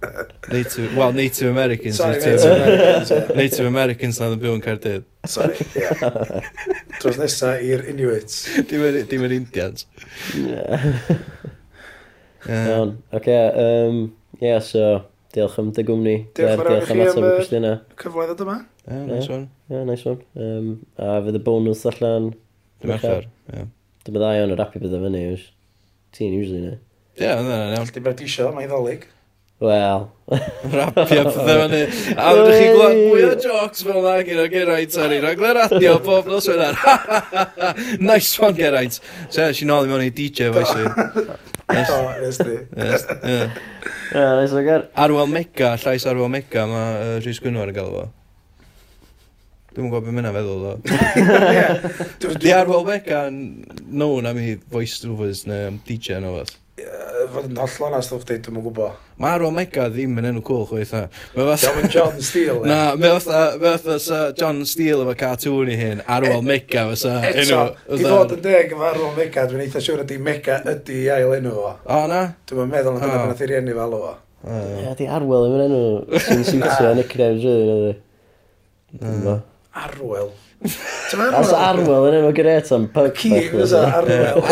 Native, 0.53 0.95
well, 0.95 1.13
Native 1.13 1.49
Americans. 1.49 1.97
Sorry, 1.97 2.19
Native, 2.19 2.37
Native 2.37 2.53
Americans. 2.53 3.11
Yeah. 3.11 3.37
Native 3.37 3.67
Americans 3.67 4.21
na 4.21 4.27
ddim 4.29 4.43
byw 4.43 4.57
yn 4.59 4.65
Cardydd. 4.67 5.07
Sorry, 5.25 5.57
ie. 5.73 6.43
Dros 6.99 7.17
nesa 7.17 7.55
i'r 7.65 7.87
Inuits. 7.89 8.43
Dim 8.69 8.85
yr 9.25 9.35
Indians. 9.39 9.87
Iawn, 12.45 12.99
oce. 13.17 13.39
Ie, 14.43 14.53
so 14.69 14.91
diolch 15.35 15.59
am 15.61 15.73
dy 15.77 15.85
gwmni. 15.87 16.17
Diolch 16.37 16.55
yn 16.55 16.63
fawr 16.63 16.77
i 16.77 16.87
chi 16.87 17.59
am 17.59 17.67
y 17.69 17.73
cyfweddiad 18.01 18.45
yma. 18.45 18.57
Ie, 18.89 19.01
nice 19.09 19.29
one. 19.33 19.49
Ie, 19.69 19.83
nice 19.89 20.09
one. 20.09 20.25
Um, 20.39 20.71
a 20.97 21.19
fydd 21.27 21.39
y 21.41 21.43
bonus 21.45 21.85
allan... 21.91 22.33
Dim 22.79 22.95
achar, 22.95 23.29
ie. 23.53 23.67
Dim 24.07 24.17
y 24.17 24.23
ddau 24.23 24.43
o'n 24.47 24.55
yr 24.55 24.65
api 24.65 24.81
bydd 24.83 24.97
o 24.97 25.03
fyny, 25.05 25.23
ywys. 25.29 25.47
Ti'n 26.17 26.37
usually 26.39 26.65
ne. 26.65 26.75
Ie, 27.19 27.29
yna, 27.29 27.63
yna. 27.69 27.81
beth 27.83 28.03
berdisio, 28.07 28.53
mae'n 28.57 28.71
ddolig. 28.71 29.09
Wel. 29.59 30.07
Rapio 30.77 31.25
pethau 31.27 31.59
fyny. 31.65 31.83
A 32.15 32.31
wydych 32.37 32.61
chi 32.61 32.71
gweld 32.77 33.03
mwy 33.03 33.27
o 33.27 33.35
jocs 33.43 33.85
fel 33.89 34.01
na 34.07 34.15
gyda 34.23 34.47
Geraint 34.53 34.99
ar 35.03 35.17
ei 35.17 35.21
raglen 35.25 35.59
radio 35.59 35.99
bob 36.05 36.31
nos 36.31 36.47
yna. 36.55 36.71
nice 38.13 38.39
one, 38.39 38.55
Geraint. 38.57 39.03
So, 39.29 39.43
yeah, 39.43 39.67
nôl 39.67 39.91
i 39.91 39.93
mewn 39.93 40.07
i 40.07 40.13
DJ, 40.15 40.53
fe 40.55 40.67
Oh, 41.69 42.09
arwel 44.97 45.27
mega, 45.29 45.75
llais 45.83 46.07
arwel 46.09 46.31
mega, 46.33 46.65
mae 46.71 46.95
uh, 46.95 47.19
Rhys 47.21 47.41
Gwynwar 47.45 47.69
yn 47.73 47.77
gael 47.77 47.91
fo. 47.93 48.05
Dwi'n 49.77 49.91
gwybod 49.91 50.07
beth 50.07 50.17
mynd 50.17 50.31
feddwl 50.33 50.65
o. 50.71 50.73
Di 52.43 52.55
arwel 52.57 52.87
mega 52.89 53.27
yn 53.29 53.43
known 53.85 54.31
am 54.31 54.41
i 54.41 54.57
voice 54.73 55.05
overs 55.07 55.45
neu 55.51 55.77
DJ 55.89 56.17
yn 56.23 56.31
o 56.31 56.33
fath 56.39 56.57
fod 57.33 57.49
yn 57.49 57.59
holl 57.59 57.87
onas 57.89 58.09
ddwch 58.11 58.25
dweud, 58.29 58.43
dwi'n 58.47 58.63
gwybod. 58.65 58.99
Mae 59.19 59.35
Arwa 59.37 59.51
Mega 59.55 59.89
ddim 59.91 60.19
yn 60.21 60.29
enw 60.31 60.43
cool 60.47 60.65
chweith 60.69 60.93
na. 60.95 61.03
Diolch 61.35 61.65
yn 61.73 61.91
John 61.93 62.21
Steele. 62.23 62.61
Na, 62.69 62.79
mae 62.99 63.19
fatha 63.19 63.99
Sir 64.03 64.33
John 64.39 64.63
Steele 64.69 65.03
efo 65.07 65.17
cartoon 65.19 65.73
i 65.73 65.77
hyn, 65.81 66.05
Arwa 66.07 66.39
e- 66.39 66.47
Mega 66.47 66.87
fysa. 66.93 67.17
Eto, 67.33 67.61
i 67.97 68.01
fod 68.05 68.37
yn 68.39 68.45
deg 68.47 68.73
efo 68.77 68.87
Arwa 68.93 69.11
Mega, 69.19 69.49
dwi'n 69.51 69.65
eitha 69.67 69.83
siŵr 69.83 70.05
ydi 70.07 70.21
Mega 70.23 70.61
ydi 70.75 71.03
ail 71.15 71.35
enw 71.41 71.55
fo. 71.59 71.75
O, 71.85 72.01
na? 72.11 72.23
Dwi'n 72.51 72.73
meddwl 72.73 72.97
na 72.99 73.05
dyna 73.05 73.21
pan 73.25 73.35
athi 73.35 73.51
rieni 73.53 73.77
fel 73.77 73.99
o. 73.99 74.17
Ie, 74.49 74.93
di 74.99 75.07
Arwel 75.11 75.49
yn 75.51 75.65
enw 75.67 76.21
sy'n 76.23 76.45
siwtio 76.47 76.93
yn 76.93 77.01
nickname 77.01 77.41
rydyn 77.43 77.97
nhw. 79.25 79.39
Arwel. 79.79 80.31
Os 80.63 81.51
Arwel 81.55 82.07
yn 82.13 82.19
enw 82.21 82.31
gret 82.37 82.71
am 82.75 82.87
pug. 82.95 83.11
King, 83.19 83.51
Arwel. 83.67 84.43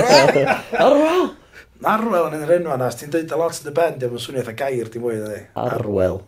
Arwel! 0.82 1.28
Arwel 1.84 2.30
yn 2.32 2.44
yr 2.46 2.54
enw 2.56 2.72
yna, 2.72 2.86
os 2.88 2.96
ti'n 2.96 3.10
dweud 3.12 3.32
a 3.34 3.38
lot 3.40 3.58
yn 3.60 3.68
y 3.68 3.74
bend, 3.76 4.04
mae'n 4.08 4.22
swnio 4.22 4.40
eitha 4.40 4.54
gair 4.56 4.88
di 4.92 5.00
mwy, 5.02 5.18
ydy. 5.20 5.42
Arwel. 5.60 6.22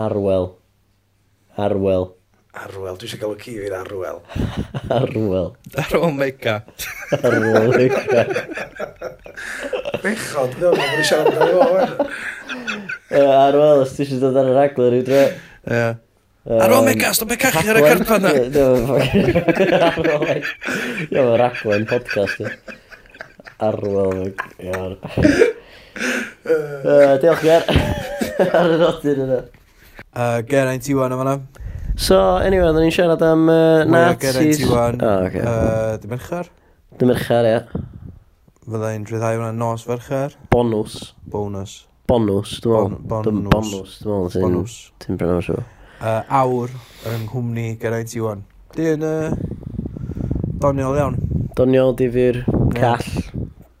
Arwel. 0.00 0.48
Arwel. 1.62 2.08
Arwel, 2.52 2.96
dwi 2.98 3.06
eisiau 3.06 3.20
gael 3.22 3.32
o 3.32 3.38
ci 3.40 3.54
fi'n 3.56 3.76
arwel. 3.78 4.18
arwel. 4.98 5.52
Arwel 5.84 6.12
mega. 6.18 6.56
Arwel 7.20 7.70
meica. 7.76 8.26
Bechod, 10.02 10.58
dwi'n 10.58 10.74
meddwl, 10.74 10.82
dwi'n 10.82 11.06
siarad 11.08 11.30
amdano 11.30 11.52
fo, 11.54 11.68
wen. 11.78 11.90
Arwel, 13.22 13.84
os 13.86 13.94
ti 13.96 14.04
eisiau 14.04 14.20
dod 14.26 14.42
ar 14.42 14.50
y 14.50 14.58
agler 14.66 14.98
i 14.98 15.02
dre. 15.06 15.24
Ie. 15.70 15.88
Arwel 16.58 16.88
meica, 16.90 17.14
stop 17.14 17.30
meica 17.30 17.54
cachu 17.54 17.72
ar 17.72 17.80
y 17.80 17.86
carpa 17.86 18.18
yna. 18.18 18.34
Arwel 19.94 20.26
mega. 20.26 20.42
Ie, 21.06 21.20
mae'n 21.22 21.36
raglen 21.46 21.86
podcast. 21.88 22.42
Ie 22.42 22.80
arwel. 23.68 24.32
Iawn. 24.62 24.96
Uh, 26.42 27.16
diolch 27.22 27.42
ger. 27.44 27.66
Ar 28.58 28.72
y 28.74 28.78
nodyn 28.80 29.22
yna. 29.26 29.40
Uh, 30.12 30.40
Geraint 30.48 30.88
Iwan 30.92 31.14
yma 31.14 31.26
na. 31.28 31.36
So, 32.00 32.18
anyway, 32.40 32.66
oedden 32.70 32.86
ni'n 32.86 32.94
siarad 32.96 33.22
am 33.26 33.46
uh, 33.52 33.84
Nazis. 33.84 34.16
Ie, 34.16 34.20
Geraint 34.26 34.62
Iwan. 34.66 35.00
Oh, 35.04 35.24
okay. 35.28 35.44
uh, 35.46 35.96
Dymerchar. 36.02 36.50
Dymerchar, 37.00 37.48
ie. 37.48 37.88
Fydda'i'n 38.62 39.06
rhyddhau 39.08 39.38
hwnna 39.38 39.52
nos 39.58 39.84
fercher. 39.86 40.36
Bonus. 40.52 40.98
Bonus. 41.30 41.82
Bonus, 42.10 42.56
dwi'n 42.64 42.96
meddwl. 42.98 43.08
Bon, 43.08 43.44
Bonws. 43.52 43.72
bonus. 43.72 43.96
dwi'n 44.02 44.56
meddwl. 44.56 44.76
Ti'n 45.04 45.20
bryn 45.20 45.36
o'r 45.38 45.46
siw. 45.46 45.60
Awr 46.02 46.72
yng 47.12 47.28
Nghymru 47.28 47.66
Geraint 47.82 48.16
Iwan. 48.18 48.42
Di'n 48.76 49.04
uh, 49.06 49.36
doniol 50.62 50.98
iawn. 50.98 51.20
Doniol, 51.58 51.94
difyr, 51.98 52.42
call. 52.78 53.31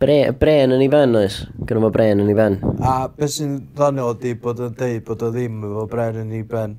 Bre, 0.02 0.32
bren 0.34 0.72
yn 0.74 0.80
ei 0.82 0.88
fen 0.90 1.12
oes. 1.14 1.34
Gynnu 1.62 1.84
fo 1.84 1.88
bren 1.94 2.18
yn 2.24 2.30
ei 2.32 2.34
fen. 2.34 2.56
A 2.82 3.06
beth 3.06 3.36
sy'n 3.36 3.52
ddano 3.76 4.08
di 4.18 4.32
bod 4.34 4.58
yn 4.64 4.72
deud 4.74 5.04
bod 5.06 5.20
o 5.22 5.28
ddim 5.30 5.60
efo 5.68 5.84
bren 5.92 6.16
yn 6.24 6.32
ei 6.34 6.42
ben. 6.48 6.72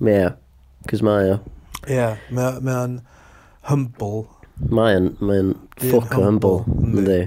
Ie, 0.00 0.14
yeah, 0.14 0.30
cys 0.88 1.02
mae 1.04 1.34
o. 1.34 1.36
Ie, 1.82 1.98
yeah, 1.98 2.22
mae 2.32 2.78
o'n 2.78 2.94
humble. 3.68 4.22
Mae 4.72 4.96
o'n, 4.96 5.10
mae 5.20 5.42
o'n 5.42 5.50
ffoc 5.82 6.16
o 6.16 6.22
humble, 6.24 6.62
ynddi. 6.86 7.18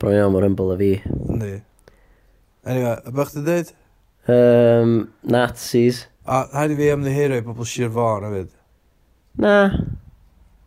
Bron 0.00 0.18
iawn 0.18 0.34
mor 0.34 0.48
humble 0.48 0.74
a 0.74 0.80
fi. 0.82 0.90
Ynddi. 1.28 1.52
Anyway, 2.66 2.96
a 2.98 3.14
bych 3.20 3.32
ti'n 3.36 3.46
deud? 3.46 3.72
Um, 4.34 4.98
Nazis. 5.36 6.02
A 6.26 6.48
rhaid 6.48 6.74
i 6.74 6.80
fi 6.82 6.90
ymddiheiro 6.96 7.38
i 7.38 7.46
bobl 7.46 7.70
Sir 7.76 7.94
Fôn 7.94 8.26
hefyd? 8.26 8.50
Na. 9.38 9.54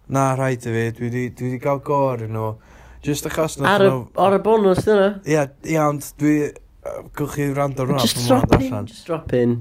Na, 0.08 0.30
rhaid 0.39 0.64
i 0.64 0.80
fi. 0.80 0.89
Dwi 0.95 1.14
wedi 1.28 1.60
cael 1.60 1.84
gor 1.84 2.24
yn 2.24 2.32
nhw. 2.39 2.55
No. 2.55 2.76
Just 3.06 3.28
achos... 3.30 3.60
Ar 3.62 3.86
y, 3.86 3.91
ar 4.24 4.38
y 4.38 4.41
bonus 4.43 4.86
dyna. 4.86 5.12
Ie, 5.28 5.43
ie, 5.68 5.78
ond 5.84 6.08
dwi... 6.22 6.39
Gwch 7.18 7.34
chi 7.36 7.52
rand 7.52 7.80
o'r 7.84 7.89
rhan. 7.91 8.00
Just 8.00 8.24
drop 8.30 8.54
in, 8.56 8.88
just 8.88 9.08
drop 9.10 9.34
in. 9.36 9.58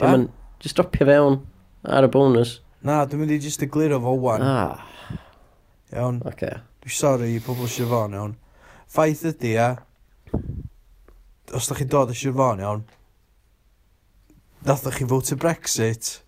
Dim 0.00 0.30
just 0.60 0.76
dropio 0.76 1.06
fewn 1.08 1.38
ar 1.84 2.04
y 2.04 2.10
bonus. 2.12 2.58
Na, 2.84 3.04
dwi'n 3.08 3.22
mynd 3.22 3.34
i 3.34 3.40
just 3.40 3.62
egluro 3.64 4.00
fo 4.02 4.12
wan. 4.20 4.44
Ah. 4.44 4.82
Iawn. 5.94 6.20
Okay. 6.28 6.60
Dwi'n 6.84 6.96
sori 6.96 7.30
i 7.34 7.42
pobl 7.44 7.68
Siobhan, 7.68 8.16
iawn. 8.16 8.34
Ffaith 8.90 9.24
ydy, 9.32 9.54
ia, 9.54 9.70
os 11.56 11.68
da 11.70 11.76
chi 11.78 11.86
dod 11.88 12.12
y 12.12 12.16
Siobhan, 12.18 12.60
iawn, 12.64 12.84
nath 14.66 14.88
chi 14.96 15.08
vote 15.08 15.38
Brexit, 15.40 16.18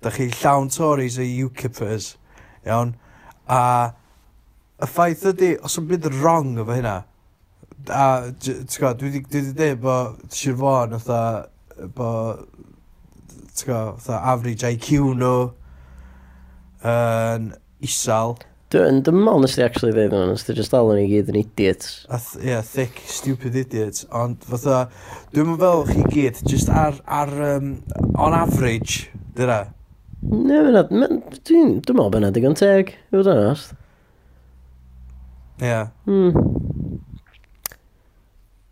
da 0.00 0.12
chi 0.14 0.30
llawn 0.32 0.70
Tories 0.72 1.18
a 1.20 1.26
UKIPers, 1.26 2.14
iawn, 2.64 2.94
a 3.48 3.60
y 4.76 4.88
ffaith 4.90 5.24
ydy, 5.32 5.52
os 5.64 5.78
yn 5.80 5.86
byd 5.90 6.08
wrong 6.20 6.56
efo 6.60 6.74
hynna, 6.76 6.96
a, 7.88 8.08
ti'n 8.42 8.64
gwybod, 8.68 8.98
dwi 9.00 9.12
wedi 9.14 9.44
dweud 9.54 9.78
bod 9.84 10.34
Sir 10.34 10.56
Fôn, 10.58 10.96
fatha, 10.98 11.46
bod, 11.96 12.42
ti'n 13.56 13.70
gwybod, 13.70 14.02
fatha 14.02 14.18
average 14.32 14.68
IQ 14.68 15.14
nhw, 15.16 15.38
yn 16.86 17.48
isal. 17.84 18.36
Dwi'n 18.74 19.00
dymol 19.06 19.40
nes 19.44 19.54
ti 19.54 19.62
actually 19.62 19.94
dweud 19.94 20.12
hwnna, 20.12 20.34
nes 20.34 20.44
ti 20.44 20.56
just 20.58 20.74
dal 20.74 20.90
yn 20.92 21.04
i 21.04 21.06
gyd 21.08 21.30
yn 21.32 21.40
idiots. 21.40 22.02
A 22.10 22.18
th 22.20 22.44
yeah, 22.44 22.60
thick, 22.66 23.00
stupid 23.08 23.56
idiots. 23.56 24.04
Ond 24.10 24.44
fatha, 24.44 24.88
dwi'n 25.32 25.56
fel 25.62 25.86
chi 25.88 26.04
gyd, 26.10 26.42
just 26.50 26.68
ar, 26.68 26.98
ar 27.06 27.32
um, 27.54 27.72
on 28.18 28.36
average, 28.36 29.06
dyna. 29.38 29.62
Ne, 30.26 30.60
dwi'n 30.82 31.76
meddwl 31.78 31.96
bod 32.10 32.20
yna 32.20 32.32
digon 32.34 32.58
teg, 32.58 32.96
yw'n 33.14 33.32
honest. 33.32 33.76
Ie. 35.62 35.80
Mm. 36.06 36.32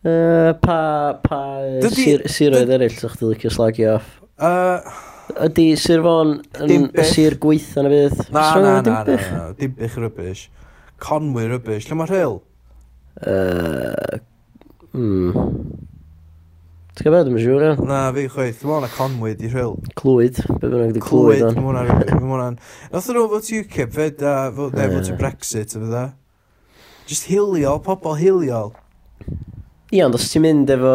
Uh, 0.04 0.52
pa 0.60 1.16
pa 1.24 1.40
Dydy, 1.80 2.28
siroedd 2.28 2.72
eraill 2.76 2.92
sa'ch 2.92 3.16
ti 3.16 3.24
licio 3.24 3.48
slagio 3.52 3.94
off? 3.94 4.08
Uh, 4.36 4.84
Ydy 5.46 5.70
Sir 5.80 6.02
Fôn 6.04 6.34
yn 6.66 6.90
y 6.92 7.06
sir 7.08 7.38
gweitha 7.40 7.86
na 7.86 7.92
fydd? 7.92 8.18
Na, 8.34 8.42
na, 8.60 8.72
na, 8.84 8.98
na, 9.06 9.16
na, 9.16 9.46
dimbych 9.56 9.96
rybys. 10.02 10.42
Conwy 11.00 11.46
rybys. 11.48 11.88
Lle 11.88 11.96
mae 11.96 12.10
rhyl? 12.10 12.36
Uh, 13.24 14.18
mm. 14.92 15.38
Ti'n 16.94 17.08
gwybod, 17.08 17.30
dwi'n 17.30 17.40
siŵr, 17.40 17.64
iawn? 17.70 17.80
Na, 17.88 18.02
fi 18.14 18.26
chweith. 18.34 18.60
Dwi'n 18.60 18.84
mwyn 18.84 18.92
Conwy 18.98 19.32
di 19.38 19.48
rhyl. 19.54 19.72
Clwyd. 19.98 20.42
Be 20.50 20.68
bynnag 20.68 20.92
di 20.98 21.02
clwyd, 21.02 21.46
o'n? 21.48 21.56
Clwyd, 21.56 22.04
dwi'n 22.12 22.28
mwyn... 22.28 22.60
Nath 22.92 23.08
nhw 23.08 23.24
fod 23.32 23.48
UKIP 23.62 23.96
fed, 23.96 24.20
a 24.28 24.52
fod 24.54 24.76
Brexit, 25.16 25.72
a 25.72 25.80
fydda? 25.80 26.04
Just 27.08 27.28
hiliol, 27.28 27.80
pobl 27.84 28.16
hiliol. 28.16 28.72
Ie, 29.92 30.00
ond 30.04 30.16
os 30.16 30.30
ti'n 30.32 30.44
mynd 30.44 30.70
efo 30.72 30.94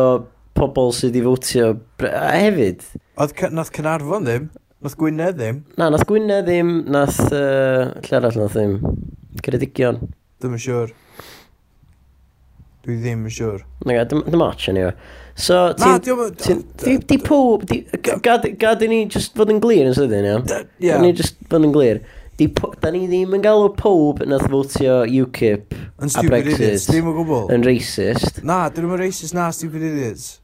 pobl 0.57 0.89
sydd 0.95 1.13
wedi 1.13 1.21
fwtio 1.25 1.67
hefyd. 2.01 2.81
Oedd 3.21 3.43
nath 3.53 3.69
Cynarfon 3.75 4.25
ddim? 4.25 4.49
Nath 4.83 4.95
Gwynedd 4.99 5.37
ddim? 5.37 5.61
Na, 5.77 5.89
nath 5.93 6.07
Gwynedd 6.09 6.47
ddim, 6.47 6.71
nath... 6.89 7.19
Uh, 7.29 7.91
lle 8.07 8.17
arall 8.19 8.39
nath 8.41 8.57
ddim? 8.57 8.79
Ceredigion. 9.45 10.01
Ddim 10.39 10.55
yn 10.57 10.63
siŵr. 10.65 10.93
Dwi 12.87 12.95
ddim 13.03 13.25
yn 13.27 13.35
siŵr. 13.35 13.63
Na, 13.85 14.03
dim 14.09 14.43
otch 14.45 14.69
anyway. 14.71 14.95
So, 15.35 15.75
Na, 15.79 15.97
ti'n... 16.01 16.63
Di 16.81 16.97
di 17.05 17.19
pob... 17.23 17.67
Gad 18.25 18.83
i 18.83 18.89
ni 18.89 19.03
just 19.11 19.37
fod 19.37 19.51
yn 19.53 19.61
glir 19.63 19.85
yn 19.91 19.95
sydyn, 19.95 20.25
ia? 20.31 20.39
Ie. 20.41 20.89
Gad 20.89 21.05
ni 21.05 21.13
just 21.15 21.37
fod 21.51 21.67
yn 21.67 21.75
glir. 21.75 22.01
Di, 22.39 22.47
da 22.79 22.91
ni 22.95 23.01
ddim 23.09 23.33
yn 23.35 23.41
galw 23.43 23.65
pob 23.75 24.21
nath 24.23 24.45
fwtio 24.47 25.01
UKIP 25.25 25.73
Yn 25.99 26.07
a 26.07 26.11
stupid 26.13 26.47
idiots, 26.47 26.59
Brexit 26.59 26.93
ddim 26.93 27.09
yn 27.11 27.17
gwbl. 27.17 27.41
yn 27.51 27.65
racist, 27.67 28.39
Na, 28.47 28.61
dyn 28.71 28.85
nhw'n 28.87 29.01
racist 29.01 29.35
na 29.35 29.49
stupid 29.55 29.83
idiots. 29.89 30.37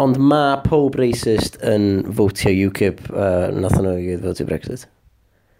ond 0.00 0.16
mae 0.20 0.56
pob 0.64 0.96
racist 1.00 1.54
yn 1.64 1.84
fwtio 2.16 2.50
UKIP 2.70 3.04
uh, 3.12 3.48
nath 3.56 3.76
nhw 3.80 3.94
i 4.00 4.06
gyd 4.10 4.24
fwtio 4.24 4.48
Brexit. 4.48 4.86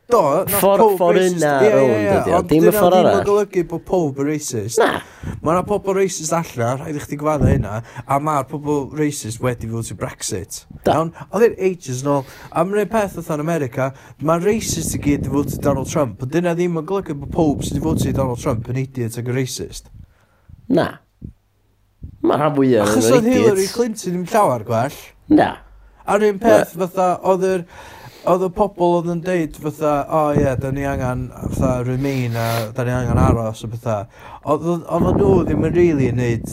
Do, 0.06 0.20
ffordd 0.46 1.18
yna 1.18 1.52
rownd 1.66 2.04
ydi 2.14 2.34
o, 2.36 2.40
dim 2.46 2.68
y 2.68 2.70
ffordd 2.70 2.94
arall. 2.94 3.08
Ond 3.10 3.10
dyna 3.10 3.10
ddim 3.10 3.16
yn 3.18 3.24
golygu 3.26 3.62
bod 3.72 3.82
pob 3.88 4.20
yn 4.22 4.28
racist. 4.28 4.78
Na. 4.78 5.00
Mae 5.42 5.56
yna 5.56 5.64
pobl 5.66 5.96
racist 5.98 6.34
allan, 6.36 6.78
rhaid 6.78 6.98
i 7.00 7.02
chdi 7.02 7.18
gwadda 7.18 7.48
hynna, 7.50 7.80
a 8.06 8.18
mae'r 8.22 8.46
pobl 8.46 8.84
racist 8.94 9.42
wedi 9.42 9.66
fod 9.72 9.90
i 9.90 9.96
Brexit. 9.98 10.60
Da. 10.84 10.94
Iawn, 10.94 11.10
oedd 11.32 11.48
e'n 11.48 11.58
ages 11.70 12.04
yn 12.04 12.12
ôl, 12.12 12.22
a 12.52 12.62
mae'n 12.62 12.78
rhaid 12.78 12.92
peth 12.94 13.18
oedd 13.18 13.32
yn 13.34 13.42
America, 13.42 13.88
mae 14.30 14.46
racist 14.46 14.94
i 14.94 15.02
gyd 15.02 15.26
wedi 15.26 15.34
fod 15.34 15.58
i 15.58 15.60
Donald 15.66 15.90
Trump, 15.90 16.22
ond 16.22 16.34
dyna 16.36 16.54
ddim 16.54 16.78
yn 16.78 16.86
golygu 16.86 17.18
bod 17.24 17.34
pob 17.34 17.66
sydd 17.66 17.80
wedi 17.80 17.84
fod 17.88 18.06
i 18.06 18.14
Donald 18.20 18.44
Trump 18.44 18.70
yn 18.70 18.80
idiot 18.84 19.18
ac 19.18 19.34
yn 19.34 19.38
racist. 19.40 19.90
Na. 20.70 20.86
Mae 22.22 22.38
rhan 22.38 22.54
fwyaf 22.54 22.94
yn 22.94 23.02
idiot. 23.02 23.10
Achos 23.10 23.12
oedd 23.18 23.30
Hillary 23.34 23.68
Clinton 23.74 24.22
yn 24.22 24.30
llawer 24.30 24.70
gwell. 24.70 25.04
Na. 25.34 25.50
A'r 26.06 26.30
un 26.30 26.42
peth 26.46 26.78
fatha, 26.78 27.16
oedd 27.26 27.50
yr... 27.50 27.66
Er, 27.66 27.86
Oedd 28.26 28.42
y 28.42 28.48
pobl 28.56 28.96
oedd 28.96 29.10
yn 29.12 29.20
deud 29.22 29.58
fatha, 29.62 29.92
o 30.10 30.18
oh, 30.18 30.30
ie, 30.34 30.42
yeah, 30.42 30.56
da 30.58 30.72
ni 30.74 30.82
angen 30.88 31.28
fatha 31.34 31.84
remain 31.86 32.34
a 32.34 32.46
da 32.74 32.82
ni 32.86 32.90
angen 32.90 33.20
aros 33.22 33.62
a 33.62 33.70
fatha. 33.70 33.98
Oedd 34.50 34.66
nhw 34.90 35.30
ddim 35.46 35.68
yn 35.68 35.76
really 35.76 36.10
yn 36.10 36.18
neud... 36.18 36.48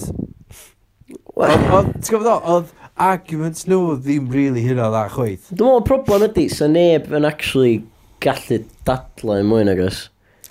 Ti'n 1.33 2.11
gwybod 2.11 2.29
o, 2.29 2.35
oedd 2.55 2.69
arguments 3.01 3.65
nhw 3.65 3.97
ddim 3.97 4.29
really 4.33 4.61
hynna 4.67 4.91
dda 4.93 5.07
chweith. 5.15 5.49
Dwi'n 5.49 5.71
meddwl 5.71 5.87
problem 5.89 6.27
ydy, 6.29 6.45
so 6.53 6.69
neb 6.69 7.09
yn 7.09 7.25
actually 7.25 7.79
gallu 8.21 8.61
dadlau 8.85 9.41
mwy 9.49 9.65
nag 9.65 9.81
oes. 9.81 10.05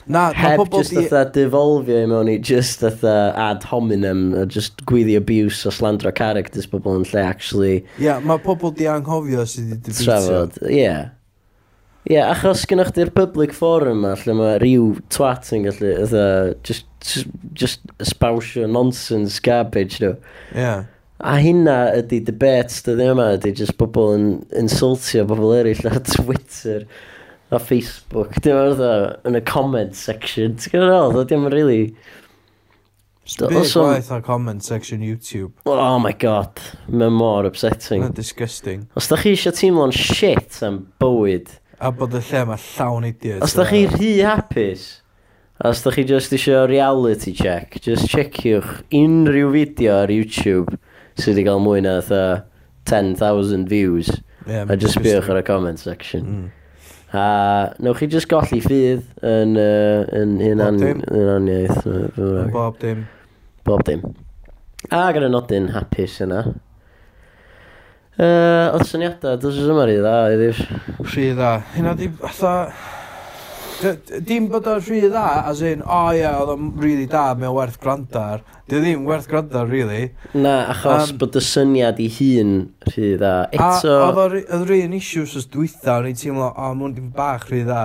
Na, 0.07 0.33
Heb 0.35 0.67
just 0.73 0.97
atha 0.99 1.23
devolfio 1.31 2.03
i 2.03 2.07
mewn 2.11 2.31
i 2.31 2.37
just 2.39 2.83
atha 2.83 3.33
ad 3.39 3.67
hominem, 3.71 4.33
a 4.35 4.47
just 4.47 4.83
gwyddi 4.89 5.17
abuse 5.19 5.67
o 5.69 5.73
slandro 5.75 6.11
characters 6.15 6.67
pobl 6.71 6.99
yn 6.99 7.07
lle 7.13 7.23
actually... 7.23 7.75
Ie, 8.01 8.07
yeah, 8.09 8.23
mae 8.25 8.43
pobl 8.43 8.75
di 8.75 8.89
anghofio 8.91 9.45
sydd 9.47 9.69
wedi 9.71 9.83
debitio. 9.91 10.07
Trafod, 10.09 10.59
ie. 10.67 10.81
Yeah. 10.81 11.13
Ie, 12.09 12.17
yeah, 12.17 12.33
achos 12.35 12.65
gynnwch 12.67 12.91
chi'r 12.97 13.13
public 13.15 13.55
forum 13.55 14.03
ma, 14.03 14.17
lle 14.25 14.35
mae 14.39 14.57
rhyw 14.63 14.89
twat 15.15 15.53
yn 15.55 15.69
gallu, 15.69 15.93
ydw, 16.09 16.25
just, 16.67 16.89
just, 17.07 17.39
just 17.55 17.95
espawsio 18.03 18.67
nonsense 18.67 19.39
garbage, 19.45 20.03
nhw. 20.03 20.17
Ie. 20.51 20.59
Yeah. 20.65 20.89
A 21.23 21.37
hynna 21.39 21.77
ydy 22.01 22.19
debates 22.27 22.81
dyddi 22.83 23.07
yma, 23.13 23.29
ydy 23.37 23.53
just 23.55 23.77
pobl 23.79 24.17
yn 24.17 24.29
insultio 24.59 25.23
pobl 25.31 25.55
eraill 25.61 25.87
ar 25.87 26.01
Twitter. 26.17 26.89
Ie 26.89 27.12
a 27.53 27.61
Facebook, 27.61 28.35
dim 28.41 28.57
ond 28.57 28.79
dda, 28.79 28.93
yn 29.29 29.37
y 29.37 29.43
comment 29.45 29.97
section, 29.97 30.57
ti'n 30.57 30.73
gwybod 30.73 30.89
ddol, 30.89 31.17
dda 31.17 31.25
dim 31.31 31.49
yn 31.49 31.55
really... 31.55 31.83
Big 33.39 33.69
gwaith 33.71 34.11
a 34.11 34.19
comment 34.25 34.65
section 34.65 35.01
YouTube. 35.01 35.53
Oh 35.71 35.99
my 36.03 36.11
god, 36.13 36.59
mae'n 36.91 37.15
mor 37.15 37.47
upsetting. 37.47 38.03
Mae'n 38.03 38.17
disgusting. 38.17 38.87
Os 38.99 39.07
da 39.09 39.19
chi 39.21 39.37
eisiau 39.37 39.55
teimlo'n 39.57 39.95
shit 39.95 40.59
am 40.67 40.81
bywyd... 41.01 41.53
A 41.83 41.93
bod 41.95 42.17
y 42.19 42.23
lle 42.23 42.43
mae 42.51 42.65
llawn 42.73 43.07
idiot. 43.09 43.45
Os 43.47 43.55
da 43.59 43.67
chi 43.69 43.85
rhy 43.91 44.11
hapus, 44.27 44.89
a 45.61 45.71
os 45.71 45.85
da 45.85 45.93
chi 45.95 46.07
just 46.09 46.35
eisiau 46.35 46.65
reality 46.71 47.35
check, 47.37 47.79
just 47.85 48.11
checiwch 48.11 48.83
unrhyw 48.97 49.53
fideo 49.55 50.01
ar 50.03 50.13
YouTube 50.13 50.79
sydd 51.19 51.37
wedi 51.37 51.47
cael 51.47 51.63
mwy 51.63 51.85
na 51.85 52.01
10,000 52.89 53.69
views. 53.71 54.11
Yeah, 54.49 54.67
a 54.67 54.77
just 54.77 54.99
biwch 54.99 55.31
ar 55.31 55.39
y 55.39 55.47
comment 55.47 55.79
section. 55.79 56.27
Mm. 56.27 56.51
A 57.13 57.75
newch 57.85 57.99
chi 58.01 58.09
just 58.09 58.29
golli 58.31 58.63
ffydd 58.65 59.03
yn, 59.29 59.57
uh, 59.61 60.07
yn 60.17 60.39
hunaniaeth. 60.41 61.85
Bob 62.55 62.79
dim. 62.81 63.05
Bob 63.69 63.85
dim. 63.85 64.07
A 64.89 65.05
gyda 65.13 65.29
nodyn 65.29 65.69
hapus 65.75 66.17
yna. 66.25 66.41
Uh, 68.13 68.73
oedd 68.73 68.89
syniadau, 68.89 69.37
e 69.37 69.43
dwi'n 69.45 69.61
y 69.61 69.69
symari 69.69 70.01
dda, 70.01 70.17
iddi'r... 70.35 70.65
Rhi 71.05 71.29
dda. 71.37 71.53
Hynna 71.77 71.95
di, 72.01 72.11
fatha... 72.23 72.57
Dim 74.23 74.47
bod 74.53 74.67
o'n 74.71 74.83
rhy 74.83 75.01
dda, 75.03 75.25
as 75.51 75.63
in, 75.67 75.81
o 75.83 75.89
oh, 75.89 76.11
ie, 76.13 76.21
yeah, 76.21 76.37
oedd 76.43 76.53
o'n 76.55 76.69
really 76.79 77.07
da, 77.11 77.33
mae 77.39 77.49
o'n 77.49 77.57
werth 77.57 77.81
grandar. 77.83 78.45
Di 78.71 78.79
ddim 78.79 79.07
werth 79.09 79.27
grandar, 79.31 79.67
really. 79.71 80.13
Na, 80.35 80.69
achos 80.75 81.11
um, 81.11 81.19
bod 81.23 81.39
y 81.39 81.43
syniad 81.47 81.99
i 82.03 82.07
hun 82.13 82.53
rhy 82.91 83.15
dda. 83.17 83.33
Eto... 83.57 83.97
A 83.97 84.13
oedd 84.13 84.53
o'r 84.61 84.75
un 84.77 84.95
issues 84.99 85.35
os 85.41 85.49
dwytha, 85.51 85.97
o'n 85.99 86.11
i'n 86.13 86.21
teimlo, 86.21 86.53
o, 86.53 86.69
oh, 86.69 86.77
mwyn 86.79 86.95
dim 86.99 87.11
bach 87.17 87.49
rhy 87.51 87.65
dda. 87.67 87.83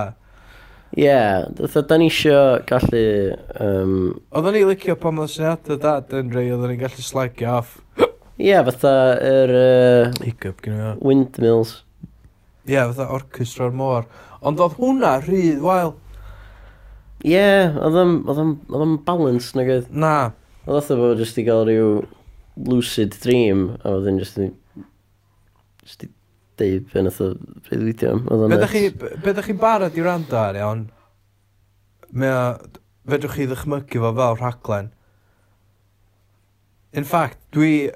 Ie, 0.94 1.04
yeah, 1.04 1.48
dda 1.58 1.82
da 1.90 1.98
ni 2.00 2.08
isio 2.12 2.38
gallu... 2.68 3.02
Um... 3.58 3.98
Oedd 4.32 4.52
o'n 4.52 4.60
i 4.60 4.64
licio 4.70 4.96
pan 5.02 5.18
oedd 5.24 5.34
syniadau 5.34 5.82
da, 5.82 5.98
dyn 6.12 6.30
rei, 6.34 6.46
oedden 6.54 6.76
i'n 6.76 6.80
gallu 6.84 7.04
slagio 7.04 7.58
off. 7.58 7.76
Ie, 7.98 8.52
yeah, 8.52 8.62
fatha 8.70 8.94
yr... 9.18 9.52
Er, 9.58 10.08
uh, 10.14 10.24
Hiccup, 10.24 10.62
gyda. 10.64 10.94
Windmills. 11.02 11.80
Ie, 12.68 12.74
yeah, 12.74 12.90
fatha 12.92 13.08
orchestra'r 13.16 13.72
môr. 13.72 14.04
Ond 14.44 14.60
oedd 14.60 14.76
hwnna 14.76 15.14
rhydd, 15.24 15.62
wael. 15.64 15.94
Ie, 17.24 17.32
yeah, 17.32 17.78
oedd 17.80 17.96
o'n 17.98 18.98
balance 19.06 19.56
na 19.56 19.64
gyd. 19.66 19.88
Na. 19.90 20.14
Oedd 20.68 20.82
oedd 20.82 21.00
bod 21.00 21.22
jyst 21.24 21.40
i 21.40 21.46
gael 21.46 21.64
rhyw 21.64 21.92
lucid 22.68 23.16
dream, 23.22 23.70
a 23.82 23.96
oedd 23.96 24.10
yn 24.12 24.20
jyst 24.20 24.40
i... 24.44 24.50
Jyst 25.86 26.04
i 26.04 26.10
deud 26.58 26.88
ben 26.92 27.08
oedd 27.08 27.22
o 27.22 27.30
bryd 27.64 27.84
fideo 27.86 28.16
am. 28.16 28.50
Be 28.50 29.32
ddech 29.32 29.48
chi'n 29.48 29.60
barod 29.62 29.96
i 29.96 30.04
rand 30.04 30.34
ar 30.34 30.58
iawn? 30.58 30.84
Mae 32.12 32.34
o... 32.34 32.42
fedrwch 33.08 33.38
chi 33.38 33.46
ddychmygu 33.48 34.02
fo 34.02 34.12
fel 34.18 34.36
rhaglen. 34.42 34.90
In 36.98 37.08
fact, 37.08 37.40
dwi... 37.56 37.88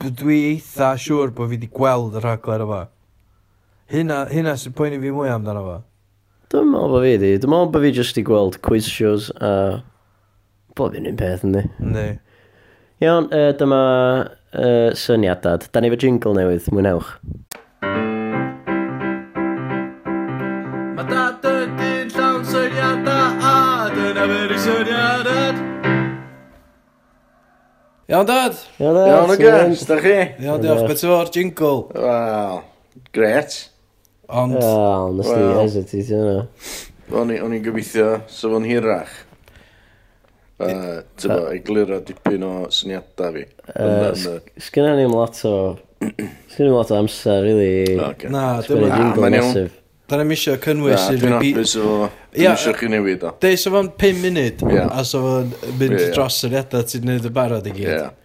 Dwi 0.00 0.38
eitha 0.54 0.94
siŵr 0.96 1.34
bod 1.36 1.50
fi 1.50 1.58
wedi 1.58 1.68
gweld 1.74 2.16
y 2.16 2.24
rhaglen 2.24 2.64
o 2.64 2.70
fo. 2.70 2.80
Hynna, 3.90 4.28
hynna 4.30 4.52
sy'n 4.54 4.70
poeni 4.78 5.00
fi 5.02 5.10
mwy 5.10 5.26
amdano 5.34 5.60
fo. 5.66 5.72
Dwi'n 6.52 6.68
meddwl 6.70 6.92
bod 6.92 7.02
fi 7.02 7.14
di. 7.18 7.30
Dwi'n 7.42 7.50
meddwl 7.50 7.70
bod 7.74 7.82
fi 7.82 7.88
jyst 7.96 8.18
i 8.20 8.22
gweld 8.22 8.60
quiz 8.62 8.86
shows 8.86 9.30
a... 9.42 9.82
Bob 10.78 10.94
un 10.94 11.08
un 11.10 11.16
peth 11.18 11.42
yn 11.42 11.56
di. 11.56 11.62
Ne. 11.82 12.04
Iawn, 13.02 13.26
uh, 13.34 13.48
dyma 13.58 13.80
uh, 14.22 14.92
syniadad. 14.94 15.66
Da 15.74 15.82
ni 15.82 15.90
fo 15.90 15.98
jingle 15.98 16.36
newydd, 16.38 16.68
mwynewch. 16.70 17.08
Mae 20.94 21.08
dad 21.10 21.50
yn 21.50 21.74
dyn 21.80 22.14
llawn 22.14 22.46
syniadau 22.46 23.42
a 23.50 23.56
dyna 23.96 24.28
fyr 24.30 24.54
i 24.54 24.60
syniadad. 24.68 25.60
Iawn 28.14 28.30
dad! 28.30 28.62
Iawn 28.78 29.00
dad! 29.00 29.10
Iawn 29.16 29.34
o 29.34 29.40
gers, 29.42 29.84
da 29.90 29.98
chi? 30.06 30.16
Iawn 30.46 30.62
diolch, 30.62 30.86
beth 30.86 31.04
yw'r 31.10 31.34
jingle? 31.34 31.90
Wel, 31.98 32.64
gret. 33.18 33.60
Ond... 34.30 34.54
O, 34.54 34.62
oh, 34.62 35.10
nes 35.16 35.26
well, 35.26 35.48
di 35.48 35.58
hesitate 35.58 36.14
yna. 36.14 36.46
O'n 37.10 37.32
i'n 37.34 37.64
gobeithio, 37.64 38.12
sef 38.30 38.52
fo'n 38.52 38.68
hirach. 38.68 39.16
Uh, 40.60 41.00
Tyfa, 41.16 41.38
uh, 41.38 41.52
egluro 41.56 41.98
dipyn 42.04 42.44
o 42.44 42.52
syniadau 42.74 43.32
fi. 43.34 43.46
Uh, 43.72 44.38
Sgynna 44.60 44.92
ni'n 44.98 45.10
lot 45.10 45.40
o... 45.48 45.54
Sgynna 46.04 46.66
ni'n 46.66 46.74
lot 46.76 46.92
o 46.92 46.98
amser, 47.00 47.42
really. 47.46 47.96
Okay. 48.10 48.30
Na, 48.32 48.60
dim 48.66 48.84
ond. 48.86 49.18
Mae'n 49.18 49.38
iawn. 49.40 49.70
Da 50.10 50.20
ni'n 50.20 50.30
misio 50.30 50.54
cynnwys 50.62 51.08
i'r 51.14 51.24
repeat. 51.24 51.56
Dwi'n 51.56 51.58
hapus 51.58 51.74
o... 51.80 51.96
Dwi'n 52.36 52.54
misio 52.54 52.76
chi 52.76 52.92
newid 52.92 53.26
o. 53.26 53.34
Dei, 53.42 53.58
so 53.58 53.72
fo'n 53.74 53.90
5 53.98 54.22
munud, 54.26 54.64
a 54.84 55.04
so 55.08 55.24
fo'n 55.26 55.54
mynd 55.80 55.98
dros 56.14 56.38
syniadau 56.44 56.86
ti'n 56.92 57.08
neud 57.08 57.26
y 57.26 57.34
barod 57.40 57.66
i 57.66 57.74
gyd. 57.80 58.19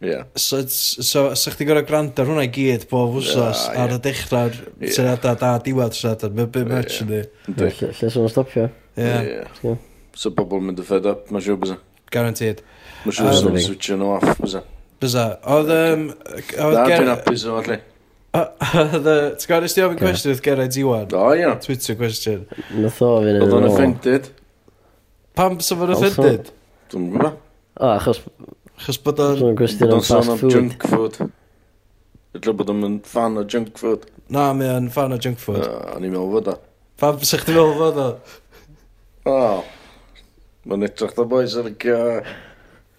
Yeah. 0.00 0.24
So, 0.34 0.62
so, 0.66 1.34
so 1.36 1.52
chdi 1.52 1.66
gorau 1.68 1.84
gwrando 1.84 2.24
hwnna 2.24 2.46
i 2.46 2.50
gyd 2.54 2.86
bob 2.88 3.18
wsos 3.18 3.66
yeah, 3.66 3.82
ar 3.82 3.92
y 3.92 4.00
dechrau'r 4.00 4.54
yeah. 4.56 4.92
syniadau 4.96 5.36
da 5.42 5.50
diwedd 5.60 5.96
syniadau. 5.96 6.32
Mae'n 6.38 6.52
bit 6.54 6.68
much 6.70 7.02
yn 7.04 7.10
di. 7.10 7.20
Lle 7.58 7.92
sy'n 8.00 8.28
stopio. 8.32 8.70
Ie. 8.96 9.74
So 10.16 10.32
bobl 10.36 10.62
mynd 10.64 10.80
y 10.80 10.86
fed 10.88 11.08
up, 11.10 11.28
mae'n 11.28 11.44
siw 11.44 11.58
bysau. 11.60 11.82
Guaranteed. 12.14 12.62
Mae'n 13.04 13.16
siw 13.18 13.28
bysau 13.28 13.52
yn 13.52 13.66
switchio 13.66 13.98
nhw 14.00 14.14
off 14.16 14.40
bysau. 14.40 14.64
Bysa, 15.00 15.24
Oedd... 15.48 15.70
Na, 15.72 16.72
dwi'n 16.84 17.12
apus 17.12 17.44
o'n 17.48 17.60
allu. 17.60 17.76
Oedd... 18.40 19.06
T'w 19.40 19.50
gael 19.50 19.66
ysdi 19.68 19.84
ofyn 19.84 20.00
cwestiwn 20.00 20.32
wrth 20.34 20.42
Geraint 20.44 20.76
Iwan? 20.80 21.12
O, 21.16 21.26
ia. 21.36 21.52
Twitter 21.64 21.96
cwestiwn. 22.00 22.46
Nath 22.76 23.00
o 23.04 23.12
fi'n 23.24 23.40
Oedd 23.44 23.54
o'n 23.56 23.68
offended. 23.68 24.28
Pam 25.36 25.60
sy'n 25.64 25.80
fawr 25.80 25.94
offended? 25.96 26.50
Dwi'n 26.92 27.08
gwybod. 27.14 27.38
O, 27.80 27.92
achos 27.94 28.20
Chos 28.80 28.98
bod 29.04 29.20
o'n... 29.20 29.40
Bod 29.58 29.92
o'n 29.92 30.04
sôn 30.06 30.32
am 30.32 30.42
junk 30.48 30.86
food. 30.88 31.18
Ydw 32.38 32.54
bod 32.56 32.70
o'n 32.72 33.00
fan 33.04 33.36
o 33.36 33.44
junk 33.44 33.76
food. 33.80 34.06
Na, 34.32 34.50
mae 34.56 34.70
o'n 34.72 34.88
fan 34.94 35.12
o 35.12 35.18
junk 35.20 35.40
food. 35.42 35.60
Uh, 35.60 35.96
o'n 35.96 36.06
i'n 36.06 36.14
meddwl 36.14 36.30
fod 36.36 36.52
o. 36.52 36.54
Pam 37.00 37.18
sa'ch 37.20 37.44
ti'n 37.48 37.58
meddwl 37.58 37.76
fod 37.80 38.00
o? 38.00 38.06
O. 39.28 39.40
Mae'n 40.70 40.86
edrych 40.88 41.12
da 41.16 41.26
boys 41.28 41.58
ar 41.60 41.68
y 41.68 41.74
gyfer. 41.82 42.30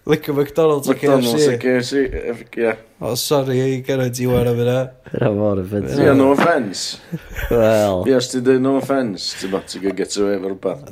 Lico 0.04 0.32
McDonald's 0.34 0.88
a 0.88 0.94
KFC. 0.94 1.02
McDonald's 1.02 1.46
a 1.46 1.58
KFC, 1.58 1.92
ie. 2.58 2.72
O, 2.98 3.12
sori, 3.14 3.58
i 3.62 3.76
gyrra 3.86 4.08
ti 4.10 4.26
wan 4.26 4.48
am 4.50 4.58
yna. 4.64 4.78
Yna 5.12 5.28
mor 5.36 5.60
y 5.60 5.62
offensive. 5.62 6.02
Ie, 6.02 6.14
no 6.18 6.32
offence. 6.32 6.98
Wel. 7.52 8.02
Ie, 8.10 8.16
os 8.18 8.30
ti 8.32 8.40
dweud 8.42 8.64
no 8.64 8.72
offence, 8.80 9.36
ti 9.38 9.50
bod 9.52 9.68
ti'n 9.70 9.84
gael 9.84 9.94
get 10.00 10.16
away 10.18 10.34
efo 10.40 10.50
rhywbeth. 10.50 10.90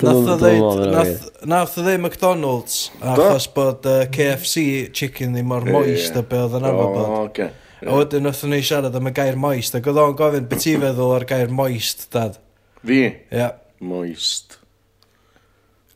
Nath 1.51 1.75
o 1.75 1.83
ddeud 1.83 1.99
McDonald's, 2.05 2.77
achos 3.03 3.49
bod 3.51 3.89
uh, 3.91 4.05
KFC 4.15 4.63
chicken 4.95 5.35
ddim 5.35 5.51
mor 5.51 5.67
moist 5.67 6.15
a 6.15 6.23
be 6.23 6.39
oedd 6.45 6.55
yn 6.61 6.69
amod 6.71 6.95
bod. 6.95 7.03
O, 7.03 7.19
oce. 7.25 7.49
A 7.81 7.99
wedyn 7.99 8.23
nath 8.29 8.45
ni 8.47 8.61
siarad 8.63 8.95
am 8.95 9.11
y 9.11 9.15
gair 9.19 9.35
moist, 9.41 9.75
ac 9.75 9.91
oedd 9.91 9.99
o'n 10.05 10.15
gofyn 10.23 10.47
beth 10.47 10.69
i 10.71 10.77
feddwl 10.85 11.17
ar 11.17 11.27
gair 11.27 11.51
moist, 11.51 12.07
dad. 12.15 12.39
Fi? 12.87 13.03
Ie. 13.27 13.51
Moist. 13.91 14.60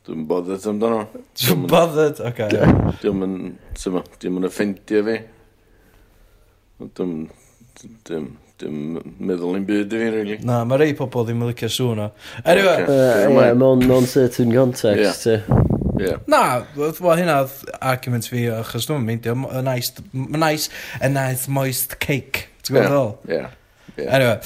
Dwi'n 0.06 0.26
bothered 0.30 0.66
amdano. 0.70 1.08
Dwi'n 1.34 1.64
bothered? 1.70 2.20
Oce. 2.22 2.50
Dwi'n 3.02 3.16
mynd, 3.18 3.56
dwi'n 3.82 4.36
mynd 4.36 4.46
offendio 4.46 5.00
fi. 5.08 5.16
Dwi'n, 7.00 7.24
dwi'n, 8.06 8.28
dwi'n 8.62 8.76
meddwl 9.26 9.58
i'n 9.58 9.66
byd 9.66 9.96
i 9.96 10.02
fi, 10.04 10.10
really. 10.14 10.38
Na, 10.46 10.60
mae 10.70 10.78
rei 10.84 10.94
pobl 10.98 11.26
ddim 11.26 11.42
yn 11.42 11.50
licio 11.50 11.72
sŵn 11.74 12.04
o. 12.06 12.10
Anyway. 12.44 12.86
Ie, 12.86 13.48
Mewn 13.58 13.82
mewn 13.90 14.06
certain 14.12 14.54
context, 14.54 15.26
Ie. 15.32 15.40
Yeah. 15.98 16.22
Na, 16.30 16.44
wel 16.76 17.22
hynna 17.24 17.40
argument 17.80 18.30
fi, 18.30 18.46
achos 18.54 18.86
dwi'n 18.86 19.02
meindio, 19.08 19.34
a 19.50 19.64
nice, 19.66 20.06
a 20.14 20.38
nice, 20.38 20.70
a 21.02 21.10
nice 21.10 21.50
moist 21.50 21.98
cake. 22.04 22.46
Ti'n 22.62 22.78
gwybod 22.78 22.94
ddol? 22.94 23.12
Yeah. 23.32 23.58
Anyway. 23.98 24.38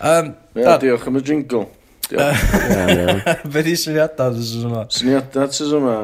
Um, 0.00 0.34
yeah, 0.58 0.76
diolch 0.82 1.08
am 1.08 1.16
y 1.16 1.24
jingle. 1.24 1.64
Be 3.52 3.62
di 3.66 3.74
syniadau 3.78 4.36
sy'n 4.38 4.68
yma? 4.68 4.84
Syniadau 4.94 5.50
sy'n 5.50 5.76
yma, 5.80 5.96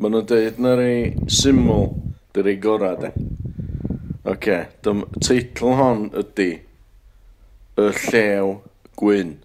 maen 0.00 0.16
nhw'n 0.16 0.26
dweud 0.30 0.60
na 0.64 0.74
rei 0.78 1.12
syml, 1.28 1.90
dy 2.32 2.46
rei 2.46 2.56
gorau 2.62 2.96
de. 3.00 3.12
Oce, 4.20 4.32
okay, 4.32 4.66
teitl 5.20 5.72
hon 5.76 6.08
ydy 6.20 6.50
Y 7.80 7.92
Llew 8.12 8.60
Gwyn. 8.96 9.38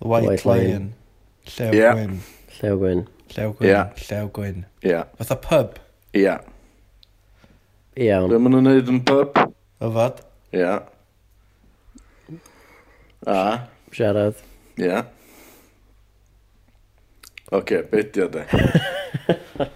The 0.00 0.08
White, 0.08 0.26
White 0.26 0.44
Lion. 0.44 0.66
Lion. 0.66 0.94
Llew 1.46 1.72
yeah. 1.72 1.92
Gwyn. 1.94 2.20
Llew 2.58 2.78
Gwyn. 2.78 3.08
Llew 3.28 3.52
Gwyn. 3.54 3.68
Yeah. 3.68 3.92
Llew 4.08 4.28
Gwyn. 4.32 4.66
Yeah. 4.82 5.04
Fatha 5.18 5.36
pub. 5.36 5.78
Ia. 6.14 6.22
Yeah. 6.22 6.40
Iawn. 7.96 8.30
Be 8.30 8.40
maen 8.42 8.56
nhw'n 8.56 8.66
neud 8.66 8.90
yn 8.90 9.02
pub? 9.06 9.38
Yfad. 9.84 10.24
Ia. 10.58 10.74
A? 13.26 13.42
Siarad. 13.94 14.40
Ia. 14.80 14.88
Yeah. 14.88 15.13
Oce, 17.52 17.82
beth 17.90 18.12
di 18.14 18.22
o 18.24 18.28
de? 18.32 18.44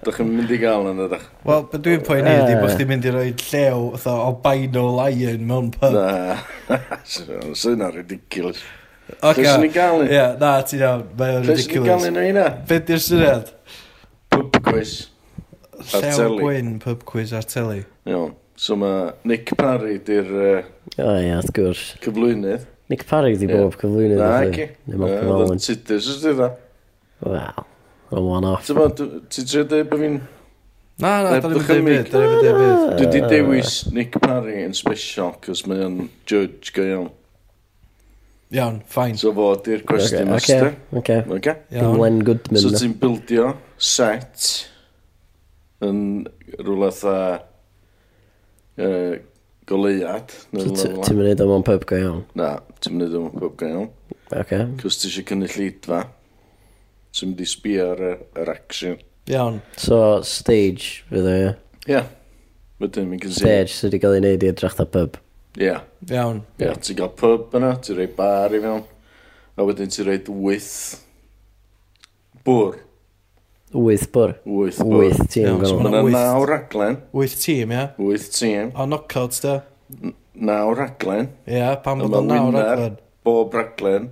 Dych 0.05 0.17
chi'n 0.17 0.31
mynd 0.33 0.51
i 0.51 0.57
gael 0.59 0.89
yn 0.91 1.03
ydych? 1.05 1.27
Wel, 1.47 1.67
dwi'n 1.85 2.01
poen 2.07 2.27
i 2.27 2.33
ydi 2.33 2.55
eh. 2.55 2.61
bod 2.63 2.73
chdi'n 2.73 2.89
mynd 2.89 3.05
i 3.07 3.13
roi 3.15 3.27
llew 3.37 3.83
o 3.93 4.15
albino 4.15 4.85
lion 4.97 5.45
mewn 5.47 5.69
pub. 5.75 5.95
Na, 5.95 6.39
sy'n 7.61 7.85
ridiculous. 7.95 8.63
Okay. 9.21 9.45
Lle 9.45 9.53
sy'n 9.53 9.67
i 9.69 9.71
gael 9.75 10.01
ni? 10.03 10.09
Ie, 10.17 10.25
na, 10.41 10.55
ti'n 10.65 10.83
iawn, 10.83 11.05
mae'n 11.21 11.45
ridiculous. 11.45 11.61
Lle 11.61 11.67
sy'n 11.69 11.77
i 11.77 11.91
gael 11.91 12.17
ni 12.17 12.27
hynna? 12.31 12.47
Beth 12.71 12.89
di'r 12.89 13.05
syniad? 13.05 13.53
Pub 14.33 14.61
quiz. 14.65 14.95
Llew 15.93 16.39
gwyn, 16.41 16.77
pub 16.83 17.05
quiz 17.09 17.35
ar 17.37 17.47
teli. 17.49 17.83
Iawn, 18.09 18.33
so 18.59 18.79
mae 18.81 19.11
Nick 19.29 19.53
Parry 19.61 20.01
di'r... 20.09 20.33
O 20.97 21.13
ia, 21.21 21.37
wrth 21.43 21.53
gwrs. 21.61 21.85
Cyflwynydd. 22.03 22.65
Nick 22.89 23.05
Parry 23.07 23.37
di 23.37 23.47
bob 23.53 23.77
cyflwynydd. 23.77 24.25
Na, 24.25 24.41
ci. 24.49 24.73
Ddim 24.89 25.05
o'n 25.05 25.13
cyflwynydd. 25.13 25.45
Oedd 25.45 25.55
o'n 25.55 25.63
titus, 25.69 26.09
ysdi 26.17 26.33
dda? 26.41 26.57
Wel, 27.25 27.67
a 28.11 28.21
one-off. 28.21 28.67
Ti'n 28.69 29.49
trio 29.49 29.65
dweud 29.67 29.89
bod 29.91 30.03
fi'n... 30.03 30.19
Na, 30.99 31.11
na, 31.23 31.37
da 31.39 31.51
ni'n 31.51 31.63
dweud 31.63 31.87
byd. 31.87 32.13
Dwi 32.99 33.09
di 33.15 33.23
dewis 33.31 33.79
Nick 33.95 34.19
Parry 34.23 34.63
yn 34.65 34.75
special, 34.77 35.35
cos 35.43 35.65
mae 35.71 35.85
o'n 35.87 36.01
judge 36.29 36.75
go 36.75 36.87
iawn. 36.87 37.09
Iawn, 38.55 38.81
ffain. 38.89 39.19
So 39.21 39.35
fo, 39.37 39.51
di'r 39.65 39.85
cwestiwn 39.89 40.31
okay, 40.31 40.33
master. 40.33 40.75
okay. 41.03 41.25
okay. 41.37 41.57
Dim 41.75 41.99
Len 42.01 42.23
Goodman. 42.25 42.63
So 42.63 42.73
ti'n 42.73 42.95
bildio 43.03 43.53
set 43.77 44.49
yn 45.85 46.01
rhywle 46.57 46.91
tha 46.97 47.17
uh, 48.79 49.19
goleuad. 49.69 50.33
So 50.55 51.03
ti'n 51.05 51.19
mynd 51.21 51.43
o 51.45 51.51
o'n 51.59 51.67
pub 51.67 51.85
go 51.91 51.99
iawn? 51.99 52.23
Na, 52.39 52.55
ti'n 52.79 52.97
mynd 52.97 53.19
o 53.19 53.27
mewn 53.27 53.43
pub 53.43 53.59
go 53.61 53.69
iawn. 53.69 53.91
Okay. 54.33 54.65
Cos 54.81 55.03
ti 55.03 55.11
eisiau 55.11 55.29
cynnig 55.29 55.55
llidfa 55.59 56.07
sy'n 57.15 57.31
mynd 57.33 57.41
i 57.45 57.49
sbio 57.49 57.87
ar 57.95 58.03
yr 58.09 58.51
action. 58.53 58.99
Iawn. 59.29 59.61
So, 59.77 59.99
stage 60.25 61.03
fydd 61.11 61.29
o, 61.29 61.35
ie? 61.45 61.51
Ie. 61.93 62.03
Wedyn, 62.83 63.09
mi'n 63.11 63.21
gysi. 63.23 63.41
Stage 63.43 63.73
sydd 63.75 63.91
wedi 63.91 64.01
cael 64.05 64.17
ei 64.19 64.23
wneud 64.23 64.45
i 64.47 64.51
edrych 64.53 64.77
da 64.79 64.87
pub. 64.89 65.19
Ie. 65.59 65.75
Iawn. 66.13 66.43
Ie, 66.63 66.71
ti'n 66.85 66.99
cael 67.01 67.13
pub 67.19 67.57
yna, 67.59 67.73
ti'n 67.85 67.99
rhoi 67.99 68.09
bar 68.17 68.55
i 68.57 68.61
fewn, 68.63 68.85
a 69.59 69.67
wedyn 69.67 69.91
ti'n 69.93 70.07
rhoi 70.09 70.21
wyth 70.47 70.75
bwr. 72.47 72.79
Wyth 73.75 74.07
bwr. 74.15 74.33
Wyth 74.49 74.79
bwr. 74.81 75.03
Wyth 75.03 75.25
tîm. 75.35 75.49
Iawn, 75.51 75.67
So, 75.69 75.77
Mae 75.83 75.99
yna 76.07 76.23
naw 76.31 76.47
raglen. 76.49 76.97
Wyth 77.17 77.37
tîm, 77.43 77.75
ie? 77.75 77.83
Wyth 78.01 78.31
tîm. 78.39 78.71
O, 78.73 78.87
knockouts, 78.89 79.43
da? 79.45 79.59
Naw 80.39 80.71
raglen. 80.79 81.29
Ie, 81.51 81.67
pan 81.85 82.01
bod 82.01 82.17
o'n 82.23 82.31
naw 82.31 82.49
raglen. 82.55 82.97
Bob 83.27 83.53
raglen 83.59 84.09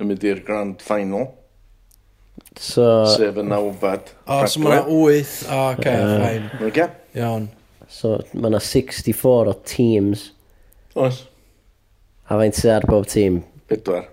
yn 0.00 0.06
mynd 0.12 0.24
i'r 0.30 0.44
grand 0.46 0.84
final. 0.84 1.26
So... 2.58 3.06
Sef 3.14 3.38
y 3.40 3.46
nawfad. 3.46 4.12
O, 4.26 4.42
so 4.50 4.60
mae 4.60 4.76
yna 4.76 4.84
8, 4.84 5.34
o, 5.48 5.60
ce, 5.80 5.96
fain. 6.24 6.48
Oce. 6.68 6.86
Iawn. 7.16 7.48
So 7.90 8.18
mae 8.34 8.50
yna 8.52 8.60
64 8.62 9.50
o 9.50 9.54
teams. 9.66 10.30
Oes. 10.98 11.24
A 12.30 12.38
faint 12.38 12.54
sydd 12.54 12.76
ar 12.76 12.84
bob 12.86 13.06
tîm? 13.10 13.40
Bedwar. 13.70 14.04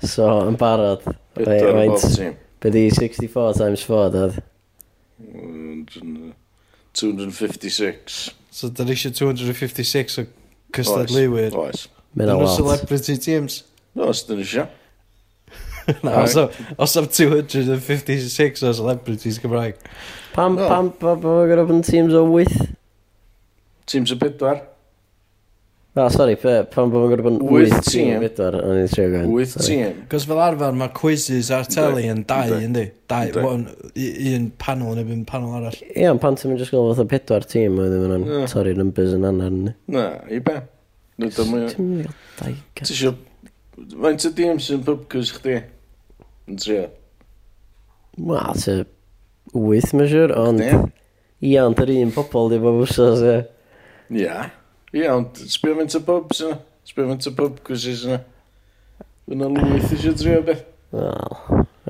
So, 0.00 0.24
yn 0.48 0.56
barod. 0.60 1.02
Bedwar 1.36 1.68
ar 1.68 1.80
bob 1.92 2.00
tîm. 2.00 2.36
Be 2.62 2.72
di 2.74 2.88
64 2.90 3.58
times 3.60 3.82
4, 3.84 4.10
dad? 4.14 4.32
256. 6.96 8.32
So, 8.50 8.68
da 8.72 8.84
ni 8.88 8.96
eisiau 8.96 9.12
256 9.36 10.18
o 10.22 10.26
cystadluwyr. 10.76 11.52
Oes. 11.52 11.84
Oes. 11.84 11.86
Mae'n 12.16 12.32
awad. 12.34 12.48
Dyna 12.48 12.56
celebrity 12.56 13.16
teams. 13.22 13.60
Oes, 13.98 14.24
dyn 14.28 14.40
ni 14.40 14.46
eisiau. 14.48 14.66
Na, 16.04 16.22
os 16.22 16.36
am 16.36 16.48
os 16.76 16.96
am 16.96 17.06
256 17.06 18.62
o 18.62 18.72
celebrities 18.72 19.38
Gymraeg. 19.38 19.76
Pam, 20.34 20.54
no. 20.54 20.68
pam, 20.68 20.90
pam, 20.90 21.20
pam, 21.20 21.46
gyda 21.48 21.64
bod 21.64 21.78
yn 21.78 21.86
teams 21.86 22.16
o 22.16 22.24
8? 22.28 22.66
Teams 23.88 24.12
o 24.12 24.18
4. 24.20 24.58
Na, 25.96 26.04
sori, 26.12 26.36
pam 26.38 26.92
bod 26.92 27.06
yn 27.06 27.12
gyda 27.14 27.24
bod 27.24 27.38
yn 27.38 27.70
8 27.72 27.88
tîm 27.88 28.26
4, 28.26 28.60
o'n 28.60 28.80
i'n 28.82 28.90
trio 28.92 29.06
gwaen. 29.14 29.32
8 29.32 29.54
tîm. 29.64 30.02
Cos 30.12 30.26
fel 30.28 30.42
arfer 30.44 30.76
mae 30.82 30.92
quizzes 30.98 31.48
ar 31.56 31.70
teli 31.72 32.04
yn 32.12 32.20
2, 32.28 32.60
yndi? 32.68 32.84
2, 33.10 33.46
un 34.34 34.50
panel 34.60 35.00
neu 35.00 35.14
un 35.16 35.24
panel 35.28 35.56
arall. 35.62 35.80
Ie, 35.88 36.04
ond 36.10 36.20
pan 36.22 36.36
ti'n 36.36 36.52
mynd 36.52 36.66
ysgol 36.66 36.92
fatha 36.92 37.08
4 37.16 37.48
team, 37.48 37.80
oedd 37.80 37.96
yn 37.96 38.28
torri 38.52 38.76
numbers 38.76 39.16
yn 39.16 39.24
anna, 39.30 39.48
yndi? 39.48 39.74
Na, 39.96 40.04
i 40.28 40.42
be? 40.44 40.60
Nid 41.18 41.40
o'n 41.40 41.50
mwy. 41.50 41.64
Ti'n 41.72 41.90
mynd 41.94 42.12
i 42.12 43.00
o 43.08 43.16
2 43.16 43.16
Faint 43.78 44.24
o 44.26 44.30
dîm 44.34 44.58
sy'n 44.62 44.80
pubcws 44.86 45.30
chdi? 45.36 45.60
Yn 46.48 46.56
trio. 46.56 46.86
Wel, 48.16 48.54
ti 48.62 48.78
wyth 49.52 49.92
siwr, 49.92 50.32
ond... 50.38 50.64
Ie, 51.38 51.58
ond 51.62 51.78
yr 51.78 51.92
un 52.00 52.10
pobol 52.14 52.48
di 52.50 52.58
bob 52.62 52.80
wsos, 52.82 53.20
ie. 53.22 53.36
Ia. 54.24 54.48
Ia, 54.96 55.12
ond 55.12 55.38
sbio 55.52 55.76
fynd 55.78 55.94
y 55.94 56.00
bob 56.06 56.32
sy'n... 56.34 56.56
Sbio 56.88 57.06
fynd 57.12 57.28
y 57.28 57.32
bob 57.36 57.60
gwrs 57.66 57.84
yna. 57.92 58.22
Fyna 59.28 59.50
lwyth 59.52 59.92
eisiau 59.94 60.16
trio 60.18 60.40
beth. 60.46 60.64
Wel, 60.96 61.36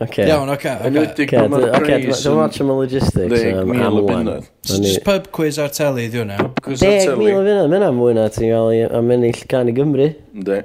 oce. 0.02 0.26
Iawn, 0.26 0.52
oce. 0.52 0.74
Yn 0.90 1.00
ydig 1.04 1.32
pan 1.32 1.48
mae'r 1.54 1.68
Oce, 1.70 1.94
yn... 1.94 2.04
Dwi'n 2.11 2.42
am 2.42 2.74
y 2.74 2.76
logistics. 2.82 3.46
10,000 3.46 3.88
o 4.02 4.04
bunnod. 4.11 4.52
Just 4.66 5.00
pub 5.06 5.30
quiz 5.38 5.62
ar 5.62 5.72
teli, 5.72 6.11
dwi 6.11 6.24
hwnna. 6.24 6.50
10,000 6.66 7.14
o 7.14 7.16
bunnod, 7.22 7.64
mae'n 7.70 7.88
am 7.88 7.98
mwy 8.02 8.18
na 8.18 8.26
ti'n 8.34 8.50
gael 8.52 8.98
am 8.98 9.16
ennill 9.16 9.42
gan 9.48 9.70
i 9.70 9.78
Gymru. 9.78 10.11
Ynddi. 10.34 10.61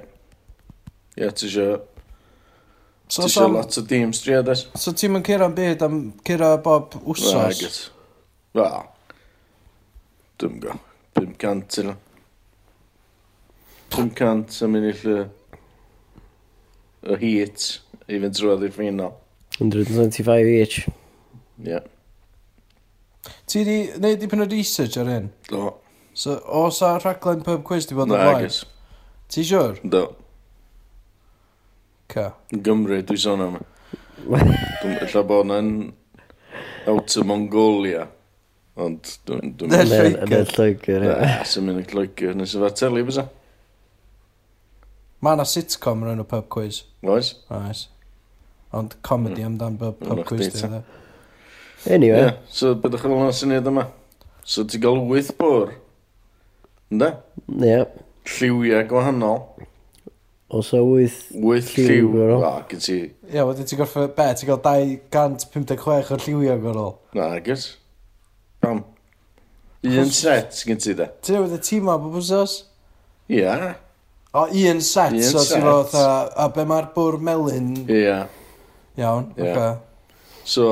Ia, 1.21 1.29
ti 1.29 1.47
eisiau 1.47 1.79
So, 3.14 3.22
Ti 3.22 3.28
eisiau 3.28 3.51
lot 3.53 3.76
o 3.78 3.82
dîm 3.86 4.09
strio 4.18 4.39
des? 4.41 4.64
So 4.74 4.91
ti'n 4.97 5.11
mynd 5.14 5.28
cyrra'n 5.28 5.53
byd 5.53 5.84
am 5.86 5.97
cyrra 6.26 6.55
bob 6.66 6.95
wsos? 7.05 7.76
Wel, 8.57 8.88
dwi'n 10.41 10.55
go. 10.64 10.78
500 11.20 11.78
yna. 11.84 11.93
500 13.93 14.57
am 14.66 14.80
ennill 14.80 15.03
y... 15.11 15.20
y 17.14 17.20
heat 17.22 17.68
i 18.07 18.18
fynd 18.18 18.39
drwodd 18.39 18.66
i'r 18.66 18.74
ffinal. 18.80 19.14
125 19.59 20.49
each. 20.55 20.80
Ie. 21.70 21.84
Ti 23.45 23.64
di 23.70 23.78
wneud 23.99 24.26
dipyn 24.26 24.41
o 24.41 24.49
research 24.49 24.97
ar 25.03 25.14
hyn? 25.14 25.30
Do. 25.51 25.76
So, 26.18 26.39
os 26.49 26.82
a 26.82 26.95
rhaglen 26.97 27.45
pub 27.45 27.61
quiz 27.70 27.86
di 27.86 27.93
bod 27.93 28.09
yn 28.09 28.18
Na, 28.18 28.26
blaen? 28.32 28.59
Ti 29.30 29.45
siwr? 29.45 29.78
Do. 29.86 30.07
Ca. 32.14 32.30
Gymru, 32.53 33.01
dwi 33.01 33.20
sôn 33.20 33.41
am. 33.41 33.61
Dwi'n 34.24 34.99
Ella 35.01 35.24
bod 35.28 35.47
na'n 35.49 35.70
out 36.88 37.16
of 37.18 37.26
Mongolia. 37.26 38.07
Ond 38.78 39.16
dwi'n... 39.28 39.55
Yn 39.66 39.78
y 39.78 40.43
llygr. 40.49 41.07
Sy'n 41.49 41.66
mynd 41.68 41.82
y 41.84 41.88
llygr. 41.93 42.36
Nes 42.38 42.53
yfa 42.57 42.70
teli, 42.78 43.03
bysa? 43.05 43.26
E? 43.28 43.39
Mae 45.24 45.38
yna 45.38 45.45
sitcom 45.47 46.01
yn 46.11 46.20
y 46.20 46.28
pub 46.28 46.49
quiz. 46.51 46.82
Oes? 47.07 47.34
Oes. 47.53 47.86
Ond 48.76 48.97
comedy 49.05 49.43
hmm. 49.43 49.53
amdan 49.53 49.78
pub, 49.80 50.01
pub 50.01 50.24
quiz. 50.28 50.64
Anyway. 51.84 52.26
Yeah, 52.26 52.34
so, 52.51 52.74
bydwch 52.80 53.05
yn 53.07 53.14
ôl 53.16 53.32
syniad 53.36 53.70
yma. 53.70 53.86
So, 54.43 54.66
ti 54.68 54.80
gael 54.84 54.99
wyth 55.07 55.32
bwr. 55.39 55.72
Ynda? 56.91 57.14
Ie. 57.47 57.70
Yeah. 57.70 58.01
Lliwiau 58.34 58.84
gwahanol. 58.91 59.39
Os 60.54 60.70
o 60.78 60.82
8 60.86 61.34
8 61.34 61.78
lliw 61.82 62.10
gorol. 62.14 62.43
Na, 62.43 62.51
gyd 62.70 62.84
ti... 62.86 62.97
Ie, 63.32 63.41
wedyn 63.41 63.66
ti'n 63.70 63.80
gorffa, 63.80 64.04
be, 64.14 64.28
ti'n 64.38 64.51
gael 64.51 64.60
256 65.41 66.12
o'r 66.14 66.26
lliwio 66.28 66.58
gorol. 66.62 66.91
Na, 67.18 67.32
gyd. 67.41 67.64
Pam. 68.62 68.84
Un 69.84 70.14
set 70.14 70.62
gyd 70.68 70.84
ti 70.84 70.93
da. 70.99 71.10
Ti'n 71.26 71.39
edrych 71.41 71.66
tîm 71.66 71.89
ma, 71.89 71.97
bob 71.97 72.20
wsos? 72.20 72.60
Ie. 73.34 73.47
O, 74.34 74.45
un 74.45 74.84
set, 74.86 75.18
un 75.18 75.26
so 75.26 75.41
ti'n 75.47 75.66
fawr 75.66 76.38
a 76.45 76.47
be 76.54 76.68
mae'r 76.70 76.91
bwr 76.93 77.18
melyn... 77.22 77.74
Ie. 77.89 78.22
Iawn, 79.01 79.34
yeah. 79.38 79.58
oce. 79.58 79.74
So, 80.45 80.68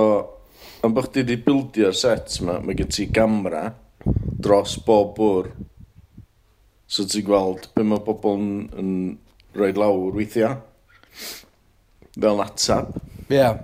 am 0.86 0.94
bych 0.94 1.10
ti 1.10 1.24
wedi 1.24 1.40
bildio'r 1.42 1.98
set 1.98 2.38
ma, 2.46 2.60
mae 2.62 2.78
gen 2.78 2.94
ti 2.94 3.10
gamra 3.10 3.66
dros 4.06 4.78
bob 4.86 5.16
bwr. 5.18 5.52
So 6.92 7.06
ti'n 7.10 7.26
gweld 7.26 7.70
be 7.74 7.86
mae 7.88 8.06
bobl 8.06 8.38
yn, 8.38 8.50
yn 8.78 8.94
roed 9.58 9.80
lawr 9.80 10.16
weithiau. 10.16 10.56
Fel 12.16 12.44
atab. 12.44 12.96
Ie. 13.30 13.36
Yeah. 13.36 13.62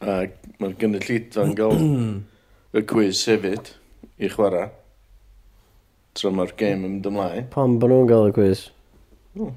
A 0.00 0.26
mae'r 0.60 0.74
gynulleidfa'n 0.80 1.54
gael 1.56 1.78
y 2.78 2.82
cwiz 2.88 3.22
hefyd 3.30 3.72
i 4.20 4.30
chwarae. 4.32 4.70
Tro 6.16 6.32
mae'r 6.32 6.54
game 6.56 6.80
yn 6.80 6.96
mynd 6.96 7.08
ymlaen. 7.10 7.48
Pam 7.52 7.78
bod 7.80 7.92
nhw'n 7.92 8.10
gael 8.10 8.30
y 8.30 8.34
cwiz? 8.36 8.66
No, 9.36 9.52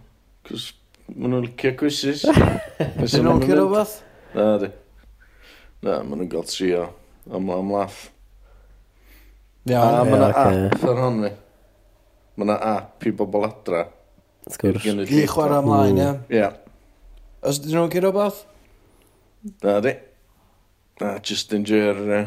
cos 0.47 0.69
maen 1.15 1.33
nhw'n 1.33 1.45
licio 1.47 1.73
cwizys. 1.79 2.25
Dyn 2.27 3.25
nhw'n 3.25 3.43
licio 3.43 3.59
rhywbeth? 3.59 3.99
Na, 4.35 4.47
di. 4.63 4.71
Na, 5.85 6.01
maen 6.03 6.17
nhw'n 6.19 6.31
gael 6.31 6.47
trio 6.49 6.87
am, 7.31 7.51
am 7.55 7.71
laff. 7.75 8.09
Iawn, 9.69 9.71
yeah, 9.71 9.85
a, 9.85 9.93
yeah, 9.93 10.03
mae 10.09 10.17
yna 10.17 10.29
okay. 10.33 10.59
app 10.65 10.83
ar 10.83 10.89
hon 10.89 11.01
honni. 11.05 11.31
Mae 12.35 12.47
yna 12.47 12.59
app 12.73 13.07
i 13.07 13.15
bobl 13.15 13.47
adra. 13.47 13.85
I 14.47 15.25
chwarae 15.29 15.59
ymlaen, 15.63 15.99
ie? 15.99 16.39
Ie. 16.39 16.47
Os 17.45 17.59
dyn 17.63 17.75
nhw'n 17.77 17.91
cyrra 17.93 18.11
beth? 18.15 18.41
Na 19.63 19.77
di. 19.83 19.93
Na, 20.99 21.13
just 21.23 21.53
enjoy'r 21.55 21.99
uh, 22.07 22.25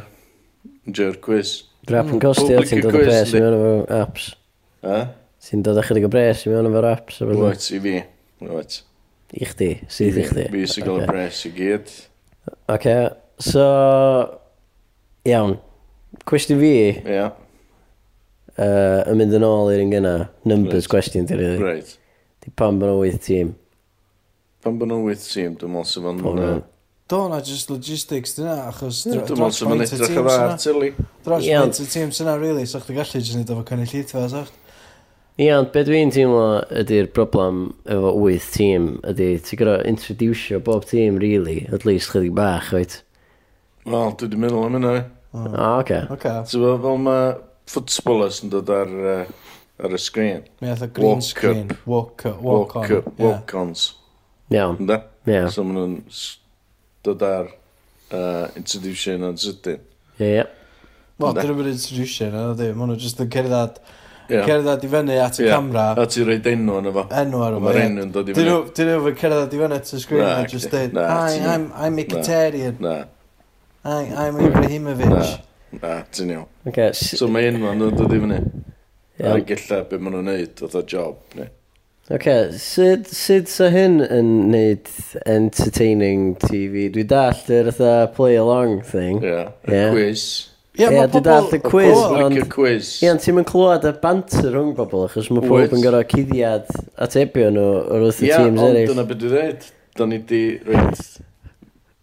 enjoy'r 0.89 1.19
quiz. 1.25 1.57
Drap 1.89 2.07
hmm. 2.07 2.17
yn 2.17 2.23
costio, 2.23 2.63
ti'n 2.65 2.85
dod 2.85 2.95
y 2.95 3.03
bres 3.03 3.35
i 3.35 3.43
mewn 3.43 3.57
efo 3.59 3.73
apps. 3.99 4.31
A? 4.87 5.03
Ti'n 5.43 5.65
dod 5.67 5.81
ychydig 5.83 6.07
o 6.07 6.13
bres 6.13 6.47
i 6.47 6.53
mewn 6.53 6.71
efo'r 6.71 6.89
apps. 6.93 7.21
Wyt, 7.27 7.67
i 7.75 7.81
fi. 7.83 7.95
Wyt. 8.47 8.79
I 9.33 9.49
chdi, 9.49 9.71
sydd 9.93 10.21
i 10.21 10.27
chdi. 10.29 10.47
Fi 10.53 10.65
sy'n 10.71 10.87
gael 10.87 11.03
y 11.03 11.09
bres 11.11 11.43
i 11.49 11.53
gyd. 11.57 11.93
Oce, 12.73 12.97
so... 13.43 13.67
Iawn. 15.29 15.57
Cwestiwn 16.29 16.61
fi. 16.63 16.75
Ie. 16.99 17.25
Uh, 18.53 19.01
yn 19.09 19.19
mynd 19.21 19.37
yn 19.39 19.45
ôl 19.47 19.73
i'r 19.73 19.83
un 19.85 19.93
gyna. 19.93 20.15
Numbers 20.49 20.85
right. 20.85 20.93
question, 20.95 21.29
ti'n 21.29 21.41
rili. 21.41 21.59
Right. 21.61 21.99
Di 22.43 22.51
pan 22.59 22.78
bod 22.80 22.90
nhw'n 22.90 23.01
wyth 23.05 23.20
tîm. 23.22 23.53
Pan 24.64 24.78
bod 24.78 24.90
nhw'n 24.90 25.05
wyth 25.07 25.26
tîm, 25.30 25.57
dwi'n 25.61 25.74
meddwl 25.76 25.90
sef 25.90 26.09
yn... 26.11 26.62
Do, 27.12 27.20
na 27.28 27.38
just 27.45 27.70
logistics 27.70 28.34
dyna, 28.38 28.57
achos... 28.70 29.05
Dwi'n 29.07 29.22
meddwl 29.22 29.55
sef 29.55 29.70
yn 29.70 29.84
edrych 29.84 30.16
yn 30.16 30.26
dda, 30.26 30.57
tili. 30.62 30.90
Dros 31.22 31.47
pwynt 31.47 31.80
y 31.84 31.86
tîm 31.93 32.11
syna, 32.16 32.34
really, 32.40 32.66
so 32.66 32.80
chdi 32.82 32.97
gallu 32.99 33.22
jyst 33.22 33.38
nid 33.38 33.53
efo 33.55 33.62
cynnig 33.68 33.95
so. 34.11 34.24
sa'ch? 34.32 34.51
Ia, 35.40 35.61
ond 35.61 35.70
beth 35.72 35.86
dwi'n 35.88 36.11
teimlo 36.12 36.43
ydy'r 36.82 37.12
broblem 37.14 37.62
efo 37.95 38.11
wyth 38.18 38.51
tîm 38.57 38.90
ydy, 39.12 39.30
ti'n 39.47 39.62
gyda 39.62 39.78
introducio 39.88 40.59
bob 40.66 40.84
tîm, 40.90 41.22
really, 41.22 41.62
at 41.72 41.86
least 41.88 42.11
chydig 42.11 42.34
bach, 42.36 42.72
oed? 42.74 42.99
Wel, 43.86 44.12
dwi 44.18 44.28
wedi 44.28 44.43
meddwl 44.43 44.66
am 44.66 44.76
hynna. 44.80 44.93
O, 45.32 45.47
oce. 45.78 46.03
Oce. 46.12 46.34
Ti'n 46.51 46.66
fel 46.82 47.01
mae 47.07 47.32
footballers 47.70 48.43
yn 48.43 48.53
dod 48.53 48.74
ar 48.74 48.93
uh, 49.14 49.24
ar 49.81 49.97
y 49.97 50.01
sgrin. 50.01 50.45
Mae 50.61 50.75
oedd 50.75 50.85
y 50.87 50.91
green 50.97 51.09
walk 51.09 51.27
screen. 51.27 51.73
Walk, 51.87 52.27
up, 52.27 52.43
walk, 52.43 52.75
walk, 52.75 52.77
on. 52.77 52.97
Up, 52.99 53.09
walk 53.18 53.55
yeah. 53.55 53.61
ons. 53.62 53.87
Iawn. 54.53 54.79
Ynda? 54.83 54.99
Yeah. 55.27 55.49
So 55.55 55.64
maen 55.66 55.79
nhw'n 55.79 55.97
dod 57.07 57.25
ar 57.27 57.49
uh, 58.12 58.51
introduction 58.59 59.25
yn 59.29 59.41
sydyn. 59.41 59.81
Ie, 60.18 60.29
ie. 60.43 60.47
Wel, 61.23 61.35
dyn 61.39 61.51
nhw'n 61.53 61.73
introduction, 61.73 62.33
yna 62.35 62.55
di. 62.59 62.70
E. 62.70 62.77
Maen 62.79 62.93
nhw 62.95 63.01
just 63.03 63.23
yn 63.23 63.31
cerdded... 63.33 63.83
Yeah. 64.31 64.47
Cerdded 64.49 64.85
i 64.87 64.89
fyny 64.89 65.16
at 65.20 65.39
y 65.41 65.45
yeah. 65.45 65.57
camera. 65.57 65.87
A 65.99 66.05
ti'n 66.09 66.29
roed 66.29 66.47
enw 66.49 66.77
yn 66.79 66.91
efo. 66.93 67.03
Enw 67.23 67.41
ar 67.43 67.57
yma. 67.59 67.66
Mae'r 67.66 67.81
enw 67.83 68.05
yn 68.07 68.12
dod 68.14 68.31
i 68.31 68.37
fyny. 68.37 68.53
Dyn 68.79 68.89
nhw 68.93 69.01
nhw'n 69.03 69.16
cerdded 69.18 69.57
i 69.57 69.62
fyny 69.62 69.79
at 69.79 69.91
y 69.93 70.03
sgrin 70.05 70.29
a 70.29 70.37
just 70.49 70.70
dweud, 70.73 71.01
Hi, 71.11 71.41
I'm, 71.55 71.66
I'm 71.75 71.99
Mkhitaryan. 71.99 72.79
Na. 72.85 72.95
Hi, 73.89 74.05
I'm 74.25 74.39
Ibrahimovic. 74.47 75.33
Na, 75.81 75.97
ti'n 76.14 76.37
iawn. 76.37 76.47
Okay. 76.70 76.93
So 76.95 77.29
mae 77.33 77.51
enw 77.51 77.73
yn 77.73 77.83
dod 77.99 78.14
i 78.14 78.20
fyny. 78.23 78.39
Iawn. 79.23 79.41
Ac 79.41 79.51
illa 79.55 79.83
be 79.87 79.99
maen 80.03 80.16
nhw'n 80.16 80.31
neud 80.33 80.62
oedd 80.66 80.79
y 80.81 80.87
job 80.91 81.37
ni. 81.39 81.49
Oce, 82.12 82.37
sut, 82.59 83.07
sut 83.14 83.49
sa 83.49 83.68
hyn 83.70 84.01
yn 84.03 84.31
neud 84.51 84.89
entertaining 85.31 86.33
TV? 86.43 86.89
Dwi 86.93 87.05
dall 87.09 87.53
yr 87.55 87.70
atha 87.70 87.93
play 88.16 88.41
along 88.41 88.81
thing. 88.89 89.23
Ie, 89.23 89.31
yeah, 89.31 89.53
y 89.68 89.77
yeah. 89.77 89.95
quiz. 89.95 90.25
Ie, 90.75 90.89
yeah, 90.89 91.07
dwi 91.12 91.23
dall 91.23 91.49
y 91.55 91.61
quiz. 91.62 91.95
Ond, 91.95 92.41
y 92.43 92.47
quiz. 92.51 92.91
Ie, 93.05 93.12
ond 93.12 93.23
ti'n 93.23 93.39
mynd 93.39 93.51
clywed 93.53 93.87
y 93.87 93.95
banter 94.03 94.51
rhwng 94.51 94.75
bobl, 94.77 95.07
achos 95.07 95.31
mae 95.31 95.47
pob 95.47 95.77
yn 95.79 95.87
gorau 95.87 96.09
cuddiad 96.11 96.73
atebio 97.07 97.53
nhw 97.55 97.68
o'r 97.85 98.09
wrth 98.09 98.25
y 98.25 98.33
teams 98.33 98.59
eraill. 98.59 98.81
Ie, 98.83 98.87
ond 98.89 98.95
dyna 98.97 99.07
beth 99.07 99.23
dwi'n 99.23 99.37
dweud. 99.37 99.68
Da 99.93 100.09
ni 100.09 100.18
di 100.27 100.45
reid 100.66 101.03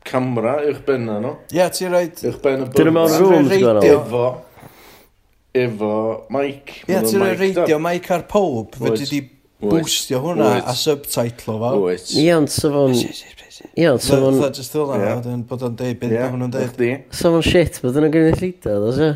camera 0.10 0.60
uwch 0.64 0.86
benna 0.88 1.20
nhw. 1.20 1.36
Ie, 1.52 1.66
ti'n 1.76 1.94
reid... 1.94 2.24
Uwch 2.30 2.40
benna 2.46 2.70
bwrdd. 2.70 2.78
Dyn 2.80 2.90
nhw 2.90 2.96
mewn 2.96 3.18
rooms 3.20 3.58
gwahanol. 3.58 3.90
Efo 3.92 4.28
efo 5.56 5.92
mic. 6.34 6.80
Ie, 6.88 7.00
ti'n 7.06 7.22
rhoi 7.22 7.36
radio 7.40 7.80
mic 7.82 8.10
ar 8.14 8.26
pob, 8.30 8.76
fe 8.78 8.94
ti 9.00 9.08
di 9.10 9.22
boostio 9.60 10.22
hwnna 10.24 10.52
a 10.64 10.76
subtitlo 10.78 11.58
fel. 11.62 11.88
Ie, 12.22 12.30
ond 12.36 12.52
so 12.54 12.72
fo'n... 12.74 12.96
Ie, 12.96 13.88
ond 13.90 14.04
so 14.04 14.20
fo'n... 14.22 14.38
Just 14.56 14.76
ddyla, 14.76 15.00
wedyn 15.20 15.42
bod 15.50 15.66
o'n 15.68 15.80
deud 15.80 15.98
beth 16.02 16.14
mae 16.14 16.30
hwnnw'n 16.30 16.54
deud. 16.54 16.86
So 17.16 17.34
fo'n 17.34 17.44
shit, 17.46 17.82
bod 17.84 18.00
yna'n 18.00 18.14
gynnu 18.14 18.38
llida, 18.38 18.78
dos 18.86 19.02
e? 19.04 19.12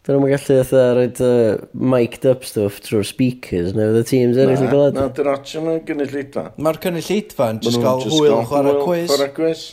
Dyn 0.00 0.16
nhw'n 0.16 0.30
gallu 0.32 0.54
eitha 0.56 0.84
roed 0.96 1.18
uh, 1.20 1.58
mic'd 1.92 2.24
up 2.30 2.46
stuff 2.48 2.78
trwy'r 2.86 3.04
speakers 3.04 3.74
neu 3.76 3.92
the 3.92 4.00
teams 4.06 4.38
eraill 4.40 4.64
yn 4.64 4.70
gwlad. 4.72 4.96
Na, 4.96 5.10
dyn 5.12 5.28
nhw'n 5.28 5.44
hmm. 5.44 5.74
yn 5.74 5.84
gynnu 5.90 6.06
llidfa. 6.08 6.46
Mae'r 6.56 6.80
cynnu 6.86 7.02
llida 7.04 7.50
yn 7.52 7.60
just 7.66 7.82
gael 7.82 8.06
hwyl 8.06 8.40
chwarae 8.48 8.78
quiz. 8.80 9.04
Chwarae 9.12 9.34
quiz. 9.36 9.66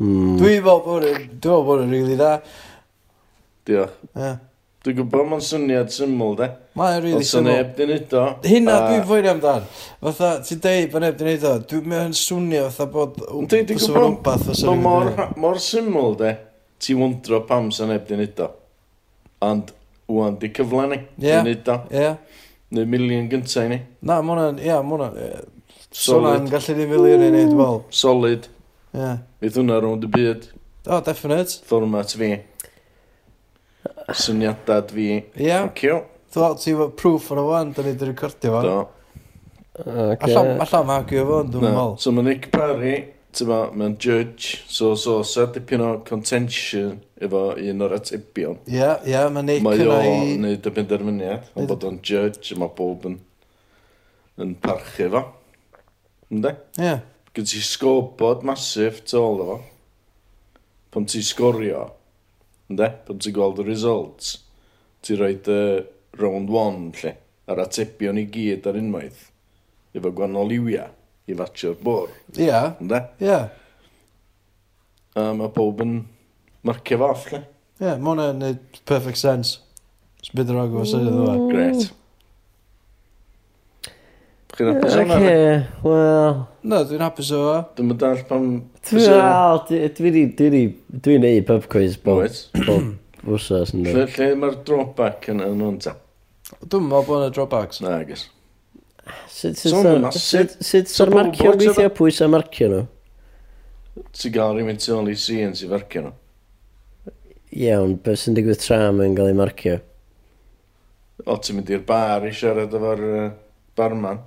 Dwi'n 0.00 0.62
meddwl 0.66 1.64
bod 1.64 1.86
yn 1.86 1.96
rili 1.96 2.20
da. 2.20 2.36
Diolch. 3.68 3.96
Dwi'n 4.80 4.96
gwybod 4.96 5.26
mae'n 5.28 5.42
syniad 5.44 5.90
syml, 5.92 6.30
de. 6.38 6.46
Mae'n 6.80 7.02
rili 7.02 7.10
really 7.12 7.26
syml. 7.28 7.50
Ond 7.50 7.58
neb 7.58 7.72
di 7.76 7.84
wneud 7.84 8.14
o. 8.16 8.22
Hynna 8.48 8.76
a... 8.78 8.84
dwi'n 8.86 9.02
fwyr 9.10 9.26
amdan. 9.34 9.66
Fatha, 10.00 10.30
ti'n 10.46 10.62
deud 10.64 10.86
bod 10.94 11.04
neb 11.04 11.18
di 11.18 11.26
wneud 11.26 11.42
o. 11.44 11.50
Dwi'n 11.68 11.90
mewn 11.92 12.14
swnio 12.16 12.62
fatha 12.72 12.86
bod... 12.94 13.18
Dwi'n 13.20 13.66
dwi 13.68 13.76
gwybod, 13.76 14.24
mae'n 14.24 14.80
mor, 14.80 15.10
mor 15.42 15.60
syml, 15.60 16.16
de. 16.16 16.32
Ti 16.80 16.96
wundro 16.96 17.42
pam 17.50 17.68
sy'n 17.76 17.92
neb 17.92 18.08
di 18.08 18.16
wneud 18.16 18.40
o. 18.40 18.48
Ond, 19.50 19.74
wwan, 20.08 20.40
di 20.40 20.48
cyfle 20.56 20.86
ni. 20.94 21.02
Yeah. 21.18 21.44
Di 21.44 21.50
wneud 21.50 21.68
o. 21.74 21.76
Yeah. 21.92 22.16
Neu 22.72 22.88
milion 22.88 23.28
gyntaf 23.28 23.66
i 23.66 23.74
ni. 23.74 23.82
Na, 24.00 24.22
mae 24.24 24.32
hwnna'n, 24.32 24.62
ia, 24.64 24.70
yeah, 24.70 24.80
mae 24.80 24.96
hwnna'n... 24.96 25.56
Solid. 25.92 26.48
gallu 26.54 26.78
di 26.80 26.88
milion 26.88 27.26
i 27.26 27.34
wneud, 27.34 27.52
wel. 27.60 27.82
Solid. 28.00 28.48
Ie. 28.94 29.02
Yeah. 29.02 29.20
Bydd 29.44 29.60
hwnna 29.60 29.82
rownd 29.84 30.08
y 30.08 30.14
byd. 30.16 30.48
O, 30.86 30.94
oh, 30.94 31.04
definite. 31.04 31.60
Format 31.68 32.16
fi 32.16 32.38
syniadad 34.16 34.90
fi. 34.94 35.10
Ie. 35.36 35.50
Thank 35.50 35.84
you. 35.86 36.00
Dwi'n 36.34 36.58
ti 36.62 36.74
efo 36.74 36.88
proof 36.96 37.30
o'n 37.34 37.40
y 37.42 37.46
fan, 37.50 37.70
da 37.74 37.84
ni 37.84 37.94
wedi 37.94 38.10
recordio 38.10 38.52
fo. 38.54 38.60
Do. 38.66 38.80
Okay. 39.80 40.34
Alla 40.34 40.82
ma 40.86 41.00
agio 41.00 41.24
fo, 41.26 41.40
dwi'n 41.46 41.66
meddwl. 41.66 41.96
So 42.02 42.12
mae 42.14 42.26
Nick 42.28 42.50
Parry, 42.54 42.94
ti'n 43.34 43.50
mae'n 43.50 43.96
judge, 44.02 44.60
so 44.70 44.92
so 44.98 45.20
sa 45.26 45.48
dipyn 45.54 45.82
o 45.86 45.90
contention 46.06 47.00
efo 47.20 47.42
un 47.58 47.86
o'r 47.86 47.96
atebion. 47.98 48.60
Ie, 48.66 48.78
yeah, 48.78 49.02
ie, 49.04 49.14
yeah, 49.14 49.26
mae 49.32 49.46
Nick 49.46 49.64
Mae 49.66 49.78
ei... 49.78 49.90
Mae 49.90 50.12
o 50.12 50.34
wneud 50.38 50.70
y 50.70 50.74
benderfyniad, 50.78 51.50
ond 51.54 51.70
bod 51.70 51.86
o'n 51.90 51.98
judge, 52.06 52.54
mae 52.58 52.70
bob 52.78 53.06
yn, 53.10 53.18
yn 54.40 54.54
parchu 54.62 55.10
fo. 55.14 55.26
Ynddi? 56.30 56.54
Ie. 56.78 56.86
Yeah. 56.86 57.06
Gyd 57.34 57.46
ti 57.46 57.60
sgobod 57.62 58.40
masif 58.46 59.04
tu 59.06 59.18
ôl 59.18 59.42
efo. 59.44 59.58
Pam 60.90 61.04
ti 61.06 61.20
sgorio, 61.22 61.84
ynddo? 62.70 62.88
Pan 63.06 63.20
ti'n 63.22 63.34
gweld 63.36 63.60
y 63.62 63.66
results, 63.66 64.36
ti'n 65.04 65.20
rhoi 65.20 65.34
dy 65.46 65.60
round 66.20 66.52
one, 66.54 66.90
lle, 67.00 67.14
ar 67.50 67.62
atebion 67.64 68.20
i 68.20 68.26
gyd 68.30 68.68
ar 68.70 68.78
unwaith, 68.78 69.28
efo 69.96 70.12
gwannol 70.14 70.50
liwia, 70.50 70.88
i 71.30 71.36
fatio'r 71.38 71.78
bwr. 71.82 72.12
Ie. 72.36 72.46
Yeah. 72.46 72.72
Ynddo? 72.82 73.02
Ie. 73.20 73.30
Yeah. 73.30 73.48
A 75.18 75.30
mae 75.36 75.50
pob 75.54 75.82
yn 75.82 75.96
marcio 76.66 77.00
fo 77.00 77.10
off, 77.10 77.26
lle. 77.32 77.42
Ie, 77.80 77.86
yeah, 77.88 77.98
mae 77.98 78.14
hwnna'n 78.14 78.60
perfect 78.88 79.20
sense. 79.20 79.58
Sbydder 80.24 80.58
agos, 80.60 80.92
mm. 80.94 81.48
Gret. 81.48 81.88
Dwi'n 84.60 84.74
hapus 84.76 84.96
o'na. 85.00 85.16
Ok, 85.16 85.84
wel... 85.88 86.40
No, 86.68 86.80
dwi'n 86.84 87.04
hapus 87.06 87.30
o. 87.32 87.44
Dwi'n 87.78 87.88
mynd 87.88 88.26
pam... 88.28 88.48
Wel. 88.92 89.62
Dwi'n 91.00 91.24
neud 91.24 91.46
pub 91.48 91.68
quiz 91.72 91.96
bob... 91.96 92.26
Bob 92.66 92.90
wrsos. 93.24 93.72
Lle, 93.76 94.04
lle 94.04 94.28
mae'r 94.36 94.60
drawback 94.66 95.30
yn 95.32 95.42
yn 95.44 95.64
o'n 95.64 95.80
ta? 95.80 95.94
Dwi'n 96.60 96.86
meddwl 96.88 97.06
bod 97.08 97.22
yna 97.22 97.32
drawbacks. 97.34 97.80
Na, 97.84 97.96
agos. 98.00 98.26
Sut 99.32 99.56
sy'n 99.60 101.12
marcio 101.14 101.52
weithio 101.56 101.90
pwy 101.96 102.14
sy'n 102.14 102.32
marcio 102.32 102.70
nhw? 102.70 102.86
Ti'n 104.16 104.34
gael 104.34 104.56
rhywun 104.56 104.80
tu 104.80 104.96
ôl 104.96 105.10
i 105.10 105.16
sy'n 105.18 105.56
sy'n 105.58 105.72
farcio 105.72 106.04
nhw? 106.04 106.16
Iawn, 107.64 107.96
beth 108.04 108.20
sy'n 108.24 108.36
digwydd 108.36 108.60
tra 108.62 108.82
mae'n 108.94 109.16
cael 109.16 109.32
ei 109.32 109.38
marcio? 109.40 109.78
O, 111.26 111.36
ti'n 111.36 111.58
mynd 111.58 111.72
i'r 111.72 111.86
bar 111.88 112.28
i 112.28 112.32
siarad 112.36 112.76
efo'r 112.76 113.06
uh, 113.08 113.30
barman 113.76 114.20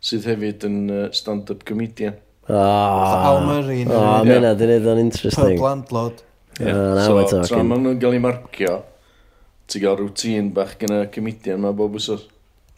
sydd 0.00 0.26
hefyd 0.30 0.66
yn 0.68 0.76
uh, 0.88 1.06
stand-up 1.16 1.64
comedian. 1.68 2.16
Ah, 2.50 3.30
Al 3.30 3.44
Murray. 3.46 3.84
Ah, 3.86 4.24
mae 4.24 4.38
hynna, 4.38 4.54
dyn 4.58 4.72
nhw'n 4.82 5.02
interesting. 5.04 5.56
Pub 5.58 5.66
landlord. 5.66 6.22
Yeah. 6.58 6.74
Uh, 6.74 7.04
so, 7.04 7.14
we're 7.16 7.28
talking. 7.30 7.68
Maen 7.68 7.84
nhw'n 7.86 8.00
cael 8.02 8.16
ei 8.16 8.22
marcio, 8.24 8.74
ti'n 9.70 9.84
gael 9.84 10.00
rŵtín 10.00 10.50
bach 10.56 10.74
gyda 10.80 11.04
comedian 11.14 11.62
ma 11.62 11.74
bob 11.76 12.00
wsos. 12.00 12.26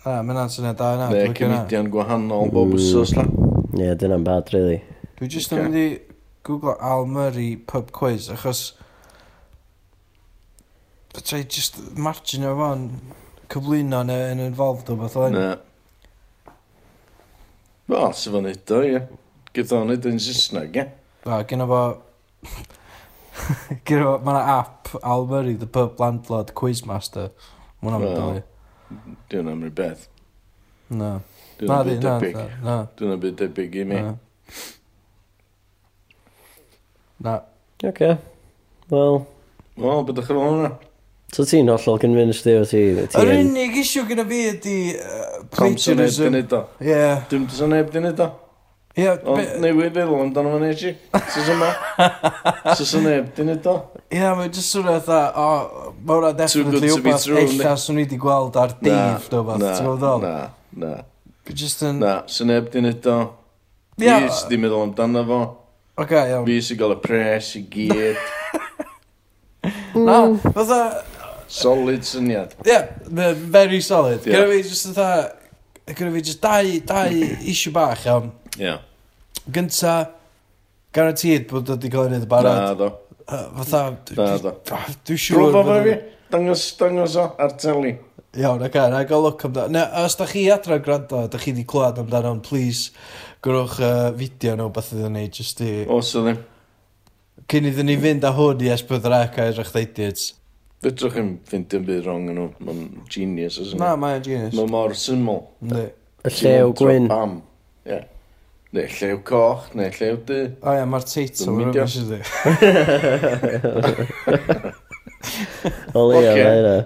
Ah, 0.03 0.21
mae 0.21 0.35
hynna'n 0.35 0.53
syniad 0.53 0.79
da 0.83 0.93
yna. 0.99 1.09
Ne, 1.15 1.25
comedian 1.39 1.91
gwahanol 1.95 2.53
bob 2.53 2.77
wsos 2.77 3.15
la. 3.17 3.25
Ie, 3.73 3.87
yeah, 3.87 3.97
dyna'n 3.99 4.27
bad, 4.27 4.53
really. 4.53 4.83
Dwi 5.17 5.31
jyst 5.33 5.55
okay. 5.55 5.63
yn 5.63 5.71
mynd 5.71 5.81
i 5.81 5.89
Google 6.45 6.77
Al 6.83 7.07
Murray 7.09 7.55
pub 7.57 7.95
quiz, 7.95 8.29
achos... 8.35 8.73
Fy 11.13 11.21
trai 11.29 11.45
just 11.45 11.79
margin 11.97 12.45
o 12.49 12.55
fan 12.59 12.87
cyflwyno 13.53 14.01
neu 14.09 14.31
yn 14.33 14.41
involved 14.41 14.89
o 14.91 14.97
beth 15.01 15.17
o'n. 15.21 15.37
Wel, 17.93 18.13
sef 18.17 18.33
o'n 18.39 18.49
edo, 18.49 18.79
ie. 18.87 19.01
Gyda 19.53 19.67
Gwyddonyd 19.83 20.07
yn 20.09 20.21
Saesneg, 20.23 20.77
ie. 20.81 20.85
Wel, 21.27 21.43
gen 21.51 21.65
fo... 21.69 21.81
gen 23.89 23.99
efo, 23.99 24.15
mae 24.25 24.45
app 24.55 24.95
Al 25.03 25.27
Murray, 25.29 25.59
The 25.61 25.69
Pub 25.69 26.01
Landlord 26.01 26.55
Quizmaster. 26.57 27.29
Mae 27.83 27.91
hwnna'n 27.91 28.07
well, 28.07 28.41
dod. 28.41 29.43
am 29.53 29.67
rhywbeth. 29.67 30.07
mynd 30.89 30.97
Dwi'n 30.97 31.03
Na. 31.03 31.11
Di 31.59 31.69
hwnna'n 31.69 31.91
byd 31.91 32.01
debyg. 32.07 32.39
Na. 32.65 32.79
Dwi'n 32.97 33.13
am 33.17 33.21
byd 33.27 33.37
debyg 33.43 33.77
i 33.77 33.85
mi. 33.91 34.01
Na. 37.27 37.37
Oce. 37.91 38.11
Wel. 38.93 39.21
Wel, 39.83 40.03
beth 40.09 40.17
ydych 40.17 40.33
chi'n 40.33 40.41
hwnna. 40.41 40.73
So 41.33 41.45
ti'n 41.49 41.69
hollol 41.73 42.01
convinced 42.01 42.49
di 42.49 42.57
o 42.57 42.65
ti... 42.69 42.83
Yr 43.21 43.35
unig 43.37 43.77
isiw 43.85 44.09
gyda 44.09 44.25
fi 44.29 44.41
ydi 44.51 44.79
Thompson 45.57 45.97
neb 46.01 46.13
di 46.17 46.29
wneud 46.29 46.55
o. 46.57 46.63
Ie. 46.81 47.03
Dim 47.31 47.45
dys 47.49 47.61
neb 47.69 47.91
di 47.93 48.01
wneud 48.01 48.23
o. 48.25 48.29
Ie. 48.97 49.09
Ond 49.33 49.53
newid 49.61 49.95
feddwl 49.97 50.23
amdano 50.25 50.53
fan 50.55 50.65
eich 50.69 50.85
i. 50.89 50.93
Sys 51.35 51.51
yma. 51.53 51.69
Sys 52.79 52.95
neb 53.05 53.31
di 53.37 53.45
wneud 53.45 53.69
o. 53.69 53.77
Ie, 54.13 54.25
mae'n 54.39 54.53
just 54.53 54.73
swnio 54.75 54.99
dda, 55.05 55.21
o, 55.37 55.93
mae 56.01 56.19
hwnna 56.19 56.33
definitely 56.37 56.93
wbeth 56.97 57.29
eilla 57.33 57.77
swn 57.81 58.01
i 58.01 58.07
wedi 58.07 58.19
gweld 58.21 58.59
ar 58.61 58.75
Dave, 58.81 59.29
do 59.33 59.41
beth, 59.49 59.63
ti'n 59.65 59.87
gwybod 59.89 60.03
ddol? 60.03 60.27
Na, 60.27 60.35
na. 60.83 60.91
Just 61.53 61.85
yn... 61.89 62.01
Na, 62.03 62.19
sy'n 62.33 62.53
neb 62.53 62.69
di 62.73 62.83
wneud 62.83 63.09
o. 63.13 63.19
Ie. 64.01 64.09
Fi 64.09 64.19
sydd 64.29 64.51
wedi 64.51 64.61
meddwl 64.65 64.87
amdano 64.89 65.25
fo. 65.29 65.41
Oce, 66.03 66.27
iawn. 66.33 66.45
Fi 66.49 66.59
sy'n 66.69 66.81
gael 66.81 66.97
y 66.97 67.01
pres 67.05 67.55
i 67.61 67.65
gyd. 67.73 68.29
Na, 70.09 70.23
fatha, 70.49 70.83
Solid 71.53 72.01
syniad. 72.09 72.55
Ie, 72.65 72.71
yeah, 72.73 73.35
very 73.37 73.81
solid. 73.85 74.25
Yeah. 74.25 74.41
Gyda 74.41 74.49
fi 74.49 74.63
just 74.65 74.87
yn 74.89 74.95
dda, 74.97 75.09
gyda 75.91 76.13
fi 76.15 76.23
just 76.23 76.43
dau, 76.43 76.73
dau 76.87 77.23
issue 77.49 77.73
bach, 77.75 78.07
iawn. 78.07 78.31
Ie. 78.61 78.77
Gynta, 79.53 79.97
garantid 80.95 81.49
bod 81.51 81.73
wedi 81.75 81.91
cael 81.91 82.07
ei 82.07 82.13
wneud 82.13 82.29
barod. 82.31 82.61
Na, 82.63 82.75
do. 82.79 82.91
Fatha, 83.33 83.83
ah, 84.21 84.89
dwi'n 85.07 85.21
siŵr... 85.25 85.39
Profa 85.39 85.63
fe 85.69 85.83
fi, 85.87 85.97
dangos, 86.33 86.65
dangos 86.79 87.17
o, 87.19 87.27
ar 87.43 87.57
teli. 87.59 87.97
Iawn, 88.39 88.63
ac 88.67 88.79
ar, 88.81 88.97
ag 89.01 89.13
o 89.13 89.21
look 89.25 89.45
amdano. 89.49 89.73
Ne, 89.75 89.83
os 90.05 90.17
da 90.21 90.27
chi 90.29 90.47
adra 90.53 90.79
gwrando, 90.83 91.27
da 91.33 91.41
chi 91.41 91.53
wedi 91.53 91.67
clywed 91.69 92.01
amdano, 92.03 92.35
please, 92.45 92.93
gwrwch 93.45 93.81
uh, 93.83 94.09
fideo 94.19 94.57
nhw 94.59 94.71
beth 94.75 94.93
iddyn 94.95 95.19
ni, 95.19 95.27
just 95.35 95.61
i... 95.65 95.73
Os 95.91 96.15
ydyn. 96.19 96.39
E. 96.39 97.43
Cyn 97.51 97.67
iddyn 97.69 97.91
ni 97.91 97.99
fynd 98.01 98.25
â 98.25 98.31
hwn 98.37 98.63
i 98.65 98.71
esbyddrac 98.73 99.37
a 99.37 99.49
edrych 99.51 99.73
ddeudyd, 99.75 100.23
Fydrwch 100.83 101.15
chi'n 101.15 101.29
ffint 101.47 101.75
yn 101.79 101.85
byd 101.87 102.07
rong 102.09 102.25
yn 102.33 102.39
nhw. 102.41 102.49
Mae'n 102.67 102.81
genius, 103.13 103.59
ysyn 103.63 103.77
nhw. 103.79 103.85
Na, 103.85 103.93
mae'n 104.03 104.25
genius. 104.27 104.57
Mae 104.59 104.71
mor 104.73 104.95
syml. 104.99 105.45
Ne. 105.71 105.85
Y 106.27 106.33
llew 106.41 106.73
gwyn. 106.79 107.07
Pam. 107.13 107.37
Ie. 107.87 108.01
Neu 108.73 108.89
llew 108.97 109.19
coch, 109.29 109.69
neu 109.77 109.91
llew 109.93 110.17
dy. 110.27 110.41
O 110.65 110.75
ie, 110.75 110.85
mae'r 110.89 111.05
teitl 111.07 111.51
yn 111.53 111.59
rhywbeth 111.61 111.93
sydd 111.93 112.15
i. 112.17 112.21
O 115.95 116.03
leo, 116.09 116.33
mae 116.35 116.59
yna. 116.59 116.77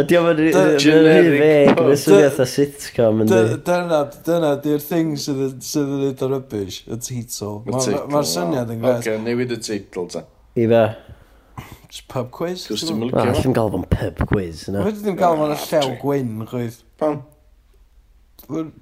Ydy 0.00 0.16
o'n 0.16 0.38
rhy 0.38 0.52
feg, 0.54 1.72
mae'n 1.76 1.98
swnio 2.00 2.30
a 2.40 2.46
sitcom 2.48 3.24
yn 3.24 3.32
Dyna, 3.66 3.98
dyna, 4.24 4.52
di'r 4.64 4.80
thing 4.80 5.12
sydd 5.20 5.42
yn 5.82 5.90
neud 6.00 6.22
o 6.24 6.30
rybys, 6.30 6.78
y 6.88 6.98
teitl. 7.04 7.58
Mae'r 7.68 8.28
syniad 8.30 8.72
yn 8.72 8.80
gres. 8.84 9.02
Ok, 9.02 9.18
newid 9.26 9.52
y 9.56 9.60
teitl 9.60 10.08
ta. 10.14 10.24
I 10.56 10.68
fe 10.70 10.84
pub 12.10 12.28
quiz. 12.34 12.66
Cos 12.70 12.82
ti'n 12.82 12.98
mylicio. 12.98 13.20
Wel, 13.20 13.38
ddim 13.38 13.54
gael 13.56 13.70
fo'n 13.74 13.86
pub 13.92 14.16
quiz. 14.30 14.66
No. 14.72 14.82
Fyddi 14.88 15.00
ddim 15.04 15.16
gael 15.20 15.38
fo'n 15.40 15.54
y 15.54 15.58
llew 15.62 15.94
gwyn, 16.02 16.30
chwyth. 16.50 16.78
Pam? 17.00 17.16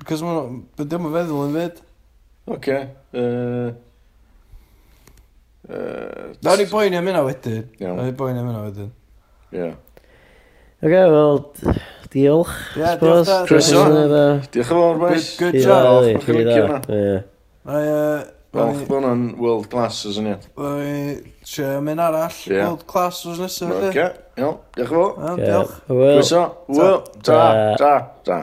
Cos 0.08 0.24
mae'n... 0.26 0.58
Bydde 0.80 1.00
mae'n 1.02 1.16
feddwl 1.18 1.46
yn 1.46 1.56
fyd. 1.58 1.76
Oce. 2.56 2.78
Nawr 6.42 6.58
ni 6.58 6.68
boi'n 6.72 6.98
am 6.98 7.10
yna 7.12 7.22
wedyn. 7.28 7.64
Nawr 7.82 8.04
ni 8.08 8.18
boi'n 8.18 8.40
am 8.42 8.50
yna 8.50 8.66
wedyn. 8.66 8.92
Ie. 9.54 9.72
Oce, 10.82 11.02
wel... 11.16 11.42
Diolch. 12.12 12.52
Ie, 12.76 12.90
diolch. 13.00 13.30
Croeso. 13.48 13.82
E. 13.88 14.08
Diolch 14.52 14.58
yn 14.58 14.66
fawr, 14.68 14.98
boys. 15.00 15.28
Good 15.40 15.62
job. 15.64 16.04
Ie, 16.92 17.22
ie. 17.72 18.02
Falch 18.52 18.82
bod 18.84 18.98
hwnna'n 18.98 19.22
world 19.40 19.68
class 19.72 20.02
o 20.04 20.10
syniad. 20.12 20.42
Trio 21.48 21.68
mynd 21.80 22.02
arall, 22.04 22.34
Ie. 22.50 22.58
world 22.60 22.82
class 22.90 23.22
os 23.24 23.38
nesaf. 23.40 23.70
Oce, 23.72 23.92
felly. 23.94 24.02
iawn, 24.36 24.58
diolch 24.76 24.90
yn 24.92 24.98
fawr. 24.98 25.14
Iawn, 25.22 25.40
Diolch. 25.40 25.76
Hwyl. 25.88 26.16
Gwyso, 26.18 26.42
hwyl, 26.68 26.98
ta, 27.24 27.38
ta, 27.80 27.92
ta. 28.28 28.38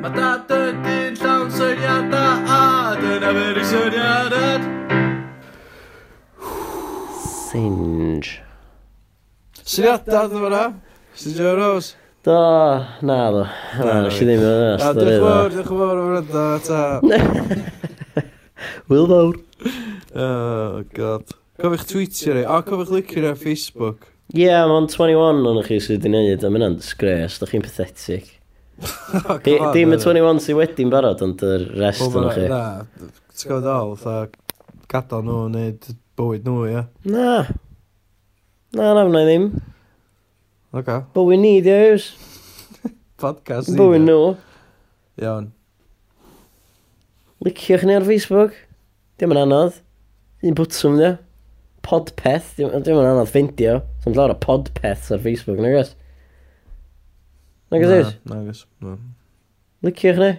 Mae 0.00 0.14
dad 0.16 0.54
yn 0.56 0.80
dyn 0.86 1.20
llawn 1.20 1.52
syniadau 1.58 2.48
a 2.56 2.62
dyna 3.02 3.34
fyr 3.36 3.60
i 3.60 3.68
syniadad. 3.74 4.68
Singe. 7.52 8.38
Syniadau, 9.60 10.32
dyma 10.32 10.48
na. 10.56 10.64
Sy'n 11.20 11.36
Joe 11.36 11.52
Rose. 11.60 11.98
Do, 12.22 12.86
na 13.02 13.30
do. 13.34 13.46
Na, 13.82 13.94
nes 14.04 14.18
i 14.22 14.26
ddim 14.28 14.42
yn 14.46 14.52
yna. 14.52 14.90
Diolch 14.94 15.24
fawr, 15.24 15.48
diolch 15.50 15.70
fawr 15.72 15.98
o 15.98 16.02
wrando, 16.06 16.42
ta. 16.62 16.82
Wyl 18.92 19.08
fawr. 19.10 19.40
Oh, 20.14 20.76
god. 20.94 21.34
Cofi'ch 21.58 21.82
tweetio 21.90 22.36
ni, 22.36 22.44
a 22.46 22.60
cofi'ch 22.62 22.92
licio 22.94 23.24
ni 23.24 23.30
ar 23.32 23.40
Facebook. 23.40 24.06
Ie, 24.36 24.44
yeah, 24.44 24.62
mae'n 24.70 24.86
21 24.92 25.42
o'n 25.50 25.58
chi 25.66 25.80
sydd 25.82 26.06
wedi'i 26.06 26.12
gwneud, 26.12 26.46
a 26.46 26.52
mae'n 26.52 26.60
hynna'n 26.60 26.78
disgres, 26.78 27.40
da 27.42 27.50
chi'n 27.50 27.66
pathetic. 27.66 28.30
oh, 29.18 29.42
Dim 29.42 29.96
y 29.96 29.98
21 29.98 30.44
sydd 30.46 30.60
wedi'n 30.60 30.94
barod, 30.94 31.26
ond 31.26 31.42
y 31.42 31.58
rest 31.74 32.06
o'n 32.06 32.30
chi. 32.30 32.46
Na, 32.54 32.62
ti'n 33.34 33.50
gwybod 33.50 33.66
ddol, 33.66 33.96
fatha 33.98 34.86
gadael 34.94 35.26
nhw, 35.26 35.42
wneud 35.50 35.90
bywyd 36.20 36.46
nhw, 36.46 36.70
ie? 36.70 36.86
Na. 37.10 37.34
Na, 38.78 38.94
na, 38.94 39.08
na, 39.10 39.26
ddim. 39.26 39.50
Okay. 40.72 41.02
Bywyd 41.12 41.40
ni, 41.42 41.60
diws. 41.60 42.14
Podcast 43.20 43.68
ni. 43.68 43.76
Bywyd 43.76 44.06
nhw. 44.06 44.20
Iawn. 45.20 45.50
Liciwch 47.44 47.84
ni 47.84 47.92
ar 47.98 48.06
Facebook. 48.06 48.54
Dim 49.20 49.34
yn 49.34 49.40
anodd. 49.42 49.82
Un 50.40 50.56
bwtwm, 50.56 50.96
di. 50.96 51.10
Podpeth. 51.84 52.54
Dim, 52.56 52.72
dim 52.86 52.96
yn 53.02 53.10
anodd 53.10 53.28
ffindio. 53.28 53.82
Dwi'n 54.04 54.16
llawer 54.16 54.32
o 54.32 54.38
podpeths 54.40 55.12
ar 55.12 55.20
Facebook, 55.26 55.60
nag 55.60 55.76
oes? 55.76 55.92
Nag 57.74 57.84
oes, 57.84 57.92
diws? 57.92 58.16
Nag 58.32 58.48
oes. 58.54 58.64
Liciwch 59.84 60.22
ni. 60.24 60.32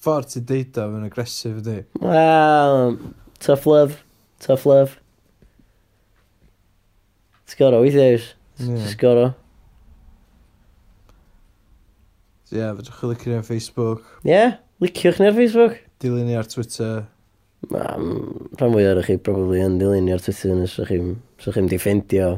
Ffordd 0.00 0.32
ti 0.32 0.40
deud 0.48 0.80
o, 0.80 0.88
fe'n 0.94 1.06
agresif 1.10 1.60
ydi. 1.60 1.76
Wel, 2.00 2.96
tough 3.36 3.68
love. 3.68 4.00
Tough 4.40 4.64
love. 4.64 4.96
Ti'n 7.50 7.58
goro, 7.58 7.80
weithiau 7.82 8.12
yw'r. 8.14 8.26
Ti'n 8.60 8.98
goro. 9.00 9.30
Ie, 12.50 12.60
yeah, 12.60 12.76
fedrwch 12.78 13.00
chi 13.00 13.08
licio 13.10 13.32
ni 13.32 13.38
ar 13.40 13.46
Facebook. 13.46 14.04
Ie, 14.22 14.30
yeah, 14.30 14.52
liciwch 14.82 15.18
ni 15.18 15.26
ar 15.26 15.34
Facebook. 15.34 15.80
Dilyn 16.02 16.28
ni 16.30 16.38
ar 16.38 16.46
Twitter. 16.46 17.08
Ma, 17.74 17.82
rhan 17.98 18.76
fwy 18.76 18.86
ar 18.86 19.02
chi 19.06 19.18
probably 19.18 19.64
yn 19.66 19.80
dilyn 19.82 20.06
ni 20.06 20.14
ar 20.14 20.22
Twitter 20.22 20.54
nes 20.54 20.76
ysgrifft 20.78 20.94
chi'n 20.94 21.10
so 21.42 21.54
chi'n 21.56 21.70
defendio 21.72 22.28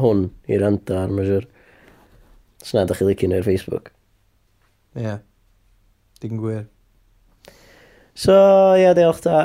hwn 0.00 0.26
i 0.48 0.60
randa 0.62 1.02
ar 1.02 1.12
mae'n 1.12 1.28
siwr. 1.28 1.48
Os 2.64 2.72
na, 2.72 2.86
da 2.88 2.96
chi 2.96 3.10
licio 3.10 3.28
ni 3.28 3.40
ar 3.42 3.48
Facebook. 3.48 3.92
Ie, 4.96 5.04
yeah. 5.04 5.20
digon 6.24 6.40
gwir. 6.40 6.64
So, 8.16 8.32
ie, 8.78 8.86
yeah, 8.86 8.96
diolch 8.96 9.20
da. 9.28 9.42